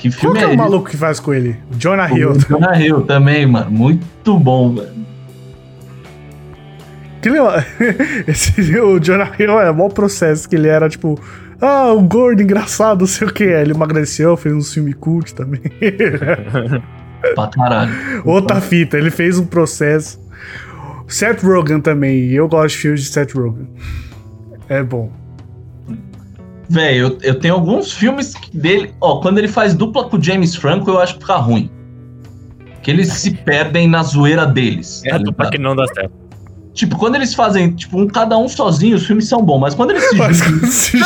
Que 0.00 0.08
Qual 0.10 0.20
filme 0.32 0.38
que 0.38 0.44
é 0.44 0.46
o 0.46 0.50
esse? 0.50 0.56
maluco 0.56 0.88
que 0.88 0.96
faz 0.96 1.20
com 1.20 1.34
ele? 1.34 1.56
Jonah 1.72 2.10
Hill. 2.10 2.30
O 2.30 2.38
Jonah 2.38 2.80
Hill 2.80 3.02
também, 3.02 3.46
mano. 3.46 3.70
Muito 3.70 4.38
bom, 4.38 4.74
velho. 4.74 4.88
Que 7.20 7.28
legal. 7.28 7.52
Esse, 8.26 8.78
o 8.80 8.98
Jonah 8.98 9.30
Hill 9.38 9.60
é 9.60 9.70
mó 9.70 9.88
processo, 9.90 10.48
que 10.48 10.56
ele 10.56 10.68
era 10.68 10.88
tipo, 10.88 11.20
ah, 11.60 11.92
um 11.92 12.08
gordo 12.08 12.42
engraçado, 12.42 13.00
não 13.00 13.06
sei 13.06 13.28
o 13.28 13.32
que. 13.32 13.44
Ele 13.44 13.72
emagreceu, 13.72 14.38
fez 14.38 14.54
um 14.54 14.62
filme 14.62 14.94
cult 14.94 15.34
também. 15.34 15.60
Pra 17.34 17.48
caralho. 17.48 17.92
Outra 18.24 18.58
fita, 18.58 18.96
ele 18.96 19.10
fez 19.10 19.38
um 19.38 19.44
processo. 19.44 20.18
Seth 21.06 21.42
Rogen 21.42 21.80
também, 21.82 22.30
eu 22.30 22.48
gosto 22.48 22.74
de 22.76 22.80
filmes 22.80 23.02
de 23.02 23.08
Seth 23.08 23.32
Rogen. 23.34 23.68
É 24.66 24.82
bom. 24.82 25.12
Velho, 26.70 26.98
eu, 26.98 27.18
eu 27.22 27.34
tenho 27.34 27.54
alguns 27.54 27.92
filmes 27.92 28.32
que 28.32 28.56
dele. 28.56 28.94
Ó, 29.00 29.20
quando 29.20 29.38
ele 29.38 29.48
faz 29.48 29.74
dupla 29.74 30.04
com 30.04 30.16
o 30.16 30.22
James 30.22 30.54
Franco, 30.54 30.88
eu 30.88 31.00
acho 31.00 31.14
que 31.14 31.20
fica 31.20 31.34
ruim. 31.34 31.68
Que 32.80 32.92
eles 32.92 33.12
se 33.12 33.32
perdem 33.32 33.88
na 33.88 34.04
zoeira 34.04 34.46
deles. 34.46 35.02
É 35.04 35.10
tá 35.10 35.16
a 35.16 35.18
dupla 35.18 35.50
que 35.50 35.58
não 35.58 35.74
dá 35.74 35.84
certo. 35.88 36.12
Tipo, 36.72 36.96
quando 36.96 37.16
eles 37.16 37.34
fazem, 37.34 37.72
tipo, 37.72 38.00
um 38.00 38.06
cada 38.06 38.38
um 38.38 38.48
sozinho, 38.48 38.94
os 38.94 39.04
filmes 39.04 39.28
são 39.28 39.42
bons, 39.42 39.58
mas 39.58 39.74
quando 39.74 39.90
eles 39.90 40.04
se 40.04 40.16
juntam. 40.16 40.66
se 40.70 40.98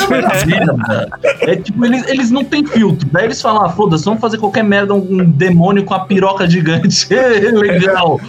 É. 1.40 1.52
É 1.52 1.56
tipo, 1.56 1.82
eles, 1.86 2.06
eles 2.08 2.30
não 2.30 2.44
têm 2.44 2.66
filtro. 2.66 3.08
Daí 3.10 3.24
eles 3.24 3.40
falam, 3.40 3.64
ah, 3.64 3.70
foda-se, 3.70 4.04
vamos 4.04 4.20
fazer 4.20 4.36
qualquer 4.36 4.62
merda, 4.62 4.92
um, 4.92 4.98
um 4.98 5.24
demônio 5.24 5.82
com 5.84 5.94
a 5.94 6.00
piroca 6.00 6.46
gigante. 6.48 7.08
Legal. 7.56 8.20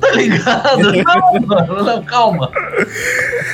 Tá 0.00 0.12
ligado? 0.12 0.80
Não, 0.80 1.46
mano, 1.46 1.84
não, 1.84 2.02
calma. 2.04 2.50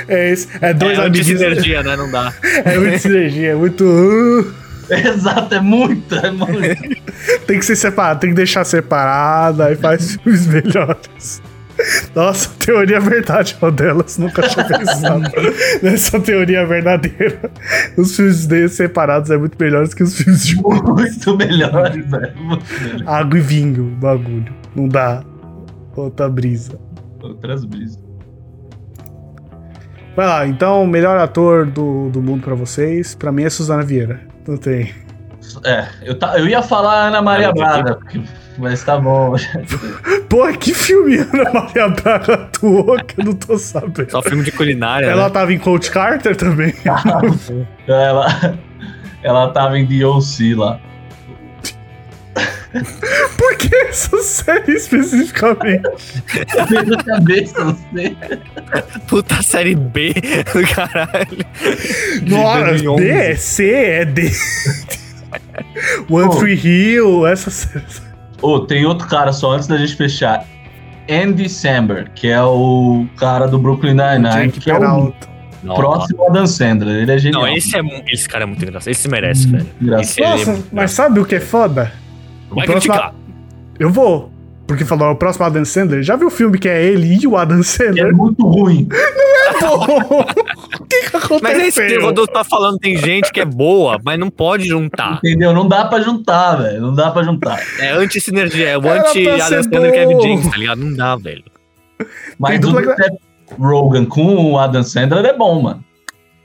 é, 0.09 0.31
esse, 0.31 0.49
é 0.61 0.73
dois 0.73 0.99
é 0.99 1.03
amiguinhos. 1.03 1.27
sinergia, 1.27 1.83
né? 1.83 1.97
Não 1.97 2.11
dá. 2.11 2.33
É 2.65 2.79
muito 2.79 2.99
sinergia, 2.99 3.51
é 3.51 3.55
muito. 3.55 3.85
uh, 3.85 4.55
Exato, 4.89 5.55
é 5.55 5.61
muito, 5.61 6.15
é 6.15 6.31
muito. 6.31 7.03
tem 7.47 7.59
que 7.59 7.65
ser 7.65 7.75
separado, 7.77 8.21
tem 8.21 8.31
que 8.31 8.37
deixar 8.37 8.65
separado, 8.65 9.63
aí 9.65 9.75
faz 9.75 10.15
filmes 10.23 10.47
melhores. 10.47 11.43
Nossa, 12.15 12.49
teoria 12.59 12.99
verdade 13.01 13.55
é 13.61 13.65
uma 13.65 13.71
delas, 13.71 14.17
nunca 14.17 14.49
tinha 14.49 14.65
pensado 14.65 15.31
nessa 15.83 16.19
teoria 16.21 16.65
verdadeira. 16.65 17.51
Os 17.99 18.17
filmes 18.17 18.47
deles 18.47 18.73
separados 18.73 19.31
é 19.31 19.37
muito 19.37 19.57
melhores 19.61 19.93
que 19.93 20.03
os 20.03 20.17
filmes 20.17 20.47
juntos. 20.47 20.81
Muito 20.83 21.37
melhor, 21.37 21.91
velho. 21.91 22.07
Melhor. 22.09 23.03
Água 23.07 23.39
e 23.39 23.43
vinho, 23.43 23.85
bagulho. 24.01 24.55
Não 24.75 24.89
dá. 24.89 25.23
Outra 25.97 26.29
brisa. 26.29 26.79
Outras 27.23 27.65
brisas. 27.65 28.05
Vai 30.15 30.27
lá, 30.27 30.47
então, 30.47 30.87
melhor 30.87 31.19
ator 31.19 31.67
do, 31.67 32.09
do 32.11 32.23
mundo 32.23 32.43
pra 32.43 32.55
vocês. 32.55 33.15
Pra 33.15 33.31
mim 33.33 33.45
é 33.45 33.51
Suzana 33.51 33.83
Vieira. 33.83 34.21
Não 34.47 34.57
tem. 34.57 34.95
É, 35.65 35.87
eu, 36.03 36.19
ta- 36.19 36.39
eu 36.39 36.47
ia 36.47 36.63
falar 36.63 37.09
Ana 37.09 37.21
Maria 37.23 37.53
que- 37.53 37.59
Braga, 37.59 37.99
mas 38.59 38.83
tá 38.83 38.99
bom. 38.99 39.35
Pô, 40.29 40.47
que 40.59 40.73
filme 40.75 41.17
Ana 41.19 41.53
Maria 41.53 41.89
Braga 41.89 42.35
atuou 42.35 42.97
que 43.05 43.21
eu 43.21 43.25
não 43.27 43.35
tô 43.35 43.57
sabendo. 43.59 44.11
Só 44.11 44.23
filme 44.23 44.43
de 44.43 44.53
culinária, 44.53 45.07
Ela 45.07 45.25
né? 45.25 45.31
tava 45.31 45.53
em 45.53 45.59
Coach 45.59 45.91
Carter 45.91 46.35
também. 46.37 46.75
ela, 47.87 48.27
ela 49.23 49.51
tava 49.51 49.79
em 49.79 49.85
DOC 49.87 50.55
lá. 50.57 50.81
Por 53.37 53.57
que 53.57 53.75
essa 53.75 54.19
série 54.23 54.73
especificamente? 54.73 55.83
Na 56.87 57.03
cabeça, 57.03 57.65
não 57.65 57.79
sei. 57.95 58.17
Puta 59.07 59.43
série 59.43 59.75
B 59.75 60.15
do 60.53 60.75
caralho. 60.75 61.45
Nossa, 62.27 62.65
2011. 62.65 63.03
D 63.03 63.11
é 63.11 63.37
C, 63.37 63.71
é 63.71 64.05
D. 64.05 64.31
One 66.11 66.29
Pô. 66.29 66.37
Tree 66.37 66.55
Hill, 66.55 67.27
essa 67.27 67.51
série. 67.51 67.85
Ô, 68.43 68.61
tem 68.61 68.85
outro 68.85 69.09
cara 69.09 69.33
só 69.33 69.53
antes 69.53 69.67
da 69.67 69.77
gente 69.77 69.97
fechar. 69.97 70.45
Andy 71.09 71.49
Samberg, 71.49 72.11
que 72.15 72.29
é 72.29 72.43
o 72.43 73.07
cara 73.17 73.47
do 73.47 73.59
Brooklyn 73.59 73.95
Nine-Nine, 73.95 74.53
que 74.53 74.71
é 74.71 74.77
o. 74.77 75.13
Não, 75.63 75.75
próximo 75.75 76.25
Adam 76.29 76.47
Sandler. 76.47 77.03
Ele 77.03 77.13
é 77.13 77.19
genial. 77.19 77.43
Não, 77.43 77.57
esse, 77.57 77.77
é, 77.77 77.81
esse 78.09 78.29
cara 78.29 78.45
é 78.45 78.47
muito 78.47 78.63
engraçado. 78.63 78.91
Esse 78.91 79.09
merece, 79.09 79.49
velho. 79.49 79.67
engraçado. 79.81 80.05
Esse 80.05 80.23
é 80.23 80.31
Nossa, 80.31 80.53
muito 80.53 80.69
mas 80.73 80.91
sabe 80.93 81.21
o 81.21 81.25
que 81.25 81.35
é 81.35 81.41
foda? 81.41 81.93
Vai 82.51 82.67
próximo- 82.67 82.93
criticar. 82.95 83.15
Eu 83.79 83.91
vou. 83.91 84.33
Porque 84.67 84.85
falou, 84.85 85.11
o 85.13 85.17
próximo 85.17 85.45
Adam 85.47 85.65
Sandler. 85.65 86.03
Já 86.03 86.17
viu 86.17 86.27
o 86.27 86.31
filme 86.31 86.59
que 86.59 86.69
é 86.69 86.85
ele 86.85 87.19
e 87.23 87.27
o 87.27 87.37
Adam 87.37 87.61
É 87.61 87.63
Sandler? 87.63 88.15
muito 88.15 88.45
ruim. 88.47 88.89
Pô, 89.61 90.23
o 90.83 90.87
que 90.87 91.01
que 91.09 91.17
aconteceu? 91.17 91.41
Mas 91.43 91.59
é 91.59 91.69
isso 91.69 91.81
que 91.87 91.97
o 91.99 92.03
Rodolfo 92.03 92.33
tá 92.33 92.43
falando. 92.43 92.77
Tem 92.79 92.97
gente 92.97 93.33
que 93.33 93.41
é 93.41 93.45
boa, 93.45 93.99
mas 94.05 94.19
não 94.19 94.29
pode 94.29 94.67
juntar. 94.67 95.19
Entendeu? 95.19 95.53
Não 95.53 95.69
dá 95.69 95.85
pra 95.85 96.01
juntar, 96.01 96.57
velho. 96.57 96.81
Não 96.81 96.95
dá 96.95 97.11
pra 97.13 97.23
juntar. 97.23 97.63
É 97.79 97.91
anti-sinergia. 97.93 98.71
É 98.71 98.77
o 98.79 98.81
anti-Adam 98.91 99.63
Sandler 99.63 99.93
Kevin 99.93 100.15
bom. 100.15 100.21
James, 100.23 100.51
tá 100.51 100.57
ligado? 100.57 100.79
Não 100.79 100.97
dá, 100.97 101.15
velho. 101.17 101.45
Mas 102.39 102.59
Tem 102.61 102.71
o 102.71 102.85
Seth 102.97 103.19
Rogen 103.59 104.05
com 104.05 104.53
o 104.53 104.59
Adam 104.59 104.83
Sandler 104.83 105.25
é 105.25 105.33
bom, 105.33 105.63
mano. 105.63 105.85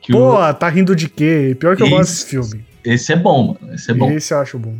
Que 0.01 0.13
Pô, 0.13 0.35
o- 0.39 0.53
tá 0.53 0.69
rindo 0.69 0.95
de 0.95 1.09
quê? 1.09 1.55
Pior 1.59 1.75
que 1.75 1.83
eu 1.83 1.89
gosto 1.89 2.11
desse 2.11 2.25
filme. 2.27 2.63
Esse 2.85 3.13
é 3.13 3.15
bom, 3.15 3.57
mano. 3.59 3.73
Esse 3.73 3.91
é 3.91 3.93
bom. 3.95 4.11
Esse 4.11 4.33
eu 4.33 4.39
acho 4.39 4.57
bom. 4.59 4.75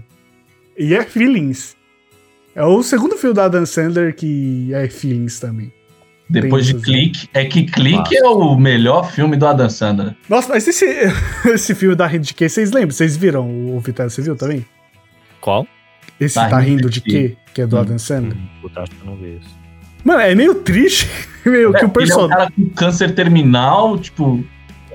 E 0.81 0.95
é 0.95 1.03
Feelings. 1.03 1.75
É 2.55 2.63
o 2.65 2.81
segundo 2.83 3.15
filme 3.17 3.35
da 3.35 3.45
Adam 3.45 3.65
Sandler 3.65 4.15
que 4.15 4.73
é 4.73 4.87
Feelings 4.89 5.39
também. 5.39 5.71
Depois 6.29 6.65
de 6.65 6.73
Clique. 6.75 7.29
É 7.33 7.45
que 7.45 7.63
Clique 7.65 8.17
é 8.17 8.23
o 8.27 8.57
melhor 8.57 9.11
filme 9.11 9.35
do 9.37 9.45
Adam 9.45 9.69
Sandler. 9.69 10.15
Nossa, 10.29 10.49
mas 10.49 10.67
esse, 10.67 10.85
esse 11.53 11.75
filme 11.75 11.93
da 11.95 12.07
Rindo 12.07 12.25
de 12.25 12.33
Quê? 12.33 12.47
Vocês 12.49 12.71
lembram? 12.71 12.91
Vocês 12.91 13.15
viram 13.17 13.47
o 13.75 13.79
Vitória? 13.79 14.09
Você 14.09 14.21
viu 14.21 14.35
também? 14.35 14.65
Qual? 15.39 15.67
Esse 16.19 16.35
Tá 16.35 16.49
Tá, 16.49 16.59
Rindo 16.59 16.77
Rindo 16.77 16.89
de 16.89 17.01
Quê? 17.01 17.35
Que 17.53 17.61
é 17.61 17.67
do 17.67 17.75
Hum. 17.75 17.79
Adam 17.79 17.99
Sandler. 17.99 18.37
Hum, 18.37 18.47
Puta, 18.61 18.81
acho 18.81 18.91
que 18.91 19.01
eu 19.01 19.05
não 19.05 19.17
vi 19.17 19.37
isso. 19.41 19.49
Mano, 20.03 20.21
é 20.21 20.33
meio 20.33 20.55
triste. 20.55 21.07
Meio 21.45 21.73
que 21.73 21.77
o 21.77 21.77
É, 21.77 21.79
ele 21.79 21.83
é 21.83 21.87
um 21.87 21.89
personagem. 21.89 22.29
cara 22.37 22.51
com 22.51 22.69
câncer 22.69 23.13
terminal, 23.15 23.97
tipo. 23.99 24.43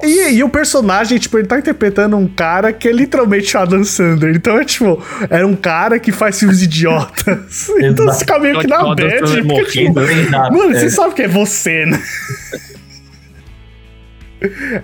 E, 0.03 0.35
e 0.35 0.45
o 0.45 0.49
personagem, 0.49 1.19
tipo, 1.19 1.39
ele 1.39 1.47
tá 1.47 1.59
interpretando 1.59 2.17
um 2.17 2.29
cara 2.29 2.73
que 2.73 2.89
é 2.89 2.93
literalmente 2.93 3.57
o 3.57 3.61
Adam 3.61 3.85
Sandler. 3.85 4.37
Então 4.37 4.59
é 4.59 4.65
tipo, 4.65 5.03
era 5.31 5.47
um 5.47 5.57
cara 5.57 5.99
que 5.99 6.13
faz 6.13 6.39
filmes 6.39 6.63
idiotas. 6.63 7.71
então 7.81 8.07
você 8.07 8.21
fica 8.21 8.39
meio 8.39 8.61
que 8.61 8.67
na 8.67 8.83
bad. 8.83 9.03
Porque, 9.03 9.65
tipo, 9.65 9.95
morrendo. 9.95 10.01
Exato, 10.03 10.57
Mano, 10.57 10.77
é. 10.77 10.81
você 10.81 10.91
sabe 10.91 11.15
que 11.15 11.23
é 11.23 11.29
você, 11.29 11.87
né? 11.87 12.03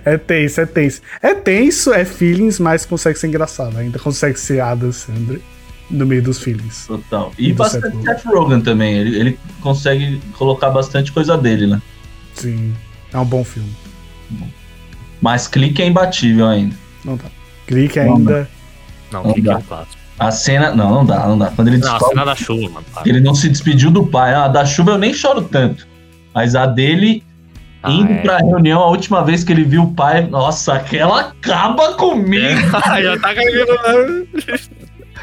É 0.03 0.17
tenso, 0.17 0.61
é 0.61 0.65
tenso. 0.65 1.01
É 1.21 1.35
tenso, 1.35 1.93
é 1.93 2.03
feelings, 2.03 2.59
mas 2.59 2.87
consegue 2.87 3.17
ser 3.19 3.27
engraçado. 3.27 3.77
Ainda 3.77 3.99
consegue 3.99 4.37
ser 4.39 4.59
Adam 4.59 4.91
Sandler 4.91 5.39
no 5.89 6.05
meio 6.07 6.23
dos 6.23 6.39
feelings. 6.39 6.87
Total. 6.87 7.31
E 7.37 7.53
bastante. 7.53 8.03
Seth 8.03 8.25
Rogen 8.25 8.61
também. 8.61 8.97
Ele, 8.97 9.19
ele 9.19 9.39
consegue 9.61 10.19
colocar 10.37 10.71
bastante 10.71 11.11
coisa 11.11 11.37
dele, 11.37 11.67
né? 11.67 11.81
Sim, 12.33 12.73
é 13.13 13.17
um 13.19 13.25
bom 13.25 13.43
filme. 13.43 13.71
Mas 15.23 15.47
clique 15.47 15.81
é 15.81 15.87
imbatível 15.87 16.45
ainda. 16.47 16.75
Não 17.05 17.15
dá. 17.15 17.23
Clique 17.65 17.97
ainda. 17.97 18.49
Não, 19.09 19.23
Não 19.23 19.33
que 19.33 19.41
dá. 19.41 19.53
é 19.53 19.55
um 19.57 19.61
clássico. 19.61 19.95
A 20.19 20.31
cena. 20.31 20.71
Não, 20.75 20.89
não 20.93 21.05
dá, 21.05 21.25
não 21.27 21.37
dá. 21.37 21.47
Quando 21.55 21.69
ele 21.69 21.77
Não, 21.77 21.95
a 21.95 21.99
cena 21.99 22.25
da 22.25 22.35
chuva, 22.35 22.69
mano. 22.69 22.85
ele 23.05 23.21
não 23.21 23.33
se 23.33 23.47
despediu 23.47 23.89
do 23.89 24.05
pai. 24.05 24.33
A 24.33 24.49
da 24.49 24.65
chuva 24.65 24.91
eu 24.91 24.97
nem 24.97 25.13
choro 25.13 25.41
tanto. 25.43 25.87
Mas 26.35 26.55
a 26.55 26.65
dele 26.65 27.23
Ah, 27.81 27.89
indo 27.91 28.11
é. 28.11 28.17
pra 28.21 28.37
reunião, 28.39 28.81
a 28.81 28.89
última 28.89 29.23
vez 29.23 29.43
que 29.45 29.53
ele 29.53 29.63
viu 29.63 29.83
o 29.83 29.93
pai, 29.93 30.27
nossa, 30.27 30.73
aquela 30.73 31.21
acaba 31.21 31.93
comigo. 31.93 32.59
Já 33.01 33.17
tá 33.19 33.33
caindo. 33.33 34.27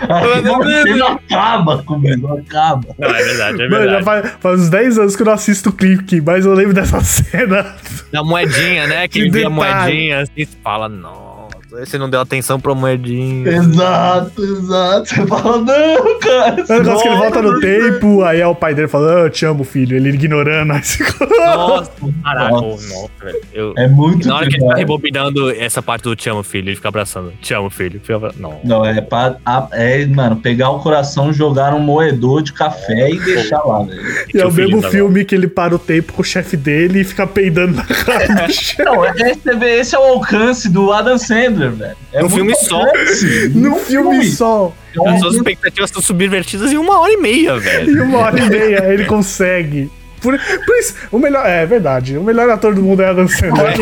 Aquela 0.03 0.83
cena 0.83 1.07
acaba 1.13 1.83
comigo, 1.83 2.39
acaba. 2.39 2.89
Não, 2.99 3.09
é 3.09 3.23
verdade, 3.23 3.63
é 3.63 3.69
Mano, 3.69 3.85
já 3.85 3.99
verdade. 3.99 4.05
faz, 4.05 4.33
faz 4.41 4.61
uns 4.61 4.69
10 4.71 4.99
anos 4.99 5.17
que 5.17 5.23
eu 5.23 5.27
não 5.27 5.33
assisto 5.33 5.69
o 5.69 5.73
clique, 5.73 6.21
mas 6.21 6.45
eu 6.47 6.55
lembro 6.55 6.73
dessa 6.75 7.01
cena. 7.05 7.75
Da 8.13 8.23
moedinha, 8.25 8.87
né? 8.87 9.03
Que 9.09 9.15
Que 9.15 9.19
ele 9.21 9.31
vê 9.31 9.45
a 9.45 9.51
moedinha 9.51 10.21
assim 10.21 10.33
e 10.37 10.47
fala, 10.47 10.89
nossa, 10.89 11.30
você 11.71 11.97
não 11.99 12.11
deu 12.11 12.21
atenção 12.21 12.59
pra 12.61 12.75
moedinha. 12.75 13.49
Exato, 13.49 14.43
exato. 14.43 15.09
Você 15.09 15.27
fala, 15.27 15.59
não, 15.59 16.19
cara. 16.21 16.65
É 16.69 16.73
o 16.75 16.83
negócio 16.83 17.03
que 17.03 17.09
ele 17.09 17.17
volta 17.17 17.43
no 17.43 17.61
tempo, 17.61 18.23
aí 18.25 18.41
é 18.41 18.47
o 18.47 18.55
pai 18.55 18.75
dele 18.75 18.89
falando, 18.89 19.17
"Ah, 19.19 19.21
eu 19.23 19.31
te 19.31 19.45
amo, 19.47 19.65
filho. 19.65 19.97
Ele 19.97 20.11
ignorando, 20.11 20.73
aí 20.75 20.83
fica. 20.83 21.27
Nossa, 21.27 21.91
caraca, 22.25 22.51
Nossa. 22.51 23.11
Eu, 23.53 23.73
É 23.77 23.87
muito 23.87 24.27
na 24.29 24.37
hora 24.37 24.49
que 24.49 24.57
ele 24.57 24.67
tá 24.67 24.75
rebobinando 24.75 25.51
essa 25.51 25.81
parte 25.83 26.03
do 26.05 26.17
te 26.17 26.29
amo, 26.29 26.43
filho, 26.43 26.69
ele 26.69 26.77
fica 26.77 26.89
abraçando. 26.89 27.33
Te 27.41 27.55
amo, 27.55 27.71
filho. 27.71 28.01
Não. 28.39 28.61
Não, 28.65 28.85
é 28.85 29.01
pra. 29.01 29.37
a- 29.47 29.69
É, 29.73 30.05
mano, 30.07 30.37
pegar 30.37 30.71
o 30.71 30.81
coração, 30.81 31.33
jogar 31.33 31.73
um 31.75 31.81
moedor 31.81 32.43
de 32.43 32.53
café 32.53 33.11
e 33.11 33.19
deixar 33.21 33.63
lá, 33.65 33.83
velho. 33.83 34.01
E 34.35 34.39
é 34.41 34.47
o 34.47 34.53
mesmo 34.53 34.83
filme 34.83 35.25
que 35.25 35.35
ele 35.35 35.47
para 35.49 35.75
o 35.75 35.79
tempo 35.79 36.13
com 36.13 36.23
o 36.23 36.25
chefe 36.25 36.57
dele 36.57 37.01
e 37.01 37.05
fica 37.05 37.27
peidando 37.27 37.77
na 37.77 37.85
cara 37.85 38.47
do 38.47 38.51
chefe. 38.53 38.83
Não, 38.83 39.05
esse, 39.05 39.49
esse 39.65 39.95
é 39.95 39.99
o 39.99 40.03
alcance 40.05 40.69
do 40.69 40.93
Adam 40.93 41.17
Sandler, 41.19 41.60
velho. 41.69 41.97
É 42.13 42.23
No 42.23 42.29
muito 42.31 42.35
filme 42.37 42.55
só. 42.57 42.81
alcance. 42.81 43.49
No 43.55 43.77
filme 43.77 44.25
só. 44.27 44.73
É 44.97 45.01
um 45.01 45.09
As 45.09 45.21
suas 45.21 45.35
expectativas 45.37 45.91
estão 45.91 46.03
subvertidas 46.03 46.73
em 46.73 46.77
uma 46.79 46.99
hora 47.01 47.13
e 47.13 47.17
meia, 47.17 47.57
velho. 47.59 47.91
Em 47.99 48.01
uma 48.01 48.19
hora 48.19 48.39
e 48.41 48.49
meia 48.49 48.85
ele 48.93 49.05
consegue. 49.05 49.91
Por, 50.21 50.39
por 50.39 50.77
isso, 50.77 50.95
o 51.11 51.19
melhor. 51.19 51.47
É 51.47 51.65
verdade. 51.65 52.19
O 52.19 52.23
melhor 52.23 52.51
ator 52.51 52.75
do 52.75 52.83
mundo 52.83 53.01
é 53.03 53.09
Adam 53.09 53.27
Sandler. 53.27 53.75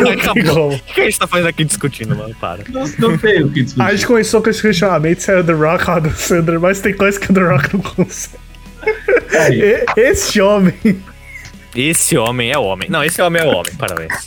Como. 0.53 0.73
O 0.75 0.79
que 0.79 1.01
a 1.01 1.03
gente 1.03 1.19
tá 1.19 1.27
fazendo 1.27 1.47
aqui 1.49 1.65
discutindo, 1.65 2.15
mano? 2.15 2.33
Para. 2.39 2.63
Não, 2.69 2.85
não 2.97 3.17
tem 3.17 3.43
o 3.43 3.49
que 3.51 3.63
discutir. 3.63 3.85
A 3.85 3.91
gente 3.93 4.07
começou 4.07 4.41
com 4.41 4.49
esse 4.49 4.61
questionamento 4.61 5.19
se 5.19 5.29
era 5.31 5.43
The 5.43 5.51
Rock 5.51 5.89
ou 5.89 5.95
Adam 5.97 6.13
Sandler, 6.15 6.59
mas 6.59 6.79
tem 6.79 6.93
coisa 6.93 7.19
que 7.19 7.29
o 7.29 7.33
The 7.33 7.41
Rock 7.41 7.73
não 7.73 7.81
consegue. 7.81 8.39
E- 9.51 9.85
Esse 9.97 10.39
homem, 10.39 10.73
Esse 11.75 12.17
homem 12.17 12.51
é 12.51 12.57
homem. 12.57 12.89
Não, 12.89 13.03
esse 13.03 13.21
homem 13.21 13.41
é 13.41 13.45
homem, 13.45 13.73
parabéns. 13.77 14.25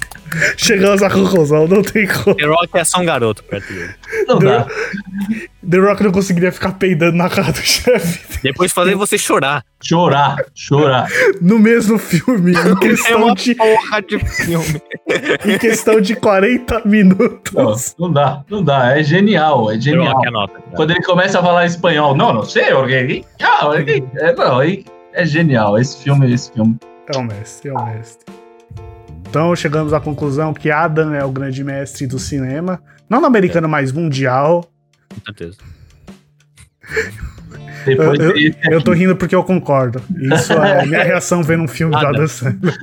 Chegamos 0.56 1.02
à 1.02 1.10
conclusão, 1.10 1.66
não 1.68 1.82
tem 1.82 2.06
como. 2.06 2.34
The 2.36 2.46
Rock 2.46 2.68
é 2.78 2.84
só 2.84 3.00
um 3.00 3.04
garoto 3.04 3.42
perto 3.44 3.72
dele. 3.72 3.94
não 4.26 4.38
dá. 4.38 4.66
The 5.68 5.78
Rock 5.78 6.02
não 6.02 6.12
conseguiria 6.12 6.50
ficar 6.52 6.72
peidando 6.72 7.16
na 7.16 7.30
cara 7.30 7.52
do 7.52 7.58
chefe 7.60 8.38
Depois 8.42 8.72
fazer 8.72 8.94
você 8.96 9.16
chorar. 9.16 9.64
Chorar, 9.82 10.36
chorar. 10.54 11.08
no 11.40 11.58
mesmo 11.58 11.98
filme, 11.98 12.52
em 12.52 12.56
É 12.56 12.76
questão 12.76 13.24
uma 13.24 13.34
de, 13.34 13.54
porra 13.54 14.02
de 14.02 14.18
filme. 14.18 14.82
em 15.44 15.58
questão 15.58 16.00
de 16.00 16.14
40 16.16 16.80
Não, 16.84 16.90
minutos. 16.90 17.94
não 17.98 18.12
dá, 18.12 18.44
não 18.48 18.62
dá. 18.62 18.96
É 18.98 19.02
genial, 19.02 19.70
é 19.70 19.74
The 19.74 19.80
genial. 19.80 20.14
Rock 20.14 20.28
anota. 20.28 20.54
Quando 20.74 20.90
ele 20.92 21.02
começa 21.02 21.38
a 21.38 21.42
falar 21.42 21.66
espanhol, 21.66 22.16
não, 22.16 22.32
não 22.32 22.44
sei, 22.44 22.70
alguém. 22.70 23.24
Ah, 23.42 23.64
alguém. 23.64 24.04
É, 24.16 24.32
não, 24.34 24.58
aí 24.58 24.84
é 25.12 25.24
genial. 25.26 25.78
Esse 25.78 26.02
filme, 26.02 26.32
esse 26.32 26.50
filme. 26.52 26.76
É 27.12 27.18
o 27.18 27.22
mestre, 27.24 27.68
é 27.70 27.72
o 27.72 27.84
mestre. 27.84 28.32
Então 29.32 29.56
chegamos 29.56 29.94
à 29.94 29.98
conclusão 29.98 30.52
que 30.52 30.70
Adam 30.70 31.14
é 31.14 31.24
o 31.24 31.30
grande 31.32 31.64
mestre 31.64 32.06
do 32.06 32.18
cinema. 32.18 32.78
Não 33.08 33.18
no 33.18 33.26
americano, 33.26 33.66
mas 33.66 33.90
mundial. 33.90 34.70
Com 35.08 35.20
certeza. 35.24 35.56
Depois 37.86 38.20
Eu- 38.20 38.34
desse 38.34 38.58
Eu 38.70 38.82
tô 38.84 38.92
rindo 38.92 39.16
porque 39.16 39.34
eu 39.34 39.42
concordo. 39.42 40.02
Isso 40.20 40.52
é 40.52 40.84
minha 40.84 41.02
reação 41.02 41.42
vendo 41.42 41.62
um 41.62 41.68
filme 41.68 41.92
do 41.98 42.06
Ah, 42.06 42.10
Adam. 42.10 42.28
Sandler. 42.28 42.76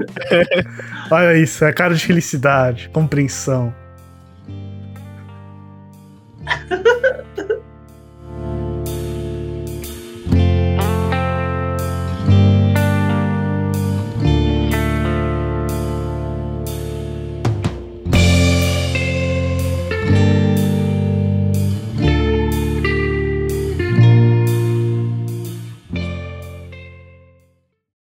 Olha 1.11 1.37
isso, 1.37 1.63
é 1.63 1.71
cara 1.71 1.93
de 1.93 2.03
felicidade, 2.03 2.89
compreensão. 2.91 3.71